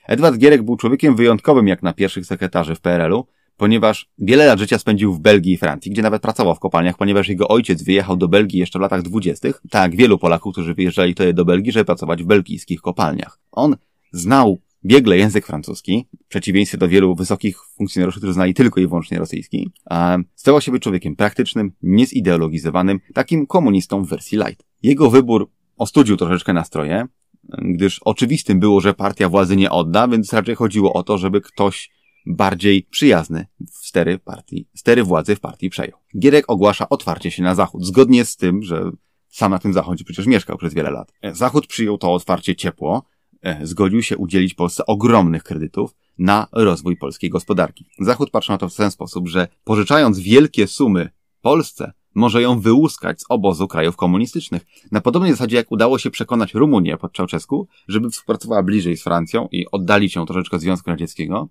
Edward 0.09 0.38
Gierek 0.38 0.62
był 0.62 0.76
człowiekiem 0.76 1.16
wyjątkowym 1.16 1.68
jak 1.68 1.82
na 1.82 1.92
pierwszych 1.92 2.26
sekretarzy 2.26 2.74
w 2.74 2.80
PRL-u, 2.80 3.26
ponieważ 3.56 4.11
wiele 4.18 4.46
lat 4.46 4.59
życia 4.59 4.78
spędził 4.78 5.14
w 5.14 5.20
Belgii 5.20 5.52
i 5.52 5.56
Francji, 5.56 5.90
gdzie 5.90 6.02
nawet 6.02 6.22
pracował 6.22 6.54
w 6.54 6.59
kopalniach, 6.59 6.96
ponieważ 6.96 7.28
jego 7.28 7.48
ojciec 7.48 7.82
wyjechał 7.82 8.16
do 8.16 8.28
Belgii 8.28 8.59
jeszcze 8.59 8.78
w 8.78 8.82
latach 8.82 9.02
dwudziestych, 9.02 9.62
tak 9.70 9.96
wielu 9.96 10.18
Polaków, 10.18 10.52
którzy 10.52 10.74
wyjeżdżali 10.74 11.12
wtedy 11.12 11.34
do 11.34 11.44
Belgii, 11.44 11.72
żeby 11.72 11.84
pracować 11.84 12.22
w 12.22 12.26
belgijskich 12.26 12.80
kopalniach. 12.80 13.40
On 13.52 13.76
znał 14.12 14.59
biegle 14.84 15.18
język 15.18 15.46
francuski, 15.46 16.06
w 16.24 16.28
przeciwieństwie 16.28 16.78
do 16.78 16.88
wielu 16.88 17.14
wysokich 17.14 17.59
funkcjonariuszy, 17.76 18.18
którzy 18.18 18.32
znali 18.32 18.54
tylko 18.54 18.80
i 18.80 18.86
wyłącznie 18.86 19.18
rosyjski, 19.18 19.70
a 19.90 20.18
stał 20.34 20.61
się 20.61 20.72
być 20.72 20.82
człowiekiem 20.82 21.16
praktycznym, 21.16 21.72
niezideologizowanym, 21.82 23.00
takim 23.14 23.46
komunistą 23.46 24.02
w 24.04 24.09
wersji 24.09 24.38
light. 24.38 24.66
Jego 24.82 25.11
wybór 25.11 25.50
ostudził 25.76 26.16
troszeczkę 26.16 26.52
nastroje, 26.52 27.06
gdyż 27.49 28.01
oczywistym 28.05 28.61
było, 28.61 28.80
że 28.80 28.94
partia 28.94 29.28
władzy 29.28 29.57
nie 29.57 29.70
odda, 29.70 30.09
więc 30.09 30.32
raczej 30.32 30.55
chodziło 30.55 30.92
o 30.92 31.03
to, 31.03 31.18
żeby 31.18 31.40
ktoś 31.40 31.90
bardziej 32.26 32.82
przyjazny 32.82 33.46
w 33.61 33.86
stery 33.86 34.18
partii, 34.18 34.68
stery 34.74 35.05
władzy 35.05 35.36
w 35.36 35.40
partii 35.40 35.70
przejął. 35.70 35.99
Gierek 36.18 36.44
ogłasza 36.49 36.88
otwarcie 36.88 37.30
się 37.30 37.42
na 37.42 37.55
Zachód, 37.55 37.86
zgodnie 37.86 38.24
z 38.24 38.36
tym, 38.36 38.62
że 38.62 38.90
sam 39.28 39.53
na 39.53 39.59
tym 39.59 39.72
Zachodzie 39.72 40.05
przecież 40.05 40.26
mieszkał 40.26 40.57
przez 40.59 40.74
wiele 40.74 40.90
lat. 40.90 41.12
Zachód 41.32 41.66
przyjął 41.66 41.99
to 41.99 42.14
otwarcie 42.14 42.57
ciepło, 42.57 43.03
e, 43.42 43.66
zgodził 43.66 44.03
się 44.03 44.16
udzielić 44.16 44.55
Polsce 44.55 44.86
ogromnych 44.86 45.42
kredytów 45.42 45.94
na 46.18 46.46
rozwój 46.53 46.96
polskiej 46.96 47.30
gospodarki. 47.30 47.86
Zachód 48.01 48.30
patrzy 48.30 48.53
na 48.53 48.59
to 48.59 48.68
w 48.68 48.74
ten 48.74 48.90
sposób, 48.90 49.28
że 49.28 49.49
pożyczając 49.64 50.18
wielkie 50.18 50.66
sumy 50.66 51.11
Polsce, 51.40 51.92
może 52.19 52.43
ją 52.43 52.61
wyłuskać 52.61 53.21
z 53.21 53.25
obozu 53.29 53.69
krajów 53.69 53.97
komunistycznych. 53.97 54.66
Na 54.93 55.01
podobnej 55.01 55.31
zasadzie 55.31 55.57
jak 55.57 55.73
udało 55.73 55.99
się 55.99 56.11
przekonać 56.11 56.55
Rumunię 56.55 56.97
pod 56.97 57.12
Czałczesku, 57.12 57.69
żeby 57.89 58.11
współpracowała 58.11 58.62
bliżej 58.62 58.97
z 58.97 59.03
Francją 59.03 59.49
i 59.53 59.66
oddalić 59.71 60.16
ją 60.16 60.27
troszeczkę 60.27 60.57
od 60.57 60.62
Związku 60.62 60.91
Radzieckiego. 60.91 61.49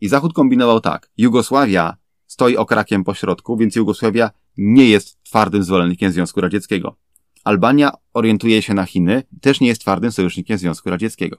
I 0.00 0.08
Zachód 0.08 0.32
kombinował 0.32 0.80
tak. 0.80 1.10
Jugosławia 1.16 1.96
stoi 2.26 2.56
okrakiem 2.56 3.04
po 3.04 3.14
środku, 3.14 3.56
więc 3.56 3.76
Jugosławia 3.76 4.30
nie 4.56 4.88
jest 4.88 5.22
twardym 5.22 5.62
zwolennikiem 5.62 6.12
Związku 6.12 6.40
Radzieckiego. 6.40 6.96
Albania 7.44 7.92
orientuje 8.14 8.62
się 8.62 8.74
na 8.74 8.84
Chiny, 8.84 9.22
też 9.40 9.60
nie 9.60 9.68
jest 9.68 9.80
twardym 9.80 10.12
sojusznikiem 10.12 10.58
Związku 10.58 10.90
Radzieckiego. 10.90 11.36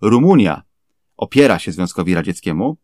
Rumunia 0.00 0.62
opiera 1.16 1.58
się 1.58 1.72
Związkowi 1.72 2.14
Radzieckiemu. 2.14 2.76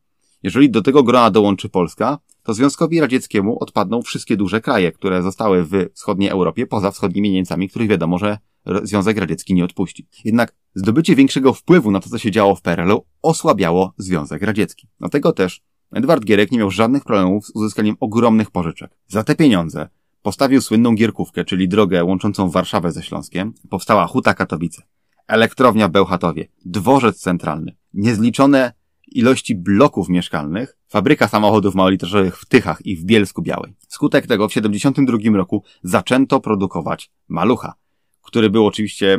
Jeżeli 0.43 0.71
do 0.71 0.83
tego 0.83 1.03
grona 1.03 1.31
dołączy 1.31 1.69
Polska, 1.69 2.19
to 2.47 2.55
Związkowi 2.55 3.01
Radzieckiemu 3.01 3.59
odpadną 3.63 4.03
wszystkie 4.03 4.37
duże 4.37 4.61
kraje, 4.61 4.93
które 4.93 5.23
zostały 5.23 5.65
w 5.65 5.71
wschodniej 5.95 6.31
Europie, 6.31 6.67
poza 6.67 6.91
wschodnimi 6.91 7.31
Niemcami, 7.31 7.69
których 7.69 7.89
wiadomo, 7.89 8.19
że 8.19 8.39
Związek 8.83 9.19
Radziecki 9.19 9.55
nie 9.55 9.65
odpuści. 9.65 10.09
Jednak 10.25 10.55
zdobycie 10.75 11.17
większego 11.17 11.53
wpływu 11.53 11.91
na 11.91 12.01
to, 12.01 12.11
co 12.11 12.19
się 12.19 12.31
działo 12.31 12.55
w 12.55 12.63
PRL-u, 12.63 13.05
osłabiało 13.23 13.93
Związek 13.99 14.43
Radziecki. 14.43 14.89
Dlatego 14.99 15.33
też 15.33 15.63
Edward 15.93 16.25
Gierek 16.25 16.53
nie 16.53 16.59
miał 16.59 16.71
żadnych 16.71 17.05
problemów 17.05 17.47
z 17.47 17.51
uzyskaniem 17.51 17.97
ogromnych 18.01 18.51
pożyczek. 18.51 18.91
Za 19.07 19.25
te 19.25 19.35
pieniądze 19.35 19.89
postawił 20.23 20.61
słynną 20.61 20.95
Gierkówkę, 20.95 21.45
czyli 21.45 21.69
drogę 21.69 22.05
łączącą 22.05 22.51
Warszawę 22.51 22.93
ze 22.93 23.03
Śląskiem. 23.03 23.55
Powstała 23.71 24.07
Huta 24.07 24.35
Katowice, 24.35 24.83
elektrownia 25.29 25.89
w 25.89 25.93
Bełchatowie, 25.93 26.49
dworzec 26.65 27.21
centralny, 27.21 27.77
niezliczone 27.95 28.73
ilości 29.07 29.55
bloków 29.55 30.09
mieszkalnych, 30.09 30.79
fabryka 30.89 31.29
samochodów 31.29 31.75
małolitrażowych 31.75 32.39
w 32.39 32.47
Tychach 32.47 32.87
i 32.87 32.97
w 32.97 33.05
Bielsku 33.05 33.43
Białej. 33.43 33.75
Skutek 33.89 34.27
tego 34.27 34.49
w 34.49 34.51
1972 34.51 35.37
roku 35.39 35.63
zaczęto 35.83 36.41
produkować 36.41 37.11
Malucha, 37.29 37.75
który 38.23 38.51
był 38.51 38.67
oczywiście 38.67 39.19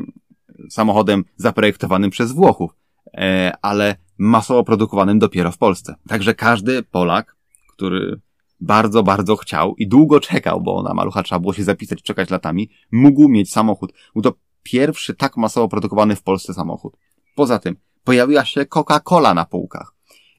samochodem 0.69 1.23
zaprojektowanym 1.35 2.09
przez 2.09 2.31
Włochów, 2.31 2.71
e, 3.13 3.51
ale 3.61 3.95
masowo 4.17 4.63
produkowanym 4.63 5.19
dopiero 5.19 5.51
w 5.51 5.57
Polsce. 5.57 5.95
Także 6.07 6.35
każdy 6.35 6.83
Polak, 6.83 7.35
który 7.73 8.19
bardzo, 8.59 9.03
bardzo 9.03 9.35
chciał 9.35 9.75
i 9.75 9.88
długo 9.88 10.19
czekał, 10.19 10.61
bo 10.61 10.83
na 10.83 10.93
malucha 10.93 11.23
trzeba 11.23 11.39
było 11.39 11.53
się 11.53 11.63
zapisać, 11.63 12.01
czekać 12.01 12.29
latami, 12.29 12.69
mógł 12.91 13.29
mieć 13.29 13.51
samochód. 13.51 13.93
Był 14.13 14.21
to 14.21 14.33
pierwszy 14.63 15.15
tak 15.15 15.38
masowo 15.38 15.67
produkowany 15.67 16.15
w 16.15 16.23
Polsce 16.23 16.53
samochód. 16.53 16.97
Poza 17.35 17.59
tym, 17.59 17.75
pojawiła 18.07 18.45
się 18.45 18.65
Coca-Cola 18.65 19.35
na 19.35 19.45
półkach. 19.45 19.93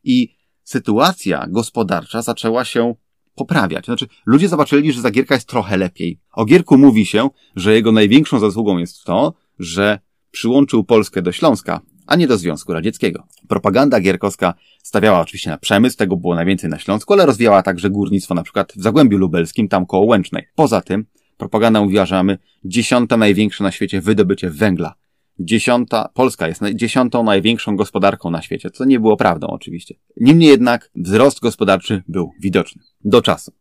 I 0.04 0.34
sytuacja 0.64 1.46
gospodarcza 1.48 2.22
zaczęła 2.22 2.64
się 2.64 2.94
poprawiać. 3.34 3.84
Znaczy, 3.84 4.06
ludzie 4.26 4.48
zobaczyli, 4.48 4.92
że 4.92 5.00
Zagierka 5.00 5.34
jest 5.34 5.48
trochę 5.48 5.76
lepiej. 5.76 6.20
O 6.32 6.44
Gierku 6.44 6.78
mówi 6.78 7.06
się, 7.06 7.28
że 7.56 7.74
jego 7.74 7.92
największą 7.92 8.38
zasługą 8.38 8.78
jest 8.78 9.04
to, 9.04 9.34
że 9.58 9.98
przyłączył 10.30 10.84
Polskę 10.84 11.22
do 11.22 11.32
Śląska, 11.32 11.80
a 12.06 12.16
nie 12.16 12.26
do 12.26 12.38
Związku 12.38 12.72
Radzieckiego. 12.72 13.26
Propaganda 13.48 14.00
gierkowska 14.00 14.54
stawiała 14.82 15.20
oczywiście 15.20 15.50
na 15.50 15.58
przemysł, 15.58 15.96
tego 15.96 16.16
było 16.16 16.34
najwięcej 16.34 16.70
na 16.70 16.78
Śląsku, 16.78 17.12
ale 17.12 17.26
rozwijała 17.26 17.62
także 17.62 17.90
górnictwo, 17.90 18.34
na 18.34 18.42
przykład 18.42 18.72
w 18.76 18.82
Zagłębiu 18.82 19.18
Lubelskim, 19.18 19.68
tam 19.68 19.86
koło 19.86 20.06
Łęcznej. 20.06 20.46
Poza 20.54 20.80
tym, 20.80 21.06
propaganda 21.36 21.80
mówiła, 21.80 22.06
że 22.06 22.14
mamy 22.14 22.38
dziesiąte 22.64 23.16
największe 23.16 23.64
na 23.64 23.70
świecie 23.70 24.00
wydobycie 24.00 24.50
węgla 24.50 24.94
dziesiąta, 25.39 26.09
Polska 26.14 26.49
jest 26.49 26.62
dziesiątą 26.74 27.22
największą 27.22 27.76
gospodarką 27.76 28.30
na 28.30 28.43
świecie, 28.43 28.70
co 28.70 28.84
nie 28.84 29.01
było 29.01 29.16
prawdą 29.16 29.47
oczywiście. 29.47 29.95
Niemniej 30.16 30.49
jednak 30.49 30.91
wzrost 30.97 31.41
gospodarczy 31.41 32.03
był 32.09 32.30
widoczny. 32.41 32.82
Do 33.05 33.22
czasu. 33.22 33.53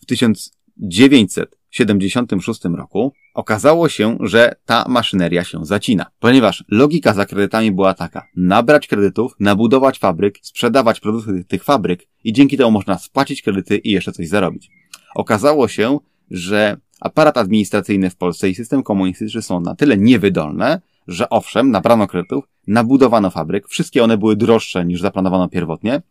W 0.00 0.06
1976 0.06 2.64
roku 2.64 3.12
okazało 3.34 3.88
się, 3.88 4.18
że 4.20 4.54
ta 4.64 4.84
maszyneria 4.88 5.44
się 5.44 5.64
zacina, 5.64 6.06
ponieważ 6.18 6.64
logika 6.68 7.14
za 7.14 7.26
kredytami 7.26 7.72
była 7.72 7.94
taka. 7.94 8.26
Nabrać 8.36 8.86
kredytów, 8.86 9.32
nabudować 9.40 9.98
fabryk, 9.98 10.38
sprzedawać 10.42 11.00
produkty 11.00 11.44
tych 11.44 11.64
fabryk 11.64 12.08
i 12.24 12.32
dzięki 12.32 12.56
temu 12.56 12.70
można 12.70 12.98
spłacić 12.98 13.42
kredyty 13.42 13.78
i 13.78 13.90
jeszcze 13.90 14.12
coś 14.12 14.28
zarobić. 14.28 14.70
Okazało 15.14 15.68
się, 15.68 15.98
że 16.30 16.76
aparat 17.00 17.38
administracyjny 17.38 18.10
w 18.10 18.16
Polsce 18.16 18.50
i 18.50 18.54
system 18.54 18.82
komunistyczny 18.82 19.42
są 19.42 19.60
na 19.60 19.74
tyle 19.74 19.96
niewydolne, 19.96 20.80
że 21.08 21.30
owszem, 21.30 21.70
nabrano 21.70 22.06
kredytów, 22.06 22.44
nabudowano 22.66 23.30
fabryk, 23.30 23.68
wszystkie 23.68 24.04
one 24.04 24.18
były 24.18 24.36
droższe 24.36 24.84
niż 24.84 25.00
zaplanowano 25.00 25.48
pierwotnie, 25.48 26.02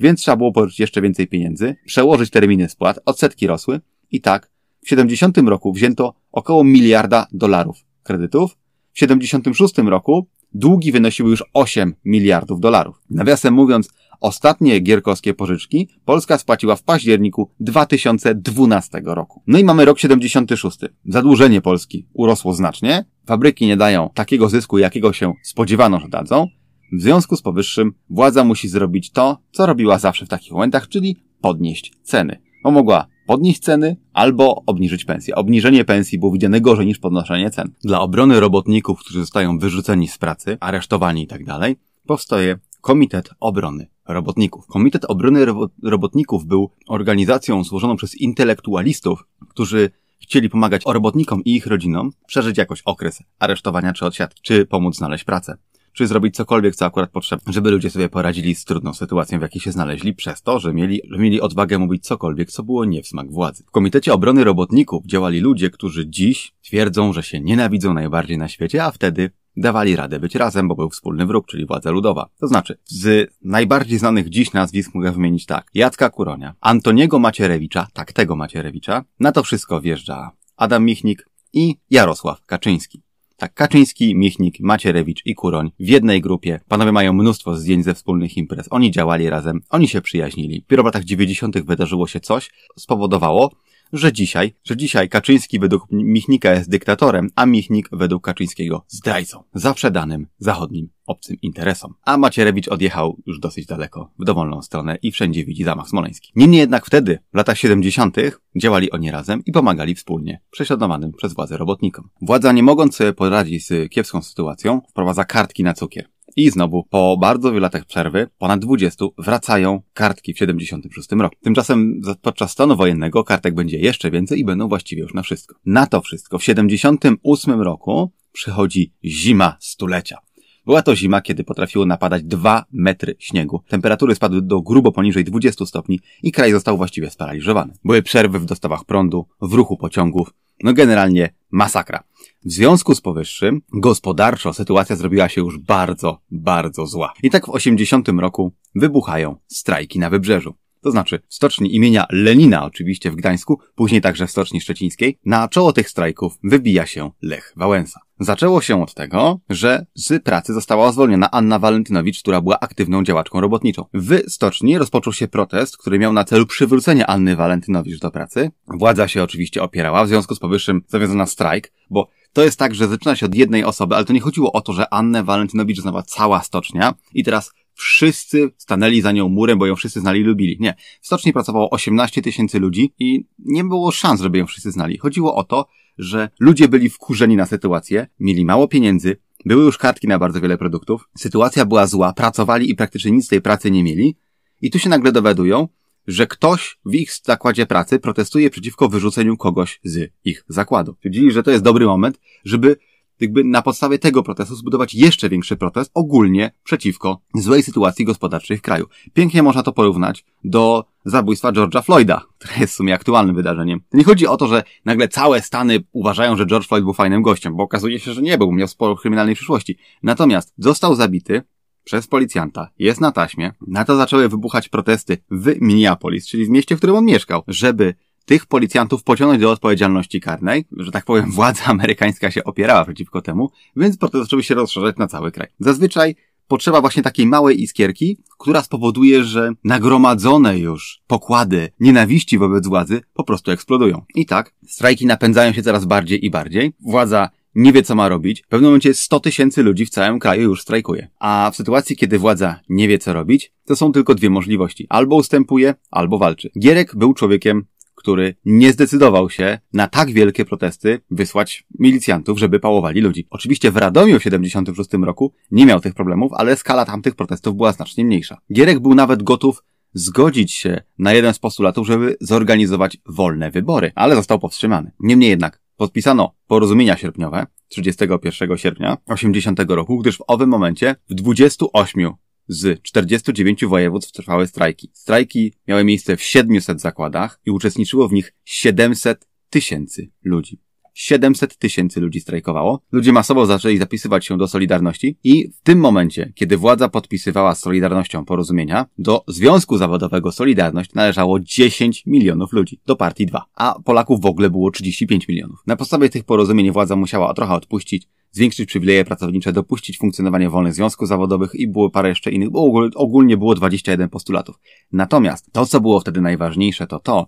więc 0.00 0.20
trzeba 0.20 0.36
było 0.36 0.52
pożyczyć 0.52 0.80
jeszcze 0.80 1.02
więcej 1.02 1.26
pieniędzy, 1.26 1.76
przełożyć 1.86 2.30
terminy 2.30 2.68
spłat, 2.68 2.98
odsetki 3.04 3.46
rosły 3.46 3.80
i 4.10 4.20
tak 4.20 4.50
w 4.84 4.88
70 4.88 5.38
roku 5.38 5.72
wzięto 5.72 6.14
około 6.32 6.64
miliarda 6.64 7.26
dolarów 7.32 7.76
kredytów, 8.02 8.56
w 8.92 8.98
76 8.98 9.78
roku 9.78 10.26
długi 10.54 10.92
wynosiły 10.92 11.30
już 11.30 11.44
8 11.52 11.94
miliardów 12.04 12.60
dolarów. 12.60 13.00
Nawiasem 13.10 13.54
mówiąc, 13.54 13.88
Ostatnie 14.20 14.80
gierkowskie 14.80 15.34
pożyczki 15.34 15.88
Polska 16.04 16.38
spłaciła 16.38 16.76
w 16.76 16.82
październiku 16.82 17.50
2012 17.60 19.00
roku. 19.04 19.42
No 19.46 19.58
i 19.58 19.64
mamy 19.64 19.84
rok 19.84 19.98
76. 19.98 20.78
Zadłużenie 21.04 21.60
Polski 21.60 22.06
urosło 22.12 22.54
znacznie, 22.54 23.04
fabryki 23.26 23.66
nie 23.66 23.76
dają 23.76 24.10
takiego 24.14 24.48
zysku, 24.48 24.78
jakiego 24.78 25.12
się 25.12 25.32
spodziewano, 25.42 26.00
że 26.00 26.08
dadzą. 26.08 26.46
W 26.92 27.02
związku 27.02 27.36
z 27.36 27.42
powyższym 27.42 27.92
władza 28.10 28.44
musi 28.44 28.68
zrobić 28.68 29.10
to, 29.10 29.38
co 29.52 29.66
robiła 29.66 29.98
zawsze 29.98 30.26
w 30.26 30.28
takich 30.28 30.52
momentach, 30.52 30.88
czyli 30.88 31.16
podnieść 31.40 31.92
ceny. 32.02 32.42
Bo 32.64 32.70
mogła 32.70 33.06
podnieść 33.26 33.60
ceny 33.60 33.96
albo 34.12 34.62
obniżyć 34.66 35.04
pensję. 35.04 35.34
Obniżenie 35.34 35.84
pensji 35.84 36.18
było 36.18 36.32
widziane 36.32 36.60
gorzej 36.60 36.86
niż 36.86 36.98
podnoszenie 36.98 37.50
cen. 37.50 37.72
Dla 37.84 38.00
obrony 38.00 38.40
robotników, 38.40 39.00
którzy 39.00 39.20
zostają 39.20 39.58
wyrzuceni 39.58 40.08
z 40.08 40.18
pracy, 40.18 40.56
aresztowani 40.60 41.20
itd., 41.20 41.44
tak 41.60 41.72
powstaje 42.06 42.58
Komitet 42.80 43.30
Obrony 43.40 43.86
Robotników. 44.08 44.66
Komitet 44.66 45.04
Obrony 45.04 45.44
Robo 45.44 45.68
Robotników 45.82 46.46
był 46.46 46.70
organizacją 46.88 47.64
złożoną 47.64 47.96
przez 47.96 48.14
intelektualistów, 48.14 49.26
którzy 49.48 49.90
chcieli 50.18 50.50
pomagać 50.50 50.82
robotnikom 50.86 51.44
i 51.44 51.56
ich 51.56 51.66
rodzinom 51.66 52.10
przeżyć 52.26 52.58
jakoś 52.58 52.82
okres 52.82 53.22
aresztowania 53.38 53.92
czy 53.92 54.06
odsiadki, 54.06 54.42
czy 54.42 54.66
pomóc 54.66 54.96
znaleźć 54.96 55.24
pracę 55.24 55.56
czy 55.96 56.06
zrobić 56.06 56.36
cokolwiek, 56.36 56.76
co 56.76 56.86
akurat 56.86 57.10
potrzebne, 57.10 57.52
żeby 57.52 57.70
ludzie 57.70 57.90
sobie 57.90 58.08
poradzili 58.08 58.54
z 58.54 58.64
trudną 58.64 58.94
sytuacją, 58.94 59.38
w 59.38 59.42
jakiej 59.42 59.62
się 59.62 59.72
znaleźli, 59.72 60.14
przez 60.14 60.42
to, 60.42 60.60
że 60.60 60.74
mieli, 60.74 61.00
że 61.10 61.18
mieli 61.18 61.40
odwagę 61.40 61.78
mówić 61.78 62.04
cokolwiek, 62.04 62.50
co 62.50 62.62
było 62.62 62.84
nie 62.84 63.02
w 63.02 63.06
smak 63.06 63.30
władzy. 63.30 63.64
W 63.66 63.70
Komitecie 63.70 64.14
Obrony 64.14 64.44
Robotników 64.44 65.06
działali 65.06 65.40
ludzie, 65.40 65.70
którzy 65.70 66.08
dziś 66.08 66.54
twierdzą, 66.62 67.12
że 67.12 67.22
się 67.22 67.40
nienawidzą 67.40 67.94
najbardziej 67.94 68.38
na 68.38 68.48
świecie, 68.48 68.84
a 68.84 68.90
wtedy 68.90 69.30
dawali 69.56 69.96
radę 69.96 70.20
być 70.20 70.34
razem, 70.34 70.68
bo 70.68 70.74
był 70.74 70.90
wspólny 70.90 71.26
wróg, 71.26 71.46
czyli 71.46 71.66
władza 71.66 71.90
ludowa. 71.90 72.28
To 72.40 72.46
znaczy, 72.46 72.78
z 72.84 73.30
najbardziej 73.42 73.98
znanych 73.98 74.28
dziś 74.28 74.52
nazwisk 74.52 74.94
mogę 74.94 75.12
wymienić 75.12 75.46
tak. 75.46 75.70
Jacka 75.74 76.10
Kuronia, 76.10 76.54
Antoniego 76.60 77.18
Macierewicza, 77.18 77.86
tak 77.92 78.12
tego 78.12 78.36
Macierewicza, 78.36 79.04
na 79.20 79.32
to 79.32 79.42
wszystko 79.42 79.80
wjeżdża 79.80 80.30
Adam 80.56 80.84
Michnik 80.84 81.28
i 81.52 81.76
Jarosław 81.90 82.46
Kaczyński. 82.46 83.05
Tak, 83.38 83.54
Kaczyński, 83.54 84.14
Michnik, 84.14 84.60
Macierewicz 84.60 85.22
i 85.24 85.34
Kuroń 85.34 85.70
w 85.80 85.88
jednej 85.88 86.20
grupie. 86.20 86.60
Panowie 86.68 86.92
mają 86.92 87.12
mnóstwo 87.12 87.54
zdjęć 87.54 87.84
ze 87.84 87.94
wspólnych 87.94 88.36
imprez. 88.36 88.66
Oni 88.70 88.90
działali 88.90 89.30
razem, 89.30 89.60
oni 89.70 89.88
się 89.88 90.00
przyjaźnili. 90.00 90.60
Dopiero 90.60 90.82
w 90.82 90.86
latach 90.86 91.04
90. 91.04 91.58
wydarzyło 91.58 92.06
się 92.06 92.20
coś, 92.20 92.50
spowodowało, 92.78 93.50
że 93.92 94.12
dzisiaj, 94.12 94.54
że 94.64 94.76
dzisiaj 94.76 95.08
Kaczyński 95.08 95.58
według 95.58 95.86
Michnika 95.90 96.52
jest 96.52 96.70
dyktatorem, 96.70 97.30
a 97.34 97.46
Michnik 97.46 97.88
według 97.92 98.24
Kaczyńskiego 98.24 98.84
zdrajcą, 98.88 99.42
zaprzedanym 99.54 100.26
zachodnim 100.38 100.88
obcym 101.06 101.36
interesom. 101.42 101.94
A 102.04 102.16
Macierewicz 102.16 102.68
odjechał 102.68 103.22
już 103.26 103.40
dosyć 103.40 103.66
daleko, 103.66 104.10
w 104.18 104.24
dowolną 104.24 104.62
stronę 104.62 104.98
i 105.02 105.12
wszędzie 105.12 105.44
widzi 105.44 105.64
zamach 105.64 105.88
smoleński. 105.88 106.32
Niemniej 106.36 106.60
jednak 106.60 106.86
wtedy, 106.86 107.18
w 107.32 107.36
latach 107.36 107.58
70., 107.58 108.16
działali 108.56 108.90
oni 108.90 109.10
razem 109.10 109.42
i 109.44 109.52
pomagali 109.52 109.94
wspólnie 109.94 110.40
prześladowanym 110.50 111.12
przez 111.12 111.34
władze 111.34 111.56
robotnikom. 111.56 112.08
Władza 112.22 112.52
nie 112.52 112.62
mogąc 112.62 112.96
sobie 112.96 113.12
poradzić 113.12 113.66
z 113.66 113.90
kiepską 113.92 114.22
sytuacją, 114.22 114.80
wprowadza 114.90 115.24
kartki 115.24 115.64
na 115.64 115.74
cukier. 115.74 116.15
I 116.38 116.50
znowu, 116.50 116.84
po 116.84 117.16
bardzo 117.16 117.48
wielu 117.48 117.60
latach 117.60 117.84
przerwy, 117.84 118.28
ponad 118.38 118.60
20, 118.60 119.04
wracają 119.18 119.82
kartki 119.94 120.34
w 120.34 120.38
76 120.38 121.12
roku. 121.12 121.36
Tymczasem 121.42 122.00
podczas 122.22 122.50
stanu 122.50 122.76
wojennego 122.76 123.24
kartek 123.24 123.54
będzie 123.54 123.78
jeszcze 123.78 124.10
więcej 124.10 124.40
i 124.40 124.44
będą 124.44 124.68
właściwie 124.68 125.02
już 125.02 125.14
na 125.14 125.22
wszystko. 125.22 125.56
Na 125.66 125.86
to 125.86 126.00
wszystko 126.00 126.38
w 126.38 126.44
78 126.44 127.60
roku 127.60 128.10
przychodzi 128.32 128.92
zima 129.04 129.56
stulecia. 129.60 130.18
Była 130.66 130.82
to 130.82 130.96
zima, 130.96 131.20
kiedy 131.20 131.44
potrafiło 131.44 131.86
napadać 131.86 132.22
2 132.22 132.64
metry 132.72 133.16
śniegu. 133.18 133.62
Temperatury 133.68 134.14
spadły 134.14 134.42
do 134.42 134.60
grubo 134.60 134.92
poniżej 134.92 135.24
20 135.24 135.66
stopni 135.66 136.00
i 136.22 136.32
kraj 136.32 136.52
został 136.52 136.76
właściwie 136.76 137.10
sparaliżowany. 137.10 137.74
Były 137.84 138.02
przerwy 138.02 138.38
w 138.38 138.44
dostawach 138.44 138.84
prądu, 138.84 139.26
w 139.42 139.52
ruchu 139.52 139.76
pociągów, 139.76 140.34
no 140.62 140.72
generalnie 140.72 141.34
masakra. 141.50 142.02
W 142.46 142.52
związku 142.52 142.94
z 142.94 143.00
powyższym, 143.00 143.62
gospodarczo 143.72 144.52
sytuacja 144.52 144.96
zrobiła 144.96 145.28
się 145.28 145.40
już 145.40 145.58
bardzo, 145.58 146.20
bardzo 146.30 146.86
zła. 146.86 147.12
I 147.22 147.30
tak 147.30 147.46
w 147.46 147.48
80 147.48 148.08
roku 148.08 148.52
wybuchają 148.74 149.36
strajki 149.46 149.98
na 149.98 150.10
wybrzeżu. 150.10 150.54
To 150.82 150.90
znaczy 150.90 151.20
w 151.28 151.34
stoczni 151.34 151.74
imienia 151.74 152.06
Lenina 152.10 152.64
oczywiście 152.64 153.10
w 153.10 153.16
Gdańsku, 153.16 153.60
później 153.74 154.00
także 154.00 154.26
w 154.26 154.30
stoczni 154.30 154.60
szczecińskiej, 154.60 155.18
na 155.24 155.48
czoło 155.48 155.72
tych 155.72 155.90
strajków 155.90 156.38
wybija 156.44 156.86
się 156.86 157.10
Lech 157.22 157.52
Wałęsa. 157.56 158.00
Zaczęło 158.20 158.60
się 158.60 158.82
od 158.82 158.94
tego, 158.94 159.40
że 159.50 159.86
z 159.94 160.22
pracy 160.22 160.54
została 160.54 160.92
zwolniona 160.92 161.30
Anna 161.30 161.58
Walentynowicz, 161.58 162.20
która 162.20 162.40
była 162.40 162.60
aktywną 162.60 163.04
działaczką 163.04 163.40
robotniczą. 163.40 163.84
W 163.94 164.30
stoczni 164.30 164.78
rozpoczął 164.78 165.12
się 165.12 165.28
protest, 165.28 165.76
który 165.76 165.98
miał 165.98 166.12
na 166.12 166.24
celu 166.24 166.46
przywrócenie 166.46 167.06
Anny 167.06 167.36
Walentynowicz 167.36 168.00
do 168.00 168.10
pracy. 168.10 168.50
Władza 168.68 169.08
się 169.08 169.22
oczywiście 169.22 169.62
opierała, 169.62 170.04
w 170.04 170.08
związku 170.08 170.34
z 170.34 170.38
powyższym 170.38 170.82
zawiązano 170.88 171.26
strajk, 171.26 171.72
bo 171.90 172.08
to 172.36 172.44
jest 172.44 172.58
tak, 172.58 172.74
że 172.74 172.88
zaczyna 172.88 173.16
się 173.16 173.26
od 173.26 173.34
jednej 173.34 173.64
osoby, 173.64 173.94
ale 173.94 174.04
to 174.04 174.12
nie 174.12 174.20
chodziło 174.20 174.52
o 174.52 174.60
to, 174.60 174.72
że 174.72 174.94
Annę 174.94 175.24
Walentynowicz 175.24 175.80
znała 175.80 176.02
cała 176.02 176.42
stocznia 176.42 176.94
i 177.14 177.24
teraz 177.24 177.52
wszyscy 177.74 178.50
stanęli 178.56 179.00
za 179.00 179.12
nią 179.12 179.28
murem, 179.28 179.58
bo 179.58 179.66
ją 179.66 179.76
wszyscy 179.76 180.00
znali 180.00 180.20
i 180.20 180.24
lubili. 180.24 180.56
Nie. 180.60 180.74
W 181.00 181.06
stoczni 181.06 181.32
pracowało 181.32 181.70
18 181.70 182.22
tysięcy 182.22 182.58
ludzi 182.58 182.94
i 182.98 183.26
nie 183.38 183.64
było 183.64 183.90
szans, 183.90 184.20
żeby 184.20 184.38
ją 184.38 184.46
wszyscy 184.46 184.70
znali. 184.70 184.98
Chodziło 184.98 185.34
o 185.34 185.44
to, 185.44 185.66
że 185.98 186.28
ludzie 186.40 186.68
byli 186.68 186.90
wkurzeni 186.90 187.36
na 187.36 187.46
sytuację, 187.46 188.06
mieli 188.20 188.44
mało 188.44 188.68
pieniędzy, 188.68 189.16
były 189.44 189.64
już 189.64 189.78
kartki 189.78 190.08
na 190.08 190.18
bardzo 190.18 190.40
wiele 190.40 190.58
produktów, 190.58 191.08
sytuacja 191.18 191.64
była 191.64 191.86
zła, 191.86 192.12
pracowali 192.12 192.70
i 192.70 192.74
praktycznie 192.74 193.10
nic 193.10 193.24
z 193.24 193.28
tej 193.28 193.40
pracy 193.40 193.70
nie 193.70 193.84
mieli 193.84 194.16
i 194.62 194.70
tu 194.70 194.78
się 194.78 194.88
nagle 194.88 195.12
dowiadują, 195.12 195.68
że 196.06 196.26
ktoś 196.26 196.78
w 196.84 196.94
ich 196.94 197.12
zakładzie 197.24 197.66
pracy 197.66 197.98
protestuje 197.98 198.50
przeciwko 198.50 198.88
wyrzuceniu 198.88 199.36
kogoś 199.36 199.80
z 199.84 200.12
ich 200.24 200.44
zakładu. 200.48 200.94
Stwierdzili, 200.94 201.32
że 201.32 201.42
to 201.42 201.50
jest 201.50 201.64
dobry 201.64 201.86
moment, 201.86 202.20
żeby 202.44 202.76
jakby 203.20 203.44
na 203.44 203.62
podstawie 203.62 203.98
tego 203.98 204.22
protestu 204.22 204.54
zbudować 204.54 204.94
jeszcze 204.94 205.28
większy 205.28 205.56
protest 205.56 205.90
ogólnie 205.94 206.50
przeciwko 206.64 207.20
złej 207.34 207.62
sytuacji 207.62 208.04
gospodarczej 208.04 208.56
w 208.58 208.62
kraju. 208.62 208.86
Pięknie 209.14 209.42
można 209.42 209.62
to 209.62 209.72
porównać 209.72 210.24
do 210.44 210.84
zabójstwa 211.04 211.52
George'a 211.52 211.82
Floyda, 211.82 212.22
które 212.38 212.54
jest 212.60 212.72
w 212.72 212.76
sumie 212.76 212.94
aktualnym 212.94 213.36
wydarzeniem. 213.36 213.80
Nie 213.92 214.04
chodzi 214.04 214.26
o 214.26 214.36
to, 214.36 214.48
że 214.48 214.62
nagle 214.84 215.08
całe 215.08 215.42
Stany 215.42 215.78
uważają, 215.92 216.36
że 216.36 216.46
George 216.46 216.66
Floyd 216.66 216.84
był 216.84 216.92
fajnym 216.92 217.22
gościem, 217.22 217.56
bo 217.56 217.62
okazuje 217.62 218.00
się, 218.00 218.12
że 218.12 218.22
nie 218.22 218.38
był, 218.38 218.52
miał 218.52 218.68
sporo 218.68 218.96
kryminalnej 218.96 219.34
przyszłości. 219.34 219.78
Natomiast 220.02 220.54
został 220.58 220.94
zabity 220.94 221.42
przez 221.86 222.06
policjanta, 222.06 222.68
jest 222.78 223.00
na 223.00 223.12
taśmie, 223.12 223.52
na 223.66 223.84
to 223.84 223.96
zaczęły 223.96 224.28
wybuchać 224.28 224.68
protesty 224.68 225.18
w 225.30 225.60
Minneapolis, 225.60 226.26
czyli 226.26 226.46
w 226.46 226.50
mieście, 226.50 226.74
w 226.74 226.78
którym 226.78 226.96
on 226.96 227.04
mieszkał, 227.04 227.42
żeby 227.48 227.94
tych 228.24 228.46
policjantów 228.46 229.02
pociągnąć 229.02 229.42
do 229.42 229.50
odpowiedzialności 229.50 230.20
karnej, 230.20 230.64
że 230.76 230.92
tak 230.92 231.04
powiem, 231.04 231.30
władza 231.30 231.64
amerykańska 231.74 232.30
się 232.30 232.44
opierała 232.44 232.84
przeciwko 232.84 233.22
temu, 233.22 233.50
więc 233.76 233.98
protesty 233.98 234.24
zaczęły 234.24 234.42
się 234.42 234.54
rozszerzać 234.54 234.96
na 234.96 235.06
cały 235.06 235.32
kraj. 235.32 235.48
Zazwyczaj 235.60 236.16
potrzeba 236.48 236.80
właśnie 236.80 237.02
takiej 237.02 237.26
małej 237.26 237.62
iskierki, 237.62 238.18
która 238.38 238.62
spowoduje, 238.62 239.24
że 239.24 239.52
nagromadzone 239.64 240.58
już 240.58 241.02
pokłady 241.06 241.68
nienawiści 241.80 242.38
wobec 242.38 242.66
władzy 242.66 243.00
po 243.14 243.24
prostu 243.24 243.50
eksplodują. 243.50 244.04
I 244.14 244.26
tak, 244.26 244.54
strajki 244.68 245.06
napędzają 245.06 245.52
się 245.52 245.62
coraz 245.62 245.84
bardziej 245.84 246.24
i 246.26 246.30
bardziej. 246.30 246.72
Władza 246.80 247.30
nie 247.56 247.72
wie, 247.72 247.82
co 247.82 247.94
ma 247.94 248.08
robić. 248.08 248.42
W 248.42 248.48
pewnym 248.48 248.68
momencie 248.68 248.94
100 248.94 249.20
tysięcy 249.20 249.62
ludzi 249.62 249.86
w 249.86 249.90
całym 249.90 250.18
kraju 250.18 250.42
już 250.42 250.62
strajkuje. 250.62 251.08
A 251.18 251.50
w 251.52 251.56
sytuacji, 251.56 251.96
kiedy 251.96 252.18
władza 252.18 252.60
nie 252.68 252.88
wie, 252.88 252.98
co 252.98 253.12
robić, 253.12 253.52
to 253.66 253.76
są 253.76 253.92
tylko 253.92 254.14
dwie 254.14 254.30
możliwości. 254.30 254.86
Albo 254.88 255.16
ustępuje, 255.16 255.74
albo 255.90 256.18
walczy. 256.18 256.50
Gierek 256.58 256.96
był 256.96 257.14
człowiekiem 257.14 257.64
który 258.06 258.34
nie 258.44 258.72
zdecydował 258.72 259.30
się 259.30 259.58
na 259.72 259.88
tak 259.88 260.10
wielkie 260.10 260.44
protesty 260.44 261.00
wysłać 261.10 261.64
milicjantów, 261.78 262.38
żeby 262.38 262.60
pałowali 262.60 263.00
ludzi. 263.00 263.26
Oczywiście 263.30 263.70
w 263.70 263.76
Radomiu 263.76 264.18
w 264.18 264.22
76 264.22 264.90
roku 264.92 265.32
nie 265.50 265.66
miał 265.66 265.80
tych 265.80 265.94
problemów, 265.94 266.32
ale 266.34 266.56
skala 266.56 266.84
tamtych 266.84 267.14
protestów 267.14 267.56
była 267.56 267.72
znacznie 267.72 268.04
mniejsza. 268.04 268.38
Gierek 268.52 268.80
był 268.80 268.94
nawet 268.94 269.22
gotów 269.22 269.64
zgodzić 269.94 270.52
się 270.52 270.82
na 270.98 271.12
jeden 271.12 271.34
z 271.34 271.38
postulatów, 271.38 271.86
żeby 271.86 272.16
zorganizować 272.20 272.96
wolne 273.06 273.50
wybory, 273.50 273.92
ale 273.94 274.14
został 274.14 274.38
powstrzymany. 274.38 274.92
Niemniej 275.00 275.30
jednak 275.30 275.60
podpisano 275.76 276.34
porozumienia 276.46 276.96
sierpniowe 276.96 277.46
31 277.68 278.58
sierpnia 278.58 278.96
80 279.06 279.60
roku, 279.68 279.98
gdyż 279.98 280.18
w 280.18 280.24
owym 280.26 280.48
momencie 280.48 280.96
w 281.08 281.14
28 281.14 282.12
z 282.48 282.82
49 282.82 283.64
województw 283.64 284.12
trwały 284.12 284.46
strajki. 284.46 284.90
Strajki 284.92 285.52
miały 285.68 285.84
miejsce 285.84 286.16
w 286.16 286.22
700 286.22 286.80
zakładach 286.80 287.40
i 287.46 287.50
uczestniczyło 287.50 288.08
w 288.08 288.12
nich 288.12 288.34
700 288.44 289.28
tysięcy 289.50 290.10
ludzi. 290.24 290.65
700 290.96 291.58
tysięcy 291.58 292.00
ludzi 292.00 292.20
strajkowało. 292.20 292.80
Ludzie 292.92 293.12
masowo 293.12 293.46
zaczęli 293.46 293.78
zapisywać 293.78 294.26
się 294.26 294.38
do 294.38 294.48
Solidarności 294.48 295.18
i 295.24 295.48
w 295.48 295.60
tym 295.60 295.78
momencie, 295.78 296.32
kiedy 296.34 296.56
władza 296.56 296.88
podpisywała 296.88 297.54
z 297.54 297.60
Solidarnością 297.60 298.24
porozumienia, 298.24 298.86
do 298.98 299.24
Związku 299.28 299.78
Zawodowego 299.78 300.32
Solidarność 300.32 300.94
należało 300.94 301.40
10 301.40 302.02
milionów 302.06 302.52
ludzi, 302.52 302.80
do 302.86 302.96
partii 302.96 303.26
2, 303.26 303.44
a 303.54 303.74
Polaków 303.84 304.20
w 304.20 304.26
ogóle 304.26 304.50
było 304.50 304.70
35 304.70 305.28
milionów. 305.28 305.62
Na 305.66 305.76
podstawie 305.76 306.08
tych 306.08 306.24
porozumień 306.24 306.70
władza 306.70 306.96
musiała 306.96 307.34
trochę 307.34 307.54
odpuścić, 307.54 308.08
zwiększyć 308.30 308.68
przywileje 308.68 309.04
pracownicze, 309.04 309.52
dopuścić 309.52 309.98
funkcjonowanie 309.98 310.50
wolnych 310.50 310.74
związków 310.74 311.08
zawodowych 311.08 311.54
i 311.54 311.68
było 311.68 311.90
parę 311.90 312.08
jeszcze 312.08 312.30
innych, 312.30 312.50
bo 312.50 312.88
ogólnie 312.94 313.36
było 313.36 313.54
21 313.54 314.08
postulatów. 314.08 314.60
Natomiast 314.92 315.52
to, 315.52 315.66
co 315.66 315.80
było 315.80 316.00
wtedy 316.00 316.20
najważniejsze, 316.20 316.86
to 316.86 317.00
to, 317.00 317.26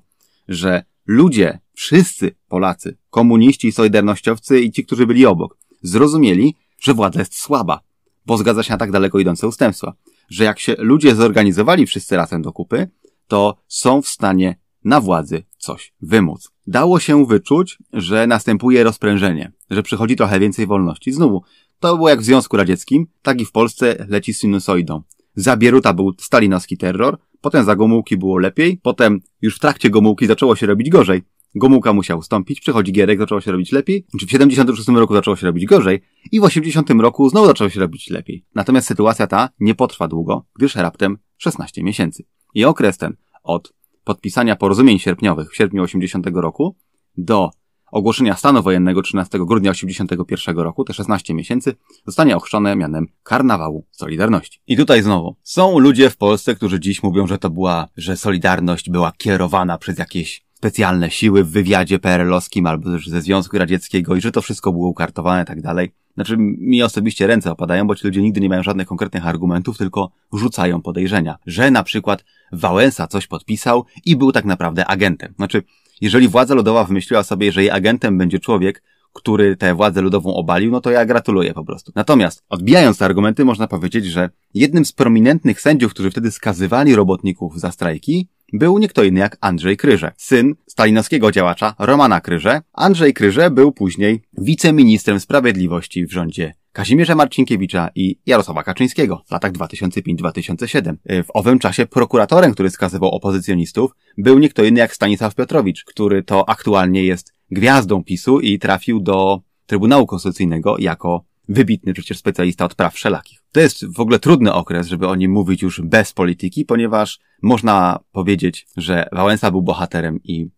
że 0.49 0.85
ludzie, 1.07 1.59
wszyscy 1.75 2.35
Polacy, 2.49 2.97
komuniści, 3.11 3.73
solidarnościowcy 3.73 4.61
i 4.61 4.73
ci, 4.73 4.85
którzy 4.85 5.07
byli 5.07 5.27
obok, 5.27 5.59
zrozumieli, 5.83 6.55
że 6.81 6.95
władza 6.95 7.19
jest 7.21 7.39
słaba, 7.39 7.81
bo 8.27 8.37
zgadza 8.37 8.63
się 8.63 8.73
na 8.73 8.79
tak 8.79 8.91
daleko 8.91 9.19
idące 9.19 9.49
ustępstwa, 9.49 9.95
że 10.29 10.45
jak 10.45 10.59
się 10.59 10.75
ludzie 10.79 11.15
zorganizowali 11.15 11.87
wszyscy 11.87 12.17
razem 12.17 12.43
do 12.43 12.53
kupy, 12.53 12.91
to 13.27 13.57
są 13.69 14.03
w 14.03 14.09
stanie 14.09 14.59
na 14.85 15.01
władzy 15.01 15.45
coś 15.59 15.93
wymóc. 16.01 16.51
Dało 16.67 17.01
się 17.01 17.27
wyczuć, 17.27 17.79
że 17.93 18.27
następuje 18.27 18.85
rozprężenie, 18.85 19.53
że 19.71 19.83
przychodzi 19.83 20.17
trochę 20.17 20.41
więcej 20.41 20.67
wolności. 20.67 21.13
Znowu, 21.13 21.43
to 21.81 21.97
było 21.97 22.09
jak 22.09 22.21
w 22.21 22.25
Związku 22.25 22.57
Radzieckim, 22.57 23.07
tak 23.23 23.41
i 23.41 23.45
w 23.45 23.53
Polsce 23.53 24.07
leci 24.09 24.35
sinusoidą. 24.35 25.03
Za 25.35 25.57
Bieruta 25.57 25.93
był 25.95 26.13
stalinowski 26.19 26.77
terror, 26.77 27.19
potem 27.41 27.65
za 27.65 27.77
Gomułki 27.77 28.17
było 28.17 28.39
lepiej, 28.39 28.81
potem 28.83 29.21
już 29.43 29.57
w 29.57 29.59
trakcie 29.59 29.91
Gomułki 29.91 30.27
zaczęło 30.27 30.57
się 30.57 30.67
robić 30.67 30.91
gorzej. 30.91 31.23
Gomułka 31.55 31.93
musiał 31.93 32.19
ustąpić, 32.19 32.61
przychodzi 32.61 32.93
Gierek, 32.93 33.19
zaczęło 33.19 33.41
się 33.41 33.53
robić 33.53 33.73
lepiej, 33.73 34.07
czy 34.21 34.27
w 34.27 34.31
76 34.31 34.89
roku 34.89 35.15
zaczęło 35.15 35.37
się 35.37 35.47
robić 35.47 35.67
gorzej 35.67 36.01
i 36.33 36.41
w 36.41 36.45
80 36.45 36.91
roku 36.91 37.29
znowu 37.29 37.47
zaczęło 37.47 37.71
się 37.71 37.81
robić 37.81 38.11
lepiej. 38.11 38.45
Natomiast 38.55 38.87
sytuacja 38.87 39.27
ta 39.27 39.49
nie 39.61 39.75
potrwa 39.75 40.09
długo, 40.09 40.45
gdyż 40.57 40.75
raptem 40.75 41.19
16 41.37 41.83
miesięcy. 41.83 42.25
I 42.55 42.65
okres 42.65 42.99
ten 42.99 43.17
od 43.43 43.73
podpisania 44.05 44.57
porozumień 44.57 44.99
sierpniowych 44.99 45.51
w 45.51 45.57
sierpniu 45.57 45.83
80 45.83 46.27
roku 46.35 46.77
do 47.17 47.51
ogłoszenia 47.93 48.37
stanu 48.37 48.63
wojennego 48.63 49.03
13 49.03 49.39
grudnia 49.39 49.73
1981 49.73 50.65
roku, 50.65 50.85
te 50.85 50.95
16 50.95 51.35
miesięcy, 51.35 51.75
zostanie 52.07 52.37
ochrzczone 52.37 52.77
mianem 52.77 53.07
Karnawału 53.23 53.87
Solidarności. 53.91 54.61
I 54.67 54.77
tutaj 54.77 55.03
znowu, 55.03 55.37
są 55.43 55.79
ludzie 55.79 56.11
w 56.11 56.17
Polsce, 56.17 56.55
którzy 56.55 56.81
dziś 56.81 57.03
mówią, 57.03 57.27
że 57.27 57.39
to 57.39 57.51
była, 57.51 57.89
że 57.97 58.17
Solidarność 58.17 58.91
była 58.91 59.13
kierowana 59.13 59.79
przez 59.79 59.99
jakieś 59.99 60.49
specjalne 60.55 61.11
siły 61.11 61.45
w 61.45 61.51
wywiadzie 61.51 61.99
PRL-owskim 61.99 62.67
albo 62.67 62.99
ze 63.07 63.23
Związku 63.23 63.59
Radzieckiego 63.59 64.17
i 64.17 64.21
że 64.21 64.33
to 64.33 64.43
wszystko 64.43 64.73
było 64.73 64.89
ukartowane 64.89 65.43
i 65.43 65.47
tak 65.47 65.63
dalej. 65.63 65.93
Znaczy, 66.15 66.37
mi 66.39 66.83
osobiście 66.83 67.27
ręce 67.27 67.51
opadają, 67.51 67.87
bo 67.87 67.95
ci 67.95 68.07
ludzie 68.07 68.23
nigdy 68.23 68.41
nie 68.41 68.49
mają 68.49 68.63
żadnych 68.63 68.87
konkretnych 68.87 69.27
argumentów, 69.27 69.79
tylko 69.79 70.11
rzucają 70.33 70.83
podejrzenia, 70.83 71.39
że 71.47 71.71
na 71.71 71.83
przykład 71.83 72.25
Wałęsa 72.53 73.07
coś 73.07 73.27
podpisał 73.27 73.85
i 74.05 74.17
był 74.17 74.33
tak 74.33 74.45
naprawdę 74.45 74.87
agentem. 74.87 75.35
Znaczy, 75.37 75.63
jeżeli 76.01 76.29
władza 76.29 76.55
ludowa 76.55 76.85
wymyśliła 76.85 77.23
sobie, 77.23 77.53
że 77.53 77.61
jej 77.61 77.71
agentem 77.71 78.19
będzie 78.19 78.39
człowiek, 78.39 78.83
który 79.13 79.57
tę 79.57 79.75
władzę 79.75 80.01
ludową 80.03 80.35
obalił, 80.35 80.71
no 80.71 80.81
to 80.81 80.91
ja 80.91 81.07
gratuluję 81.07 81.55
po 81.55 81.65
prostu. 81.65 81.93
Natomiast, 81.95 82.43
odbijając 82.49 82.99
te 82.99 83.05
argumenty, 83.05 83.45
można 83.45 83.69
powiedzieć, 83.69 84.05
że 84.05 84.31
jednym 84.55 84.85
z 84.85 84.93
prominentnych 84.93 85.61
sędziów, 85.61 85.95
którzy 85.95 86.11
wtedy 86.11 86.31
skazywali 86.31 86.95
robotników 86.95 87.61
za 87.61 87.73
strajki, 87.73 88.29
był 88.53 88.79
nie 88.79 88.89
kto 88.89 89.05
inny 89.05 89.21
jak 89.21 89.37
Andrzej 89.41 89.77
Kryże, 89.77 90.13
syn 90.17 90.55
stalinowskiego 90.67 91.33
działacza 91.33 91.75
Romana 91.79 92.21
Kryże. 92.21 92.61
Andrzej 92.73 93.15
Kryże 93.15 93.51
był 93.51 93.73
później 93.73 94.23
wiceministrem 94.39 95.21
sprawiedliwości 95.21 96.07
w 96.07 96.13
rządzie 96.13 96.55
Kazimierza 96.73 97.15
Marcinkiewicza 97.15 97.91
i 97.95 98.19
Jarosława 98.27 98.63
Kaczyńskiego 98.63 99.23
w 99.27 99.31
latach 99.31 99.53
2005-2007. 99.53 100.95
W 101.25 101.27
owym 101.35 101.59
czasie 101.59 101.87
prokuratorem, 101.87 102.53
który 102.53 102.71
skazywał 102.71 103.11
opozycjonistów, 103.11 103.91
był 104.19 104.39
nie 104.39 104.49
kto 104.49 104.65
inny 104.65 104.81
jak 104.81 104.95
Stanisław 104.95 105.35
Piotrowicz, 105.35 105.85
który 105.85 106.23
to 106.23 106.49
aktualnie 106.49 107.05
jest 107.05 107.33
gwiazdą 107.51 108.05
PiSu 108.05 108.41
i 108.41 108.59
trafił 108.59 109.01
do 109.01 109.41
Trybunału 109.67 110.07
Konstytucyjnego 110.07 110.77
jako 110.79 111.25
wybitny 111.49 111.93
przecież 111.95 112.19
specjalista 112.19 112.65
od 112.65 112.75
praw 112.75 112.95
wszelakich. 112.95 113.38
To 113.53 113.61
jest 113.61 113.95
w 113.95 114.01
ogóle 114.01 114.19
trudny 114.19 114.53
okres, 114.53 114.87
żeby 114.87 115.09
o 115.09 115.15
nim 115.15 115.33
mówić 115.33 115.63
już 115.63 115.81
bez 115.81 116.13
polityki, 116.13 116.65
ponieważ 116.65 117.21
można 117.43 117.99
powiedzieć, 118.13 118.67
że 118.77 119.09
Wałęsa 119.13 119.51
był 119.51 119.63
bohaterem 119.63 120.21
i 120.25 120.51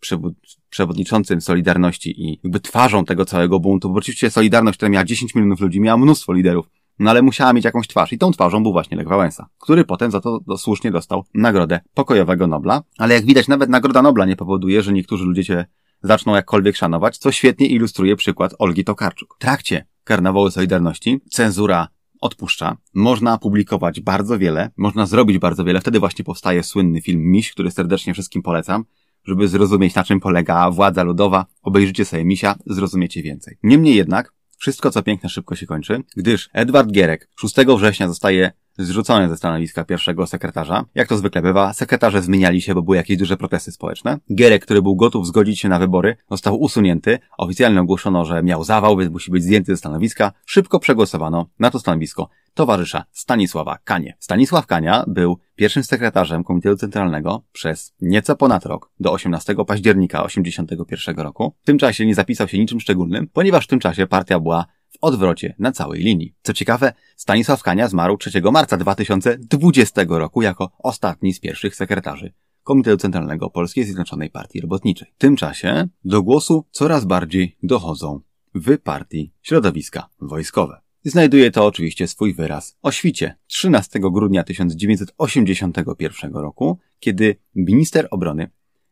przewodniczącym 0.70 1.40
Solidarności 1.40 2.22
i 2.22 2.40
jakby 2.44 2.60
twarzą 2.60 3.04
tego 3.04 3.24
całego 3.24 3.60
buntu, 3.60 3.90
bo 3.90 3.98
oczywiście 3.98 4.30
Solidarność, 4.30 4.76
która 4.76 4.88
miała 4.88 5.04
10 5.04 5.34
milionów 5.34 5.60
ludzi, 5.60 5.80
miała 5.80 5.98
mnóstwo 5.98 6.32
liderów, 6.32 6.70
no 6.98 7.10
ale 7.10 7.22
musiała 7.22 7.52
mieć 7.52 7.64
jakąś 7.64 7.88
twarz 7.88 8.12
i 8.12 8.18
tą 8.18 8.32
twarzą 8.32 8.62
był 8.62 8.72
właśnie 8.72 8.96
Lech 8.96 9.08
Wałęsa, 9.08 9.48
który 9.58 9.84
potem 9.84 10.10
za 10.10 10.20
to 10.20 10.40
słusznie 10.56 10.90
dostał 10.90 11.24
Nagrodę 11.34 11.80
Pokojowego 11.94 12.46
Nobla, 12.46 12.82
ale 12.98 13.14
jak 13.14 13.24
widać 13.24 13.48
nawet 13.48 13.70
Nagroda 13.70 14.02
Nobla 14.02 14.26
nie 14.26 14.36
powoduje, 14.36 14.82
że 14.82 14.92
niektórzy 14.92 15.24
ludzie 15.24 15.44
cię 15.44 15.66
zaczną 16.02 16.34
jakkolwiek 16.34 16.76
szanować, 16.76 17.18
co 17.18 17.32
świetnie 17.32 17.66
ilustruje 17.66 18.16
przykład 18.16 18.54
Olgi 18.58 18.84
Tokarczuk. 18.84 19.34
W 19.36 19.38
trakcie 19.38 19.86
Karnawały 20.04 20.50
Solidarności 20.50 21.20
cenzura 21.30 21.88
odpuszcza. 22.20 22.76
Można 22.94 23.38
publikować 23.38 24.00
bardzo 24.00 24.38
wiele, 24.38 24.70
można 24.76 25.06
zrobić 25.06 25.38
bardzo 25.38 25.64
wiele. 25.64 25.80
Wtedy 25.80 26.00
właśnie 26.00 26.24
powstaje 26.24 26.62
słynny 26.62 27.00
film 27.00 27.20
Miś, 27.22 27.52
który 27.52 27.70
serdecznie 27.70 28.12
wszystkim 28.12 28.42
polecam. 28.42 28.84
Żeby 29.24 29.48
zrozumieć, 29.48 29.94
na 29.94 30.04
czym 30.04 30.20
polega 30.20 30.70
władza 30.70 31.02
ludowa, 31.02 31.46
obejrzycie 31.62 32.04
sobie 32.04 32.24
Misia, 32.24 32.54
zrozumiecie 32.66 33.22
więcej. 33.22 33.58
Niemniej 33.62 33.96
jednak, 33.96 34.32
wszystko 34.58 34.90
co 34.90 35.02
piękne 35.02 35.28
szybko 35.28 35.54
się 35.54 35.66
kończy, 35.66 36.02
gdyż 36.16 36.50
Edward 36.52 36.90
Gierek 36.90 37.28
6 37.40 37.54
września 37.78 38.08
zostaje 38.08 38.52
zrzucony 38.84 39.28
ze 39.28 39.36
stanowiska 39.36 39.84
pierwszego 39.84 40.26
sekretarza. 40.26 40.84
Jak 40.94 41.08
to 41.08 41.16
zwykle 41.16 41.42
bywa, 41.42 41.72
sekretarze 41.72 42.22
zmieniali 42.22 42.62
się, 42.62 42.74
bo 42.74 42.82
były 42.82 42.96
jakieś 42.96 43.16
duże 43.16 43.36
protesty 43.36 43.72
społeczne. 43.72 44.18
Gierek, 44.34 44.62
który 44.62 44.82
był 44.82 44.96
gotów 44.96 45.26
zgodzić 45.26 45.60
się 45.60 45.68
na 45.68 45.78
wybory, 45.78 46.16
został 46.30 46.60
usunięty. 46.60 47.18
Oficjalnie 47.38 47.80
ogłoszono, 47.80 48.24
że 48.24 48.42
miał 48.42 48.64
zawał, 48.64 48.96
więc 48.96 49.12
musi 49.12 49.30
być 49.30 49.42
zdjęty 49.42 49.72
ze 49.72 49.76
stanowiska. 49.76 50.32
Szybko 50.46 50.80
przegłosowano 50.80 51.46
na 51.58 51.70
to 51.70 51.78
stanowisko 51.78 52.28
towarzysza 52.54 53.04
Stanisława 53.12 53.78
Kanie. 53.84 54.16
Stanisław 54.18 54.66
Kania 54.66 55.04
był 55.06 55.38
pierwszym 55.56 55.84
sekretarzem 55.84 56.44
Komitetu 56.44 56.76
Centralnego 56.76 57.42
przez 57.52 57.94
nieco 58.00 58.36
ponad 58.36 58.66
rok, 58.66 58.90
do 59.00 59.12
18 59.12 59.54
października 59.66 60.22
1981 60.22 61.24
roku. 61.24 61.54
W 61.62 61.66
tym 61.66 61.78
czasie 61.78 62.06
nie 62.06 62.14
zapisał 62.14 62.48
się 62.48 62.58
niczym 62.58 62.80
szczególnym, 62.80 63.28
ponieważ 63.32 63.64
w 63.64 63.68
tym 63.68 63.78
czasie 63.78 64.06
partia 64.06 64.40
była 64.40 64.66
w 64.90 64.96
odwrocie 65.00 65.54
na 65.58 65.72
całej 65.72 66.02
linii. 66.02 66.34
Co 66.42 66.52
ciekawe, 66.52 66.92
Stanisław 67.16 67.62
Kania 67.62 67.88
zmarł 67.88 68.16
3 68.16 68.42
marca 68.52 68.76
2020 68.76 70.02
roku 70.08 70.42
jako 70.42 70.70
ostatni 70.78 71.32
z 71.32 71.40
pierwszych 71.40 71.76
sekretarzy 71.76 72.32
Komitetu 72.62 72.96
Centralnego 72.96 73.50
Polskiej 73.50 73.84
Zjednoczonej 73.84 74.30
Partii 74.30 74.60
Robotniczej. 74.60 75.08
W 75.14 75.18
tym 75.18 75.36
czasie 75.36 75.88
do 76.04 76.22
głosu 76.22 76.64
coraz 76.70 77.04
bardziej 77.04 77.56
dochodzą 77.62 78.20
w 78.54 78.78
partii 78.78 79.32
środowiska 79.42 80.08
wojskowe. 80.20 80.80
Znajduje 81.04 81.50
to 81.50 81.66
oczywiście 81.66 82.08
swój 82.08 82.34
wyraz 82.34 82.78
o 82.82 82.90
świcie 82.90 83.36
13 83.46 84.00
grudnia 84.00 84.44
1981 84.44 86.32
roku, 86.32 86.78
kiedy 86.98 87.36
minister 87.54 88.08
obrony 88.10 88.50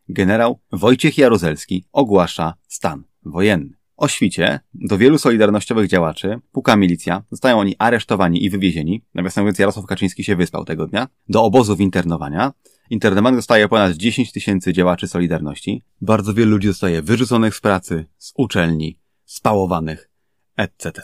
generał 0.08 0.60
Wojciech 0.72 1.18
Jaruzelski 1.18 1.84
ogłasza 1.92 2.54
stan 2.68 3.04
wojenny. 3.24 3.77
O 3.98 4.08
świcie 4.08 4.60
do 4.74 4.98
wielu 4.98 5.18
solidarnościowych 5.18 5.88
działaczy 5.88 6.40
puka 6.52 6.76
milicja, 6.76 7.22
zostają 7.30 7.58
oni 7.58 7.76
aresztowani 7.78 8.44
i 8.44 8.50
wywiezieni, 8.50 9.02
nawiasem 9.14 9.44
mówiąc 9.44 9.58
Jarosław 9.58 9.86
Kaczyński 9.86 10.24
się 10.24 10.36
wyspał 10.36 10.64
tego 10.64 10.86
dnia, 10.86 11.08
do 11.28 11.44
obozów 11.44 11.80
internowania. 11.80 12.52
Internowanych 12.90 13.38
zostaje 13.38 13.68
ponad 13.68 13.92
10 13.92 14.32
tysięcy 14.32 14.72
działaczy 14.72 15.08
Solidarności. 15.08 15.82
Bardzo 16.00 16.34
wielu 16.34 16.50
ludzi 16.50 16.68
zostaje 16.68 17.02
wyrzuconych 17.02 17.54
z 17.54 17.60
pracy, 17.60 18.06
z 18.18 18.32
uczelni, 18.36 18.98
spałowanych, 19.24 20.10
etc. 20.56 21.02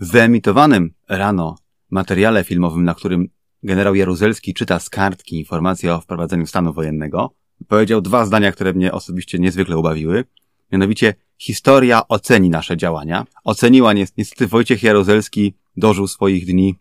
W 0.00 0.10
wyemitowanym 0.10 0.94
rano 1.08 1.56
materiale 1.90 2.44
filmowym, 2.44 2.84
na 2.84 2.94
którym 2.94 3.28
generał 3.62 3.94
Jaruzelski 3.94 4.54
czyta 4.54 4.78
z 4.78 4.90
kartki 4.90 5.38
informacje 5.38 5.94
o 5.94 6.00
wprowadzeniu 6.00 6.46
stanu 6.46 6.72
wojennego, 6.72 7.30
powiedział 7.68 8.00
dwa 8.00 8.26
zdania, 8.26 8.52
które 8.52 8.72
mnie 8.72 8.92
osobiście 8.92 9.38
niezwykle 9.38 9.76
ubawiły. 9.76 10.24
Mianowicie, 10.72 11.14
historia 11.38 12.08
oceni 12.08 12.50
nasze 12.50 12.76
działania. 12.76 13.26
Oceniła 13.44 13.92
niestety 13.92 14.46
Wojciech 14.46 14.82
Jaruzelski 14.82 15.54
dożył 15.76 16.08
swoich 16.08 16.46
dni 16.46 16.74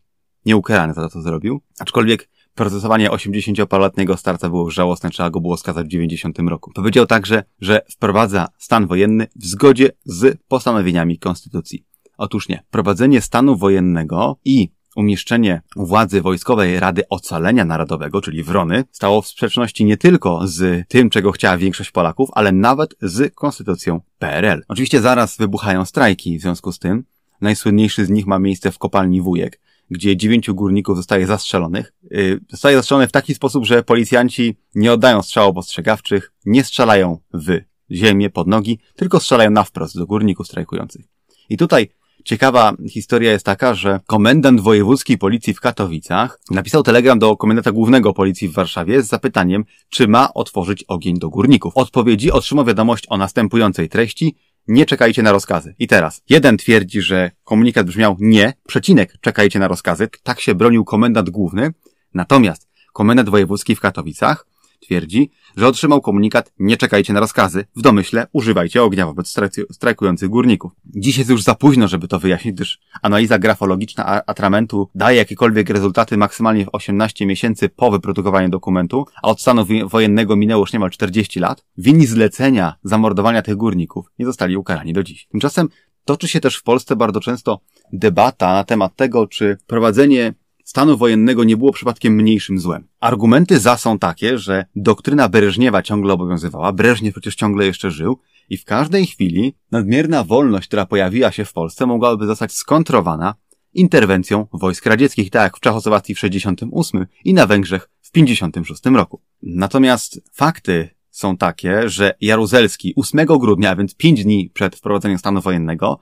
nieukarany 0.46 0.94
za 0.94 1.02
to, 1.02 1.10
co 1.10 1.22
zrobił. 1.22 1.62
Aczkolwiek 1.80 2.30
procesowanie 2.56 3.10
80-paroletniego 3.10 4.18
starca 4.18 4.50
było 4.50 4.72
żałosne, 4.72 5.10
trzeba 5.10 5.30
go 5.30 5.42
było 5.42 5.58
skazać 5.58 5.86
w 5.86 5.90
90 5.90 6.40
roku. 6.40 6.72
Powiedział 6.76 7.06
także, 7.06 7.44
że 7.62 7.82
wprowadza 7.90 8.48
stan 8.58 8.88
wojenny 8.88 9.28
w 9.36 9.46
zgodzie 9.46 9.90
z 10.06 10.42
postanowieniami 10.48 11.20
Konstytucji. 11.20 11.86
Otóż 12.18 12.50
nie. 12.50 12.64
Prowadzenie 12.72 13.22
stanu 13.22 13.56
wojennego 13.58 14.40
i 14.46 14.70
umieszczenie 14.96 15.62
władzy 15.76 16.22
wojskowej 16.22 16.80
Rady 16.80 17.04
Ocalenia 17.10 17.66
Narodowego, 17.66 18.22
czyli 18.22 18.44
WRONY, 18.44 18.84
stało 18.92 19.22
w 19.22 19.28
sprzeczności 19.28 19.86
nie 19.86 19.98
tylko 19.98 20.48
z 20.48 20.88
tym, 20.88 21.10
czego 21.10 21.32
chciała 21.32 21.58
większość 21.58 21.92
Polaków, 21.92 22.30
ale 22.34 22.52
nawet 22.52 22.96
z 23.02 23.36
konstytucją 23.36 24.02
PRL. 24.20 24.64
Oczywiście 24.68 25.02
zaraz 25.02 25.38
wybuchają 25.38 25.86
strajki 25.86 26.38
w 26.38 26.42
związku 26.42 26.72
z 26.72 26.80
tym. 26.80 27.04
Najsłynniejszy 27.42 28.06
z 28.06 28.10
nich 28.10 28.28
ma 28.28 28.40
miejsce 28.40 28.72
w 28.72 28.78
kopalni 28.78 29.22
Wujek, 29.22 29.60
gdzie 29.90 30.18
dziewięciu 30.18 30.56
górników 30.56 30.98
zostaje 30.98 31.28
zastrzelonych. 31.28 31.94
Yy, 32.12 32.40
zostaje 32.50 32.76
zastrzelone 32.76 33.08
w 33.08 33.12
taki 33.12 33.36
sposób, 33.36 33.66
że 33.66 33.84
policjanci 33.84 34.58
nie 34.76 34.94
oddają 34.94 35.22
strzałów 35.22 35.58
ostrzegawczych, 35.58 36.32
nie 36.46 36.64
strzelają 36.64 37.18
w 37.34 37.60
ziemię 37.92 38.30
pod 38.30 38.48
nogi, 38.48 38.80
tylko 38.96 39.20
strzelają 39.20 39.52
na 39.52 39.64
wprost 39.64 39.98
do 39.98 40.06
górników 40.06 40.48
strajkujących. 40.48 41.06
I 41.50 41.58
tutaj 41.58 41.90
Ciekawa 42.26 42.74
historia 42.90 43.32
jest 43.32 43.46
taka, 43.46 43.74
że 43.74 44.00
komendant 44.06 44.62
wojewódzkiej 44.62 45.18
policji 45.18 45.54
w 45.54 45.60
Katowicach 45.60 46.40
napisał 46.52 46.84
telegram 46.84 47.20
do 47.20 47.38
komendanta 47.38 47.72
głównego 47.72 48.14
policji 48.14 48.50
w 48.50 48.54
Warszawie 48.54 49.04
z 49.04 49.08
zapytaniem, 49.08 49.66
czy 49.90 50.08
ma 50.08 50.34
otworzyć 50.34 50.84
ogień 50.84 51.20
do 51.20 51.30
górników. 51.30 51.78
Odpowiedzi 51.78 52.32
otrzymał 52.32 52.66
wiadomość 52.66 53.06
o 53.10 53.18
następującej 53.18 53.90
treści. 53.90 54.36
Nie 54.68 54.86
czekajcie 54.86 55.24
na 55.24 55.32
rozkazy. 55.32 55.76
I 55.80 55.88
teraz, 55.88 56.22
jeden 56.30 56.58
twierdzi, 56.58 57.02
że 57.02 57.32
komunikat 57.44 57.88
brzmiał 57.88 58.16
nie, 58.20 58.54
przecinek, 58.68 59.18
czekajcie 59.22 59.60
na 59.60 59.68
rozkazy. 59.68 60.08
Tak 60.24 60.40
się 60.40 60.56
bronił 60.56 60.86
komendant 60.86 61.30
główny. 61.30 61.74
Natomiast 62.14 62.70
komendant 62.94 63.30
wojewódzki 63.30 63.76
w 63.76 63.80
Katowicach 63.80 64.48
twierdzi, 64.80 65.32
że 65.58 65.68
otrzymał 65.68 66.02
komunikat 66.02 66.54
nie 66.60 66.78
czekajcie 66.78 67.14
na 67.14 67.20
rozkazy, 67.20 67.66
w 67.76 67.82
domyśle 67.82 68.28
używajcie 68.34 68.84
ognia 68.84 69.06
wobec 69.06 69.36
strajkujących 69.72 70.30
górników. 70.30 70.72
Dziś 70.86 71.18
jest 71.18 71.30
już 71.30 71.44
za 71.44 71.56
późno, 71.56 71.88
żeby 71.88 72.08
to 72.08 72.20
wyjaśnić, 72.20 72.56
gdyż 72.56 72.80
analiza 73.02 73.40
grafologiczna 73.40 74.26
atramentu 74.26 74.90
daje 74.96 75.18
jakiekolwiek 75.18 75.70
rezultaty 75.70 76.18
maksymalnie 76.18 76.66
w 76.66 76.70
18 76.72 77.26
miesięcy 77.26 77.70
po 77.70 77.92
wyprodukowaniu 77.92 78.50
dokumentu, 78.50 79.06
a 79.24 79.28
od 79.28 79.42
stanu 79.42 79.66
wojennego 79.86 80.36
minęło 80.36 80.64
już 80.64 80.74
niemal 80.74 80.90
40 80.90 81.40
lat. 81.40 81.66
Winni 81.78 82.06
zlecenia 82.06 82.76
zamordowania 82.84 83.42
tych 83.42 83.56
górników 83.56 84.06
nie 84.20 84.26
zostali 84.26 84.58
ukarani 84.58 84.94
do 84.94 85.04
dziś. 85.04 85.28
Tymczasem 85.28 85.70
toczy 86.06 86.28
się 86.28 86.40
też 86.40 86.58
w 86.58 86.64
Polsce 86.64 86.96
bardzo 86.96 87.20
często 87.20 87.60
debata 87.94 88.54
na 88.54 88.64
temat 88.64 88.96
tego, 88.96 89.28
czy 89.28 89.58
prowadzenie 89.68 90.34
stanu 90.66 90.98
wojennego 90.98 91.44
nie 91.44 91.58
było 91.58 91.72
przypadkiem 91.72 92.14
mniejszym 92.14 92.60
złem. 92.60 92.88
Argumenty 93.00 93.60
za 93.60 93.78
są 93.78 94.00
takie, 94.00 94.38
że 94.38 94.66
doktryna 94.76 95.30
Breżniewa 95.30 95.82
ciągle 95.82 96.14
obowiązywała, 96.14 96.72
Breżniew 96.72 97.14
przecież 97.14 97.36
ciągle 97.36 97.66
jeszcze 97.66 97.92
żył 97.92 98.20
I 98.50 98.58
w 98.58 98.66
każdej 98.66 99.06
chwili 99.06 99.54
nadmierna 99.72 100.24
wolność, 100.24 100.68
która 100.68 100.86
pojawiła 100.86 101.32
się 101.32 101.46
w 101.46 101.54
Polsce, 101.54 101.86
mogłaby 101.86 102.26
zostać 102.26 102.54
skontrowana 102.54 103.36
interwencją 103.74 104.48
wojsk 104.54 104.86
radzieckich, 104.86 105.30
tak 105.30 105.44
jak 105.44 105.58
w 105.58 105.60
Czechosłowacji 105.60 106.16
w 106.16 106.20
68 106.20 107.06
i 107.26 107.34
na 107.34 107.48
Węgrzech 107.48 107.90
w 108.02 108.12
56 108.12 108.86
roku. 108.86 109.22
Natomiast 109.42 110.22
fakty 110.34 110.90
są 111.10 111.38
takie, 111.38 111.90
że 111.90 112.16
Jaruzelski 112.22 112.94
8 112.96 113.26
grudnia, 113.26 113.70
a 113.70 113.76
więc 113.76 113.96
5 113.96 114.24
dni 114.24 114.52
przed 114.54 114.76
wprowadzeniem 114.76 115.18
stanu 115.18 115.42
wojennego, 115.42 116.00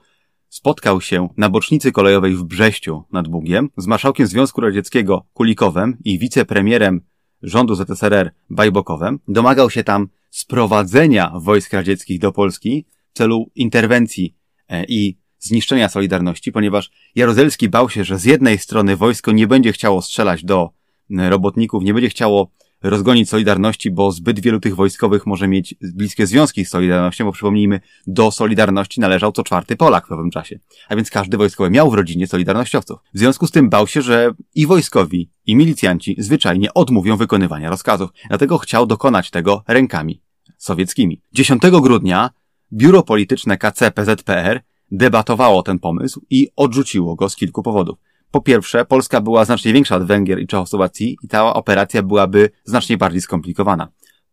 spotkał 0.54 1.00
się 1.00 1.28
na 1.36 1.48
bocznicy 1.50 1.92
kolejowej 1.92 2.36
w 2.36 2.44
Brześciu 2.44 3.02
nad 3.12 3.28
Bugiem 3.28 3.70
z 3.76 3.86
marszałkiem 3.86 4.26
Związku 4.26 4.60
Radzieckiego 4.60 5.26
Kulikowem 5.32 5.96
i 6.04 6.18
wicepremierem 6.18 7.00
rządu 7.42 7.74
ZSRR 7.74 8.30
Bajbokowem. 8.50 9.18
Domagał 9.28 9.70
się 9.70 9.84
tam 9.84 10.08
sprowadzenia 10.30 11.32
wojsk 11.36 11.72
radzieckich 11.72 12.20
do 12.20 12.32
Polski 12.32 12.86
w 13.14 13.18
celu 13.18 13.50
interwencji 13.54 14.36
e, 14.68 14.84
i 14.84 15.18
zniszczenia 15.38 15.88
Solidarności, 15.88 16.52
ponieważ 16.52 16.90
Jaruzelski 17.14 17.68
bał 17.68 17.90
się, 17.90 18.04
że 18.04 18.18
z 18.18 18.24
jednej 18.24 18.58
strony 18.58 18.96
wojsko 18.96 19.32
nie 19.32 19.46
będzie 19.46 19.72
chciało 19.72 20.02
strzelać 20.02 20.44
do 20.44 20.70
robotników, 21.10 21.84
nie 21.84 21.94
będzie 21.94 22.08
chciało 22.08 22.50
rozgonić 22.84 23.28
Solidarności, 23.28 23.90
bo 23.90 24.12
zbyt 24.12 24.40
wielu 24.40 24.60
tych 24.60 24.76
wojskowych 24.76 25.26
może 25.26 25.48
mieć 25.48 25.74
bliskie 25.94 26.26
związki 26.26 26.64
z 26.64 26.68
Solidarnością, 26.68 27.24
bo 27.24 27.32
przypomnijmy, 27.32 27.80
do 28.06 28.30
Solidarności 28.30 29.00
należał 29.00 29.32
co 29.32 29.42
czwarty 29.42 29.76
Polak 29.76 30.08
w 30.08 30.12
owym 30.12 30.30
czasie. 30.30 30.58
A 30.88 30.96
więc 30.96 31.10
każdy 31.10 31.36
wojskowy 31.36 31.70
miał 31.70 31.90
w 31.90 31.94
rodzinie 31.94 32.26
Solidarnościowców. 32.26 32.98
W 33.14 33.18
związku 33.18 33.46
z 33.46 33.50
tym 33.50 33.68
bał 33.68 33.86
się, 33.86 34.02
że 34.02 34.30
i 34.54 34.66
wojskowi, 34.66 35.30
i 35.46 35.56
milicjanci 35.56 36.16
zwyczajnie 36.18 36.74
odmówią 36.74 37.16
wykonywania 37.16 37.70
rozkazów. 37.70 38.10
Dlatego 38.28 38.58
chciał 38.58 38.86
dokonać 38.86 39.30
tego 39.30 39.62
rękami 39.68 40.20
sowieckimi. 40.58 41.20
10 41.32 41.62
grudnia 41.62 42.30
Biuro 42.72 43.02
Polityczne 43.02 43.58
KC 43.58 43.90
PZPR 43.90 44.60
debatowało 44.90 45.62
ten 45.62 45.78
pomysł 45.78 46.24
i 46.30 46.48
odrzuciło 46.56 47.16
go 47.16 47.28
z 47.28 47.36
kilku 47.36 47.62
powodów. 47.62 47.98
Po 48.34 48.40
pierwsze, 48.40 48.84
Polska 48.84 49.20
była 49.20 49.44
znacznie 49.44 49.72
większa 49.72 49.96
od 49.96 50.04
Węgier 50.04 50.40
i 50.40 50.46
Czechosłowacji 50.46 51.16
i 51.22 51.28
ta 51.28 51.54
operacja 51.54 52.02
byłaby 52.02 52.50
znacznie 52.64 52.96
bardziej 52.96 53.20
skomplikowana. 53.20 53.88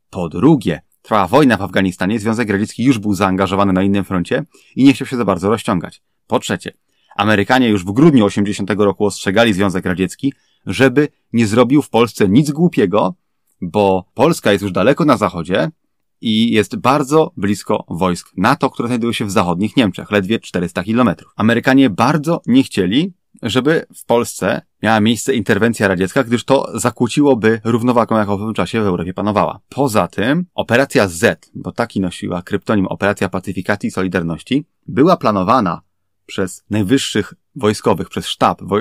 Po 0.09 0.29
drugie, 0.29 0.81
trwała 1.01 1.27
wojna 1.27 1.57
w 1.57 1.61
Afganistanie, 1.61 2.19
Związek 2.19 2.49
Radziecki 2.49 2.83
już 2.83 2.99
był 2.99 3.13
zaangażowany 3.13 3.73
na 3.73 3.83
innym 3.83 4.03
froncie 4.03 4.43
i 4.75 4.83
nie 4.83 4.93
chciał 4.93 5.07
się 5.07 5.17
za 5.17 5.25
bardzo 5.25 5.49
rozciągać. 5.49 6.01
Po 6.27 6.39
trzecie, 6.39 6.73
Amerykanie 7.15 7.69
już 7.69 7.85
w 7.85 7.91
grudniu 7.91 8.25
80 8.25 8.71
roku 8.77 9.05
ostrzegali 9.05 9.53
Związek 9.53 9.85
Radziecki, 9.85 10.33
żeby 10.65 11.07
nie 11.33 11.47
zrobił 11.47 11.81
w 11.81 11.89
Polsce 11.89 12.29
nic 12.29 12.51
głupiego, 12.51 13.15
bo 13.61 14.05
Polska 14.13 14.51
jest 14.51 14.61
już 14.61 14.71
daleko 14.71 15.05
na 15.05 15.17
zachodzie 15.17 15.69
i 16.21 16.51
jest 16.51 16.75
bardzo 16.75 17.31
blisko 17.37 17.85
wojsk 17.87 18.31
NATO, 18.37 18.69
które 18.69 18.87
znajdują 18.87 19.13
się 19.13 19.25
w 19.25 19.31
zachodnich 19.31 19.77
Niemczech, 19.77 20.11
ledwie 20.11 20.39
400 20.39 20.83
kilometrów. 20.83 21.33
Amerykanie 21.35 21.89
bardzo 21.89 22.41
nie 22.45 22.63
chcieli, 22.63 23.13
żeby 23.43 23.85
w 23.95 24.05
Polsce 24.05 24.61
miała 24.83 24.99
miejsce 24.99 25.33
interwencja 25.33 25.87
radziecka, 25.87 26.23
gdyż 26.23 26.43
to 26.43 26.79
zakłóciłoby 26.79 27.61
równowagę, 27.63 28.15
jaka 28.15 28.37
w 28.37 28.41
owym 28.41 28.53
czasie 28.53 28.81
w 28.81 28.85
Europie 28.85 29.13
panowała. 29.13 29.59
Poza 29.69 30.07
tym, 30.07 30.45
operacja 30.55 31.07
Z, 31.07 31.51
bo 31.55 31.71
taki 31.71 31.99
nosiła 31.99 32.41
kryptonim 32.41 32.87
Operacja 32.87 33.29
Pacyfikacji 33.29 33.87
i 33.87 33.91
Solidarności, 33.91 34.65
była 34.87 35.17
planowana 35.17 35.81
przez 36.25 36.63
najwyższych 36.69 37.33
wojskowych, 37.55 38.09
przez 38.09 38.27
sztab 38.27 38.61
wo 38.61 38.75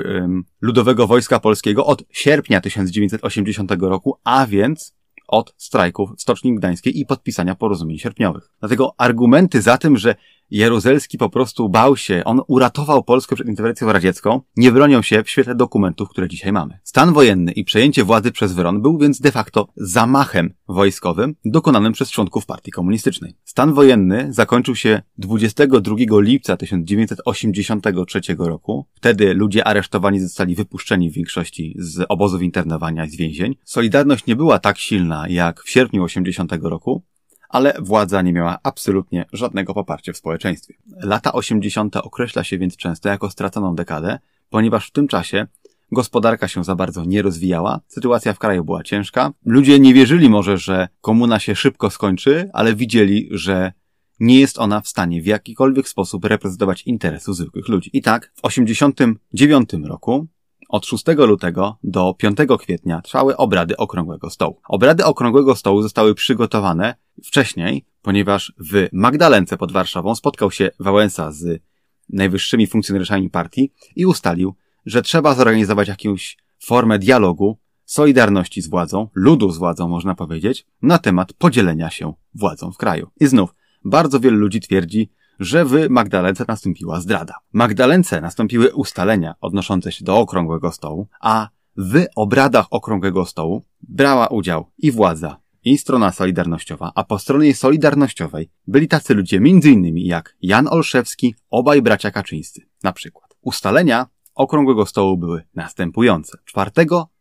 Ludowego 0.61 1.07
Wojska 1.07 1.39
Polskiego 1.39 1.85
od 1.85 2.03
sierpnia 2.11 2.61
1980 2.61 3.71
roku, 3.81 4.17
a 4.23 4.47
więc 4.47 4.95
od 5.27 5.53
strajków 5.57 6.09
Stoczni 6.17 6.55
Gdańskiej 6.55 6.99
i 6.99 7.05
podpisania 7.05 7.55
porozumień 7.55 7.99
sierpniowych. 7.99 8.51
Dlatego 8.59 8.93
argumenty 8.97 9.61
za 9.61 9.77
tym, 9.77 9.97
że 9.97 10.15
Jaruzelski 10.51 11.17
po 11.17 11.29
prostu 11.29 11.69
bał 11.69 11.97
się, 11.97 12.21
on 12.25 12.41
uratował 12.47 13.03
Polskę 13.03 13.35
przed 13.35 13.47
interwencją 13.47 13.91
radziecką, 13.91 14.41
nie 14.57 14.71
bronią 14.71 15.01
się 15.01 15.23
w 15.23 15.29
świetle 15.29 15.55
dokumentów, 15.55 16.09
które 16.09 16.27
dzisiaj 16.27 16.51
mamy. 16.51 16.79
Stan 16.83 17.13
wojenny 17.13 17.51
i 17.51 17.63
przejęcie 17.63 18.03
władzy 18.03 18.31
przez 18.31 18.53
Wyron 18.53 18.81
był 18.81 18.97
więc 18.97 19.21
de 19.21 19.31
facto 19.31 19.67
zamachem 19.75 20.53
wojskowym 20.67 21.35
dokonanym 21.45 21.93
przez 21.93 22.11
członków 22.11 22.45
partii 22.45 22.71
komunistycznej. 22.71 23.35
Stan 23.43 23.73
wojenny 23.73 24.27
zakończył 24.33 24.75
się 24.75 25.01
22 25.17 25.95
lipca 26.11 26.57
1983 26.57 28.21
roku. 28.37 28.87
Wtedy 28.93 29.33
ludzie 29.33 29.67
aresztowani 29.67 30.19
zostali 30.19 30.55
wypuszczeni 30.55 31.09
w 31.09 31.13
większości 31.13 31.75
z 31.79 32.05
obozów 32.09 32.41
internowania 32.41 33.05
i 33.05 33.09
z 33.09 33.17
więzień. 33.17 33.55
Solidarność 33.63 34.25
nie 34.25 34.35
była 34.35 34.59
tak 34.59 34.77
silna 34.77 35.25
jak 35.29 35.61
w 35.63 35.69
sierpniu 35.69 36.03
80 36.03 36.51
roku, 36.61 37.03
ale 37.51 37.73
władza 37.79 38.21
nie 38.21 38.33
miała 38.33 38.59
absolutnie 38.63 39.25
żadnego 39.33 39.73
poparcia 39.73 40.13
w 40.13 40.17
społeczeństwie. 40.17 40.73
Lata 40.87 41.33
80. 41.33 41.97
określa 41.97 42.43
się 42.43 42.57
więc 42.57 42.77
często 42.77 43.09
jako 43.09 43.29
straconą 43.29 43.75
dekadę, 43.75 44.19
ponieważ 44.49 44.87
w 44.87 44.91
tym 44.91 45.07
czasie 45.07 45.47
gospodarka 45.91 46.47
się 46.47 46.63
za 46.63 46.75
bardzo 46.75 47.05
nie 47.05 47.21
rozwijała, 47.21 47.79
sytuacja 47.87 48.33
w 48.33 48.39
kraju 48.39 48.63
była 48.63 48.83
ciężka, 48.83 49.31
ludzie 49.45 49.79
nie 49.79 49.93
wierzyli 49.93 50.29
może, 50.29 50.57
że 50.57 50.87
komuna 51.01 51.39
się 51.39 51.55
szybko 51.55 51.89
skończy, 51.89 52.49
ale 52.53 52.75
widzieli, 52.75 53.29
że 53.31 53.71
nie 54.19 54.39
jest 54.39 54.59
ona 54.59 54.81
w 54.81 54.87
stanie 54.87 55.21
w 55.21 55.25
jakikolwiek 55.25 55.89
sposób 55.89 56.25
reprezentować 56.25 56.83
interesu 56.83 57.33
zwykłych 57.33 57.67
ludzi. 57.67 57.89
I 57.93 58.01
tak 58.01 58.31
w 58.35 58.45
89 58.45 59.69
roku 59.83 60.27
od 60.71 60.85
6 60.85 61.05
lutego 61.17 61.77
do 61.83 62.13
5 62.13 62.37
kwietnia 62.59 63.01
trwały 63.01 63.37
obrady 63.37 63.77
Okrągłego 63.77 64.29
Stołu. 64.29 64.61
Obrady 64.69 65.05
Okrągłego 65.05 65.55
Stołu 65.55 65.81
zostały 65.81 66.15
przygotowane 66.15 66.95
wcześniej, 67.23 67.85
ponieważ 68.01 68.53
w 68.59 68.87
Magdalence 68.93 69.57
pod 69.57 69.71
Warszawą 69.71 70.15
spotkał 70.15 70.51
się 70.51 70.71
Wałęsa 70.79 71.31
z 71.31 71.61
najwyższymi 72.09 72.67
funkcjonariuszami 72.67 73.29
partii 73.29 73.71
i 73.95 74.05
ustalił, 74.05 74.55
że 74.85 75.01
trzeba 75.01 75.35
zorganizować 75.35 75.87
jakąś 75.87 76.37
formę 76.63 76.99
dialogu, 76.99 77.57
solidarności 77.85 78.61
z 78.61 78.69
władzą, 78.69 79.07
ludu 79.13 79.51
z 79.51 79.57
władzą 79.57 79.87
można 79.87 80.15
powiedzieć, 80.15 80.65
na 80.81 80.97
temat 80.97 81.33
podzielenia 81.33 81.89
się 81.89 82.13
władzą 82.35 82.71
w 82.71 82.77
kraju. 82.77 83.09
I 83.19 83.27
znów, 83.27 83.55
bardzo 83.85 84.19
wielu 84.19 84.37
ludzi 84.37 84.61
twierdzi, 84.61 85.11
że 85.41 85.65
w 85.65 85.89
Magdalence 85.89 86.45
nastąpiła 86.47 86.99
zdrada. 86.99 87.33
Magdalence 87.53 88.21
nastąpiły 88.21 88.73
ustalenia 88.73 89.35
odnoszące 89.41 89.91
się 89.91 90.05
do 90.05 90.19
Okrągłego 90.19 90.71
Stołu, 90.71 91.07
a 91.21 91.49
w 91.77 92.05
obradach 92.15 92.65
Okrągłego 92.71 93.25
Stołu 93.25 93.65
brała 93.81 94.27
udział 94.27 94.65
i 94.77 94.91
władza, 94.91 95.37
i 95.63 95.77
strona 95.77 96.11
solidarnościowa, 96.11 96.91
a 96.95 97.03
po 97.03 97.19
stronie 97.19 97.55
solidarnościowej 97.55 98.49
byli 98.67 98.87
tacy 98.87 99.13
ludzie 99.13 99.37
m.in. 99.37 99.97
jak 99.97 100.35
Jan 100.41 100.67
Olszewski, 100.67 101.35
obaj 101.49 101.81
bracia 101.81 102.11
Kaczyńscy, 102.11 102.61
na 102.83 102.93
przykład. 102.93 103.37
Ustalenia 103.41 104.07
Okrągłego 104.35 104.85
Stołu 104.85 105.17
były 105.17 105.43
następujące. 105.55 106.37
4 106.45 106.71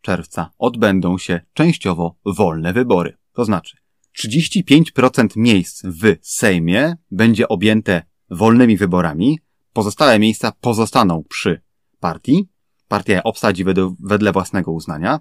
czerwca 0.00 0.50
odbędą 0.58 1.18
się 1.18 1.40
częściowo 1.52 2.16
wolne 2.24 2.72
wybory. 2.72 3.16
To 3.32 3.44
znaczy, 3.44 3.76
35% 4.18 5.28
miejsc 5.36 5.82
w 5.84 6.16
Sejmie 6.22 6.96
będzie 7.10 7.48
objęte 7.48 8.09
wolnymi 8.30 8.76
wyborami, 8.76 9.38
pozostałe 9.72 10.18
miejsca 10.18 10.52
pozostaną 10.60 11.24
przy 11.28 11.60
partii, 12.00 12.48
partia 12.88 13.14
je 13.14 13.22
obsadzi 13.22 13.64
wedle, 13.64 13.94
wedle 14.00 14.32
własnego 14.32 14.72
uznania, 14.72 15.20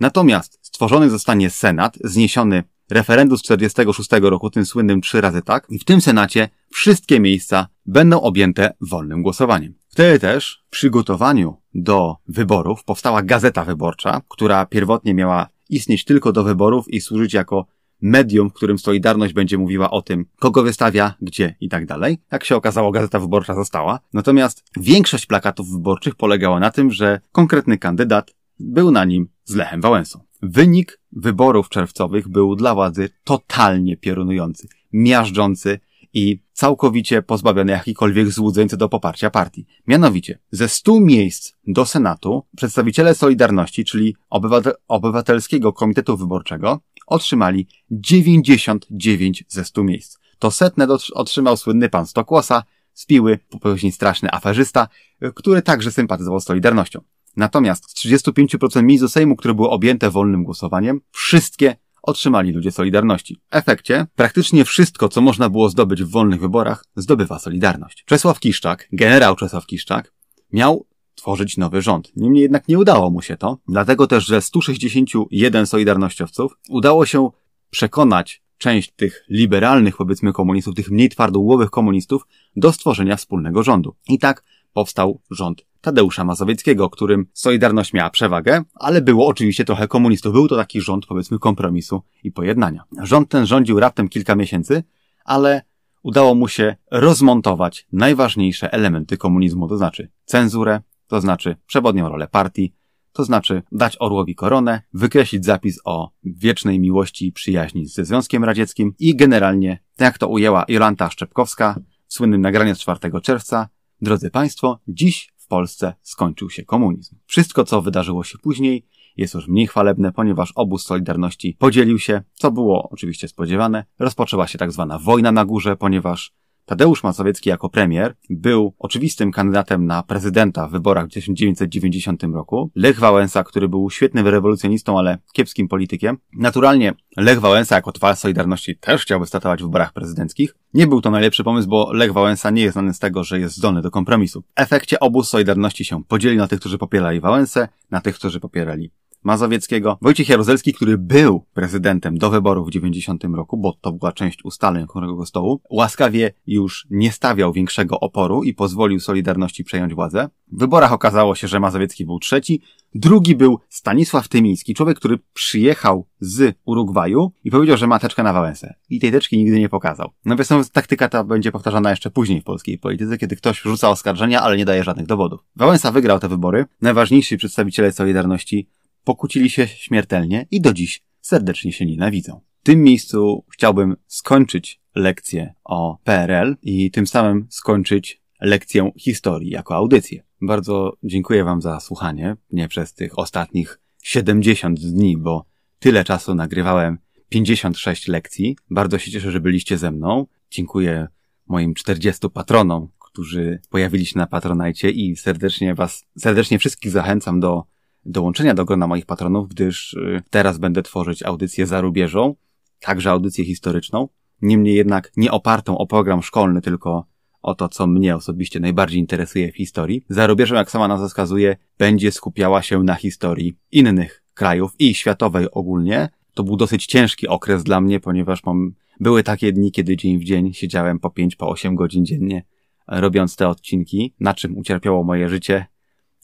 natomiast 0.00 0.58
stworzony 0.62 1.10
zostanie 1.10 1.50
Senat, 1.50 1.98
zniesiony 2.04 2.64
referendum 2.90 3.38
z 3.38 3.42
46 3.42 4.10
roku, 4.22 4.50
tym 4.50 4.66
słynnym 4.66 5.00
trzy 5.00 5.20
razy 5.20 5.42
tak, 5.42 5.66
i 5.70 5.78
w 5.78 5.84
tym 5.84 6.00
Senacie 6.00 6.48
wszystkie 6.70 7.20
miejsca 7.20 7.68
będą 7.86 8.20
objęte 8.20 8.74
wolnym 8.80 9.22
głosowaniem. 9.22 9.74
Wtedy 9.88 10.18
też 10.18 10.64
w 10.66 10.70
przygotowaniu 10.70 11.56
do 11.74 12.16
wyborów 12.28 12.84
powstała 12.84 13.22
Gazeta 13.22 13.64
Wyborcza, 13.64 14.20
która 14.28 14.66
pierwotnie 14.66 15.14
miała 15.14 15.46
istnieć 15.68 16.04
tylko 16.04 16.32
do 16.32 16.44
wyborów 16.44 16.88
i 16.88 17.00
służyć 17.00 17.34
jako 17.34 17.66
medium, 18.02 18.50
w 18.50 18.52
którym 18.52 18.78
Solidarność 18.78 19.32
będzie 19.32 19.58
mówiła 19.58 19.90
o 19.90 20.02
tym, 20.02 20.26
kogo 20.38 20.62
wystawia, 20.62 21.14
gdzie 21.22 21.54
i 21.60 21.68
tak 21.68 21.86
dalej. 21.86 22.18
Jak 22.32 22.44
się 22.44 22.56
okazało, 22.56 22.90
Gazeta 22.90 23.20
Wyborcza 23.20 23.54
została. 23.54 24.00
Natomiast 24.12 24.64
większość 24.76 25.26
plakatów 25.26 25.70
wyborczych 25.72 26.14
polegała 26.14 26.60
na 26.60 26.70
tym, 26.70 26.90
że 26.90 27.20
konkretny 27.32 27.78
kandydat 27.78 28.34
był 28.58 28.90
na 28.90 29.04
nim 29.04 29.28
z 29.44 29.54
Lechem 29.54 29.80
Wałęsą. 29.80 30.20
Wynik 30.42 31.00
wyborów 31.12 31.68
czerwcowych 31.68 32.28
był 32.28 32.56
dla 32.56 32.74
władzy 32.74 33.10
totalnie 33.24 33.96
piorunujący, 33.96 34.68
miażdżący 34.92 35.80
i 36.12 36.42
całkowicie 36.52 37.22
pozbawiony 37.22 37.72
jakichkolwiek 37.72 38.28
złudzeń 38.28 38.68
co 38.68 38.76
do 38.76 38.88
poparcia 38.88 39.30
partii. 39.30 39.66
Mianowicie, 39.86 40.38
ze 40.50 40.68
100 40.68 41.00
miejsc 41.00 41.52
do 41.66 41.86
Senatu 41.86 42.46
przedstawiciele 42.56 43.14
Solidarności, 43.14 43.84
czyli 43.84 44.16
obywatel 44.30 44.72
Obywatelskiego 44.88 45.72
Komitetu 45.72 46.16
Wyborczego, 46.16 46.80
otrzymali 47.10 47.66
99 47.90 49.44
ze 49.48 49.64
100 49.64 49.84
miejsc. 49.84 50.18
To 50.38 50.50
setne 50.50 50.86
otrzymał 51.14 51.56
słynny 51.56 51.88
pan 51.88 52.06
Stokłosa 52.06 52.62
z 52.94 53.06
Piły, 53.06 53.38
później 53.60 53.92
straszny 53.92 54.32
aferzysta, 54.32 54.88
który 55.34 55.62
także 55.62 55.92
sympatyzował 55.92 56.40
z 56.40 56.44
Solidarnością. 56.44 57.00
Natomiast 57.36 57.90
z 57.90 57.94
35% 58.06 58.82
miejsc 58.82 59.02
do 59.02 59.08
Sejmu, 59.08 59.36
które 59.36 59.54
były 59.54 59.70
objęte 59.70 60.10
wolnym 60.10 60.44
głosowaniem, 60.44 61.00
wszystkie 61.10 61.76
otrzymali 62.02 62.52
ludzie 62.52 62.72
Solidarności. 62.72 63.40
W 63.50 63.54
efekcie 63.54 64.06
praktycznie 64.14 64.64
wszystko, 64.64 65.08
co 65.08 65.20
można 65.20 65.48
było 65.48 65.68
zdobyć 65.68 66.02
w 66.02 66.10
wolnych 66.10 66.40
wyborach, 66.40 66.84
zdobywa 66.96 67.38
Solidarność. 67.38 68.04
Czesław 68.04 68.40
Kiszczak, 68.40 68.88
generał 68.92 69.36
Czesław 69.36 69.66
Kiszczak, 69.66 70.12
miał 70.52 70.86
tworzyć 71.20 71.56
nowy 71.56 71.82
rząd. 71.82 72.12
Niemniej 72.16 72.42
jednak 72.42 72.68
nie 72.68 72.78
udało 72.78 73.10
mu 73.10 73.22
się 73.22 73.36
to, 73.36 73.58
dlatego 73.68 74.06
też, 74.06 74.26
że 74.26 74.40
161 74.40 75.66
Solidarnościowców 75.66 76.52
udało 76.68 77.06
się 77.06 77.30
przekonać 77.70 78.42
część 78.58 78.92
tych 78.92 79.24
liberalnych, 79.28 79.96
powiedzmy, 79.96 80.32
komunistów, 80.32 80.74
tych 80.74 80.90
mniej 80.90 81.08
twardogłowych 81.08 81.70
komunistów 81.70 82.26
do 82.56 82.72
stworzenia 82.72 83.16
wspólnego 83.16 83.62
rządu. 83.62 83.94
I 84.08 84.18
tak 84.18 84.44
powstał 84.72 85.20
rząd 85.30 85.64
Tadeusza 85.80 86.24
Mazowieckiego, 86.24 86.90
którym 86.90 87.26
Solidarność 87.32 87.92
miała 87.92 88.10
przewagę, 88.10 88.62
ale 88.74 89.00
było 89.00 89.26
oczywiście 89.26 89.64
trochę 89.64 89.88
komunistów. 89.88 90.32
Był 90.32 90.48
to 90.48 90.56
taki 90.56 90.80
rząd, 90.80 91.06
powiedzmy, 91.06 91.38
kompromisu 91.38 92.02
i 92.24 92.32
pojednania. 92.32 92.84
Rząd 93.02 93.28
ten 93.28 93.46
rządził 93.46 93.80
raptem 93.80 94.08
kilka 94.08 94.36
miesięcy, 94.36 94.82
ale 95.24 95.62
udało 96.02 96.34
mu 96.34 96.48
się 96.48 96.76
rozmontować 96.90 97.86
najważniejsze 97.92 98.72
elementy 98.72 99.16
komunizmu, 99.16 99.68
to 99.68 99.76
znaczy 99.76 100.10
cenzurę, 100.24 100.80
to 101.10 101.20
znaczy 101.20 101.56
przewodnią 101.66 102.08
rolę 102.08 102.28
partii, 102.28 102.74
to 103.12 103.24
znaczy 103.24 103.62
dać 103.72 103.96
orłowi 104.00 104.34
koronę, 104.34 104.82
wykreślić 104.94 105.44
zapis 105.44 105.80
o 105.84 106.10
wiecznej 106.24 106.80
miłości 106.80 107.26
i 107.26 107.32
przyjaźni 107.32 107.86
ze 107.86 108.04
Związkiem 108.04 108.44
Radzieckim 108.44 108.94
i 108.98 109.16
generalnie, 109.16 109.78
tak 109.96 110.06
jak 110.06 110.18
to 110.18 110.28
ujęła 110.28 110.64
Jolanta 110.68 111.10
Szczepkowska 111.10 111.80
w 112.06 112.14
słynnym 112.14 112.40
nagraniu 112.40 112.74
z 112.74 112.78
4 112.78 112.98
czerwca, 113.22 113.68
drodzy 114.02 114.30
Państwo, 114.30 114.78
dziś 114.88 115.32
w 115.36 115.46
Polsce 115.46 115.94
skończył 116.02 116.50
się 116.50 116.64
komunizm. 116.64 117.16
Wszystko, 117.26 117.64
co 117.64 117.82
wydarzyło 117.82 118.24
się 118.24 118.38
później, 118.38 118.86
jest 119.16 119.34
już 119.34 119.48
mniej 119.48 119.66
chwalebne, 119.66 120.12
ponieważ 120.12 120.52
obóz 120.54 120.84
Solidarności 120.84 121.56
podzielił 121.58 121.98
się, 121.98 122.22
co 122.34 122.50
było 122.50 122.88
oczywiście 122.90 123.28
spodziewane. 123.28 123.84
Rozpoczęła 123.98 124.46
się 124.46 124.58
tak 124.58 124.72
zwana 124.72 124.98
wojna 124.98 125.32
na 125.32 125.44
górze, 125.44 125.76
ponieważ 125.76 126.32
Tadeusz 126.66 127.02
Mazowiecki 127.02 127.48
jako 127.48 127.68
premier 127.68 128.14
był 128.30 128.74
oczywistym 128.78 129.32
kandydatem 129.32 129.86
na 129.86 130.02
prezydenta 130.02 130.68
w 130.68 130.70
wyborach 130.70 131.06
w 131.06 131.10
1990 131.10 132.22
roku. 132.22 132.70
Lech 132.74 132.98
Wałęsa, 132.98 133.44
który 133.44 133.68
był 133.68 133.90
świetnym 133.90 134.28
rewolucjonistą, 134.28 134.98
ale 134.98 135.18
kiepskim 135.32 135.68
politykiem. 135.68 136.18
Naturalnie 136.32 136.94
Lech 137.16 137.40
Wałęsa 137.40 137.74
jako 137.74 137.92
twarz 137.92 138.18
Solidarności 138.18 138.76
też 138.76 139.02
chciałby 139.02 139.26
startować 139.26 139.60
w 139.60 139.62
wyborach 139.62 139.92
prezydenckich. 139.92 140.54
Nie 140.74 140.86
był 140.86 141.00
to 141.00 141.10
najlepszy 141.10 141.44
pomysł, 141.44 141.68
bo 141.68 141.92
Lech 141.92 142.12
Wałęsa 142.12 142.50
nie 142.50 142.62
jest 142.62 142.72
znany 142.72 142.94
z 142.94 142.98
tego, 142.98 143.24
że 143.24 143.40
jest 143.40 143.56
zdolny 143.56 143.82
do 143.82 143.90
kompromisu. 143.90 144.42
W 144.42 144.44
efekcie 144.56 145.00
obóz 145.00 145.28
Solidarności 145.28 145.84
się 145.84 146.04
podzielił 146.04 146.38
na 146.38 146.48
tych, 146.48 146.60
którzy 146.60 146.78
popierali 146.78 147.20
Wałęsę, 147.20 147.68
na 147.90 148.00
tych, 148.00 148.14
którzy 148.14 148.40
popierali 148.40 148.90
Mazowieckiego. 149.24 149.98
Wojciech 150.02 150.28
Jaruzelski, 150.28 150.72
który 150.72 150.98
był 150.98 151.44
prezydentem 151.54 152.18
do 152.18 152.30
wyborów 152.30 152.68
w 152.68 152.70
90 152.70 153.24
roku, 153.24 153.56
bo 153.56 153.76
to 153.80 153.92
była 153.92 154.12
część 154.12 154.44
ustaleń 154.44 154.84
Okrągłego 154.84 155.26
Stołu, 155.26 155.60
łaskawie 155.70 156.32
już 156.46 156.86
nie 156.90 157.12
stawiał 157.12 157.52
większego 157.52 158.00
oporu 158.00 158.44
i 158.44 158.54
pozwolił 158.54 159.00
Solidarności 159.00 159.64
przejąć 159.64 159.94
władzę. 159.94 160.28
W 160.52 160.58
wyborach 160.58 160.92
okazało 160.92 161.34
się, 161.34 161.48
że 161.48 161.60
Mazowiecki 161.60 162.04
był 162.06 162.18
trzeci, 162.18 162.62
drugi 162.94 163.36
był 163.36 163.58
Stanisław 163.68 164.28
Tymiński, 164.28 164.74
człowiek, 164.74 164.96
który 164.96 165.18
przyjechał 165.34 166.06
z 166.20 166.56
Urugwaju 166.64 167.32
i 167.44 167.50
powiedział, 167.50 167.76
że 167.76 167.86
ma 167.86 167.98
teczkę 167.98 168.22
na 168.22 168.32
Wałęsę. 168.32 168.74
I 168.90 169.00
tej 169.00 169.12
teczki 169.12 169.38
nigdy 169.38 169.58
nie 169.58 169.68
pokazał. 169.68 170.10
No 170.24 170.36
więc 170.36 170.70
taktyka 170.70 171.08
ta 171.08 171.24
będzie 171.24 171.52
powtarzana 171.52 171.90
jeszcze 171.90 172.10
później 172.10 172.40
w 172.40 172.44
polskiej 172.44 172.78
polityce, 172.78 173.18
kiedy 173.18 173.36
ktoś 173.36 173.60
rzuca 173.60 173.90
oskarżenia, 173.90 174.42
ale 174.42 174.56
nie 174.56 174.64
daje 174.64 174.84
żadnych 174.84 175.06
dowodów. 175.06 175.40
Wałęsa 175.56 175.92
wygrał 175.92 176.18
te 176.18 176.28
wybory. 176.28 176.66
Najważniejsi 176.82 177.36
przedstawiciele 177.36 177.92
Solidarności 177.92 178.68
pokłócili 179.04 179.50
się 179.50 179.66
śmiertelnie 179.66 180.46
i 180.50 180.60
do 180.60 180.72
dziś 180.72 181.02
serdecznie 181.20 181.72
się 181.72 181.86
nienawidzą. 181.86 182.40
W 182.60 182.64
tym 182.64 182.82
miejscu 182.82 183.44
chciałbym 183.52 183.96
skończyć 184.06 184.80
lekcję 184.94 185.54
o 185.64 185.98
PRL 186.04 186.56
i 186.62 186.90
tym 186.90 187.06
samym 187.06 187.46
skończyć 187.50 188.22
lekcję 188.40 188.90
historii 188.98 189.50
jako 189.50 189.74
audycję. 189.74 190.22
Bardzo 190.40 190.96
dziękuję 191.02 191.44
Wam 191.44 191.62
za 191.62 191.80
słuchanie, 191.80 192.36
nie 192.52 192.68
przez 192.68 192.94
tych 192.94 193.18
ostatnich 193.18 193.80
70 194.02 194.80
dni, 194.80 195.16
bo 195.16 195.44
tyle 195.78 196.04
czasu 196.04 196.34
nagrywałem 196.34 196.98
56 197.28 198.08
lekcji. 198.08 198.56
Bardzo 198.70 198.98
się 198.98 199.10
cieszę, 199.10 199.30
że 199.30 199.40
byliście 199.40 199.78
ze 199.78 199.90
mną. 199.90 200.26
Dziękuję 200.50 201.08
moim 201.46 201.74
40 201.74 202.30
patronom, 202.30 202.88
którzy 202.98 203.60
pojawili 203.70 204.06
się 204.06 204.18
na 204.18 204.26
Patronajcie 204.26 204.90
i 204.90 205.16
serdecznie 205.16 205.74
Was, 205.74 206.06
serdecznie 206.18 206.58
wszystkich 206.58 206.92
zachęcam 206.92 207.40
do 207.40 207.64
dołączenia 208.04 208.54
do 208.54 208.64
grona 208.64 208.86
moich 208.86 209.06
patronów, 209.06 209.48
gdyż 209.48 209.94
y, 209.94 210.22
teraz 210.30 210.58
będę 210.58 210.82
tworzyć 210.82 211.22
audycję 211.22 211.66
za 211.66 211.80
rubieżą, 211.80 212.34
także 212.80 213.10
audycję 213.10 213.44
historyczną, 213.44 214.08
niemniej 214.42 214.74
jednak 214.74 215.12
nie 215.16 215.30
opartą 215.30 215.78
o 215.78 215.86
program 215.86 216.22
szkolny, 216.22 216.60
tylko 216.60 217.06
o 217.42 217.54
to, 217.54 217.68
co 217.68 217.86
mnie 217.86 218.16
osobiście 218.16 218.60
najbardziej 218.60 219.00
interesuje 219.00 219.52
w 219.52 219.56
historii. 219.56 220.04
Za 220.08 220.26
rubieżą, 220.26 220.54
jak 220.54 220.70
sama 220.70 220.88
nazwa 220.88 221.08
wskazuje, 221.08 221.56
będzie 221.78 222.12
skupiała 222.12 222.62
się 222.62 222.82
na 222.82 222.94
historii 222.94 223.56
innych 223.72 224.22
krajów 224.34 224.72
i 224.78 224.94
światowej 224.94 225.46
ogólnie. 225.52 226.08
To 226.34 226.44
był 226.44 226.56
dosyć 226.56 226.86
ciężki 226.86 227.28
okres 227.28 227.64
dla 227.64 227.80
mnie, 227.80 228.00
ponieważ 228.00 228.44
mam, 228.44 228.74
były 229.00 229.22
takie 229.22 229.52
dni, 229.52 229.72
kiedy 229.72 229.96
dzień 229.96 230.18
w 230.18 230.24
dzień 230.24 230.52
siedziałem 230.52 230.98
po 230.98 231.10
5, 231.10 231.36
po 231.36 231.48
8 231.48 231.74
godzin 231.74 232.04
dziennie, 232.04 232.44
robiąc 232.88 233.36
te 233.36 233.48
odcinki, 233.48 234.14
na 234.20 234.34
czym 234.34 234.58
ucierpiało 234.58 235.04
moje 235.04 235.28
życie 235.28 235.66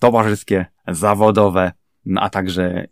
towarzyskie, 0.01 0.67
zawodowe, 0.89 1.73
no 2.05 2.21
a 2.21 2.31
także 2.31 2.85
y, 2.85 2.89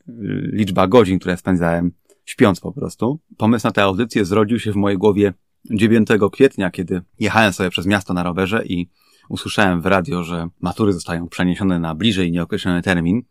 liczba 0.52 0.86
godzin, 0.86 1.18
które 1.18 1.36
spędzałem 1.36 1.92
śpiąc 2.24 2.60
po 2.60 2.72
prostu. 2.72 3.20
Pomysł 3.36 3.66
na 3.66 3.72
tę 3.72 3.82
audycję 3.82 4.24
zrodził 4.24 4.58
się 4.58 4.72
w 4.72 4.76
mojej 4.76 4.98
głowie 4.98 5.32
9 5.70 6.08
kwietnia, 6.32 6.70
kiedy 6.70 7.02
jechałem 7.20 7.52
sobie 7.52 7.70
przez 7.70 7.86
miasto 7.86 8.14
na 8.14 8.22
rowerze 8.22 8.64
i 8.64 8.88
usłyszałem 9.28 9.80
w 9.80 9.86
radio, 9.86 10.22
że 10.22 10.48
matury 10.60 10.92
zostają 10.92 11.28
przeniesione 11.28 11.78
na 11.78 11.94
bliżej 11.94 12.32
nieokreślony 12.32 12.82
termin, 12.82 13.22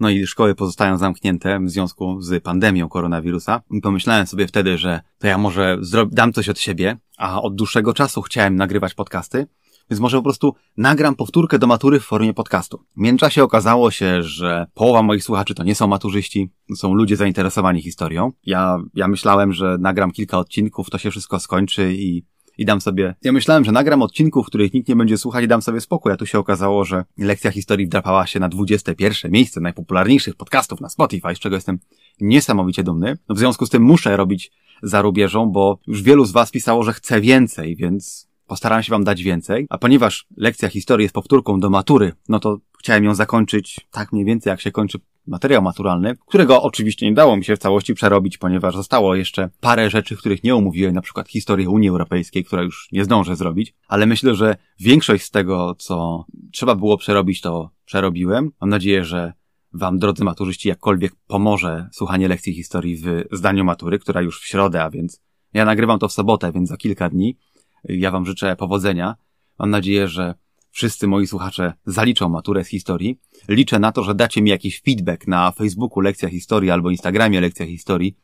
no 0.00 0.10
i 0.10 0.26
szkoły 0.26 0.54
pozostają 0.54 0.98
zamknięte 0.98 1.60
w 1.60 1.70
związku 1.70 2.20
z 2.20 2.42
pandemią 2.42 2.88
koronawirusa. 2.88 3.62
I 3.70 3.80
pomyślałem 3.80 4.26
sobie 4.26 4.46
wtedy, 4.46 4.78
że 4.78 5.00
to 5.18 5.26
ja 5.26 5.38
może 5.38 5.78
dam 6.10 6.32
coś 6.32 6.48
od 6.48 6.58
siebie, 6.58 6.96
a 7.18 7.42
od 7.42 7.54
dłuższego 7.54 7.94
czasu 7.94 8.22
chciałem 8.22 8.56
nagrywać 8.56 8.94
podcasty, 8.94 9.46
więc 9.90 10.00
może 10.00 10.16
po 10.16 10.22
prostu 10.22 10.54
nagram 10.76 11.14
powtórkę 11.14 11.58
do 11.58 11.66
matury 11.66 12.00
w 12.00 12.04
formie 12.04 12.34
podcastu. 12.34 12.84
W 12.96 13.00
międzyczasie 13.00 13.42
okazało 13.42 13.90
się, 13.90 14.22
że 14.22 14.66
połowa 14.74 15.02
moich 15.02 15.24
słuchaczy 15.24 15.54
to 15.54 15.64
nie 15.64 15.74
są 15.74 15.86
maturzyści, 15.86 16.50
są 16.76 16.94
ludzie 16.94 17.16
zainteresowani 17.16 17.82
historią. 17.82 18.32
Ja, 18.44 18.78
ja 18.94 19.08
myślałem, 19.08 19.52
że 19.52 19.76
nagram 19.80 20.10
kilka 20.10 20.38
odcinków, 20.38 20.90
to 20.90 20.98
się 20.98 21.10
wszystko 21.10 21.40
skończy 21.40 21.94
i 21.94 22.22
i 22.58 22.64
dam 22.64 22.80
sobie... 22.80 23.14
Ja 23.22 23.32
myślałem, 23.32 23.64
że 23.64 23.72
nagram 23.72 24.02
odcinków, 24.02 24.46
których 24.46 24.72
nikt 24.72 24.88
nie 24.88 24.96
będzie 24.96 25.18
słuchać 25.18 25.44
i 25.44 25.48
dam 25.48 25.62
sobie 25.62 25.80
spokój, 25.80 26.12
a 26.12 26.16
tu 26.16 26.26
się 26.26 26.38
okazało, 26.38 26.84
że 26.84 27.04
lekcja 27.18 27.50
historii 27.50 27.86
wdrapała 27.86 28.26
się 28.26 28.40
na 28.40 28.48
21 28.48 29.32
miejsce 29.32 29.60
najpopularniejszych 29.60 30.36
podcastów 30.36 30.80
na 30.80 30.88
Spotify, 30.88 31.34
z 31.34 31.38
czego 31.38 31.56
jestem 31.56 31.78
niesamowicie 32.20 32.84
dumny. 32.84 33.18
No 33.28 33.34
w 33.34 33.38
związku 33.38 33.66
z 33.66 33.70
tym 33.70 33.82
muszę 33.82 34.16
robić 34.16 34.52
za 34.82 35.02
rubieżą, 35.02 35.46
bo 35.46 35.78
już 35.86 36.02
wielu 36.02 36.24
z 36.24 36.32
was 36.32 36.50
pisało, 36.50 36.82
że 36.82 36.92
chce 36.92 37.20
więcej, 37.20 37.76
więc 37.76 38.27
Postaram 38.48 38.82
się 38.82 38.90
wam 38.90 39.04
dać 39.04 39.22
więcej, 39.22 39.66
a 39.70 39.78
ponieważ 39.78 40.26
lekcja 40.36 40.68
historii 40.68 41.04
jest 41.04 41.14
powtórką 41.14 41.60
do 41.60 41.70
matury, 41.70 42.12
no 42.28 42.40
to 42.40 42.58
chciałem 42.78 43.04
ją 43.04 43.14
zakończyć 43.14 43.80
tak 43.90 44.12
mniej 44.12 44.24
więcej 44.24 44.50
jak 44.50 44.60
się 44.60 44.72
kończy 44.72 44.98
materiał 45.26 45.62
maturalny, 45.62 46.16
którego 46.26 46.62
oczywiście 46.62 47.06
nie 47.06 47.14
dało 47.14 47.36
mi 47.36 47.44
się 47.44 47.56
w 47.56 47.58
całości 47.58 47.94
przerobić, 47.94 48.38
ponieważ 48.38 48.76
zostało 48.76 49.14
jeszcze 49.14 49.50
parę 49.60 49.90
rzeczy, 49.90 50.16
których 50.16 50.44
nie 50.44 50.54
omówiłem, 50.54 50.94
na 50.94 51.00
przykład 51.00 51.28
historię 51.28 51.70
Unii 51.70 51.88
Europejskiej, 51.88 52.44
która 52.44 52.62
już 52.62 52.88
nie 52.92 53.04
zdążę 53.04 53.36
zrobić, 53.36 53.74
ale 53.88 54.06
myślę, 54.06 54.34
że 54.34 54.56
większość 54.80 55.24
z 55.24 55.30
tego, 55.30 55.74
co 55.78 56.24
trzeba 56.52 56.74
było 56.74 56.98
przerobić, 56.98 57.40
to 57.40 57.70
przerobiłem. 57.84 58.50
Mam 58.60 58.70
nadzieję, 58.70 59.04
że 59.04 59.32
Wam, 59.72 59.98
drodzy 59.98 60.24
maturzyści, 60.24 60.68
jakkolwiek 60.68 61.12
pomoże 61.26 61.88
słuchanie 61.92 62.28
lekcji 62.28 62.54
historii 62.54 62.96
w 62.96 63.24
zdaniu 63.32 63.64
matury, 63.64 63.98
która 63.98 64.20
już 64.22 64.40
w 64.40 64.46
środę, 64.46 64.82
a 64.82 64.90
więc 64.90 65.20
ja 65.54 65.64
nagrywam 65.64 65.98
to 65.98 66.08
w 66.08 66.12
sobotę, 66.12 66.52
więc 66.52 66.68
za 66.68 66.76
kilka 66.76 67.08
dni. 67.08 67.36
Ja 67.84 68.10
Wam 68.10 68.26
życzę 68.26 68.56
powodzenia. 68.56 69.14
Mam 69.58 69.70
nadzieję, 69.70 70.08
że 70.08 70.34
wszyscy 70.70 71.06
moi 71.06 71.26
słuchacze 71.26 71.72
zaliczą 71.86 72.28
maturę 72.28 72.64
z 72.64 72.68
historii. 72.68 73.18
Liczę 73.48 73.78
na 73.78 73.92
to, 73.92 74.04
że 74.04 74.14
dacie 74.14 74.42
mi 74.42 74.50
jakiś 74.50 74.82
feedback 74.82 75.26
na 75.26 75.50
Facebooku 75.50 76.00
Lekcja 76.00 76.28
Historii 76.28 76.70
albo 76.70 76.90
Instagramie 76.90 77.40
Lekcja 77.40 77.66
Historii 77.66 78.16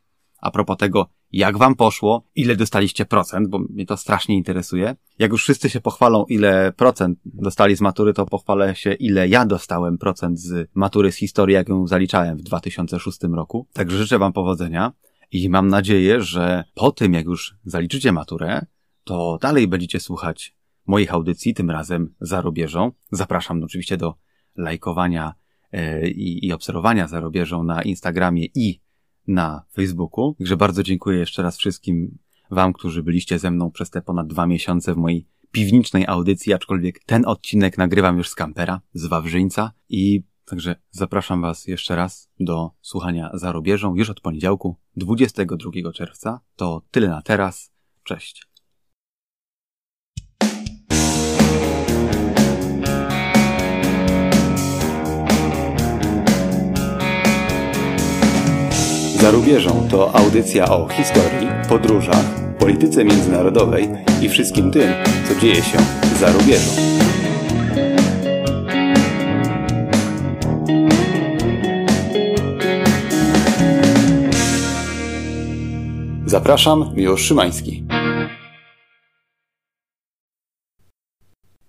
a 0.44 0.50
propos 0.50 0.76
tego, 0.76 1.08
jak 1.32 1.58
wam 1.58 1.74
poszło, 1.74 2.24
ile 2.34 2.56
dostaliście 2.56 3.04
procent, 3.04 3.48
bo 3.48 3.58
mnie 3.58 3.86
to 3.86 3.96
strasznie 3.96 4.36
interesuje. 4.36 4.96
Jak 5.18 5.32
już 5.32 5.42
wszyscy 5.42 5.70
się 5.70 5.80
pochwalą, 5.80 6.24
ile 6.28 6.72
procent 6.72 7.18
dostali 7.24 7.76
z 7.76 7.80
matury, 7.80 8.12
to 8.12 8.26
pochwalę 8.26 8.74
się, 8.74 8.92
ile 8.92 9.28
ja 9.28 9.46
dostałem 9.46 9.98
procent 9.98 10.40
z 10.40 10.68
matury 10.74 11.12
z 11.12 11.16
historii, 11.16 11.54
jak 11.54 11.68
ją 11.68 11.86
zaliczałem 11.86 12.36
w 12.36 12.42
2006 12.42 13.18
roku. 13.22 13.66
Także 13.72 13.98
życzę 13.98 14.18
wam 14.18 14.32
powodzenia 14.32 14.92
i 15.32 15.48
mam 15.48 15.68
nadzieję, 15.68 16.20
że 16.20 16.64
po 16.74 16.92
tym, 16.92 17.12
jak 17.12 17.24
już 17.24 17.56
zaliczycie 17.64 18.12
maturę, 18.12 18.66
to 19.04 19.38
dalej 19.40 19.68
będziecie 19.68 20.00
słuchać 20.00 20.56
moich 20.86 21.14
audycji, 21.14 21.54
tym 21.54 21.70
razem 21.70 22.14
za 22.20 22.40
rubieżą. 22.40 22.92
Zapraszam 23.10 23.62
oczywiście 23.62 23.96
do 23.96 24.14
lajkowania 24.56 25.34
e, 25.72 26.08
i, 26.08 26.46
i 26.46 26.52
obserwowania 26.52 27.08
za 27.08 27.20
rubieżą 27.20 27.62
na 27.62 27.82
Instagramie 27.82 28.46
i 28.54 28.80
na 29.26 29.64
Facebooku. 29.72 30.34
Także 30.38 30.56
bardzo 30.56 30.82
dziękuję 30.82 31.18
jeszcze 31.18 31.42
raz 31.42 31.58
wszystkim 31.58 32.18
Wam, 32.50 32.72
którzy 32.72 33.02
byliście 33.02 33.38
ze 33.38 33.50
mną 33.50 33.70
przez 33.70 33.90
te 33.90 34.02
ponad 34.02 34.26
dwa 34.26 34.46
miesiące 34.46 34.94
w 34.94 34.96
mojej 34.96 35.26
piwnicznej 35.50 36.06
audycji, 36.06 36.52
aczkolwiek 36.52 37.04
ten 37.06 37.26
odcinek 37.26 37.78
nagrywam 37.78 38.18
już 38.18 38.28
z 38.28 38.34
kampera, 38.34 38.80
z 38.94 39.06
Wawrzyńca 39.06 39.72
i 39.88 40.22
także 40.44 40.76
zapraszam 40.90 41.42
Was 41.42 41.66
jeszcze 41.66 41.96
raz 41.96 42.30
do 42.40 42.70
słuchania 42.80 43.30
za 43.34 43.52
rubieżą 43.52 43.94
już 43.94 44.10
od 44.10 44.20
poniedziałku, 44.20 44.76
22 44.96 45.92
czerwca. 45.92 46.40
To 46.56 46.82
tyle 46.90 47.08
na 47.08 47.22
teraz. 47.22 47.72
Cześć. 48.04 48.53
Za 59.24 59.30
rubieżą 59.30 59.88
to 59.90 60.14
audycja 60.14 60.68
o 60.68 60.88
historii, 60.88 61.48
podróżach, 61.68 62.24
polityce 62.58 63.04
międzynarodowej 63.04 63.88
i 64.22 64.28
wszystkim 64.28 64.70
tym, 64.70 64.92
co 65.28 65.40
dzieje 65.40 65.54
się 65.54 65.78
za 66.20 66.32
rubieżą. 66.32 66.70
Zapraszam, 76.26 76.92
Miłosz 76.96 77.22
Szymański. 77.22 77.84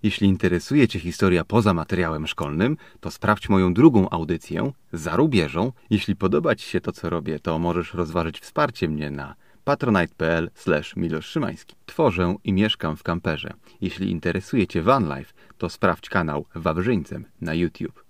Jeśli 0.05 0.27
interesuje 0.27 0.87
Cię 0.87 0.99
historia 0.99 1.43
poza 1.43 1.73
materiałem 1.73 2.27
szkolnym, 2.27 2.77
to 2.99 3.11
sprawdź 3.11 3.49
moją 3.49 3.73
drugą 3.73 4.09
audycję 4.09 4.71
za 4.93 5.15
rubieżą. 5.15 5.71
Jeśli 5.89 6.15
podoba 6.15 6.55
Ci 6.55 6.69
się 6.69 6.81
to, 6.81 6.91
co 6.91 7.09
robię, 7.09 7.39
to 7.39 7.59
możesz 7.59 7.93
rozważyć 7.93 8.39
wsparcie 8.39 8.89
mnie 8.89 9.11
na 9.11 9.35
patronite.pl 9.63 10.49
Milosz 10.95 11.25
Szymański. 11.25 11.75
Tworzę 11.85 12.35
i 12.43 12.53
mieszkam 12.53 12.97
w 12.97 13.03
kamperze. 13.03 13.53
Jeśli 13.81 14.11
interesuje 14.11 14.67
Cię 14.67 14.81
vanlife, 14.81 15.33
to 15.57 15.69
sprawdź 15.69 16.09
kanał 16.09 16.45
Wawrzyńcem 16.55 17.25
na 17.41 17.53
YouTube. 17.53 18.04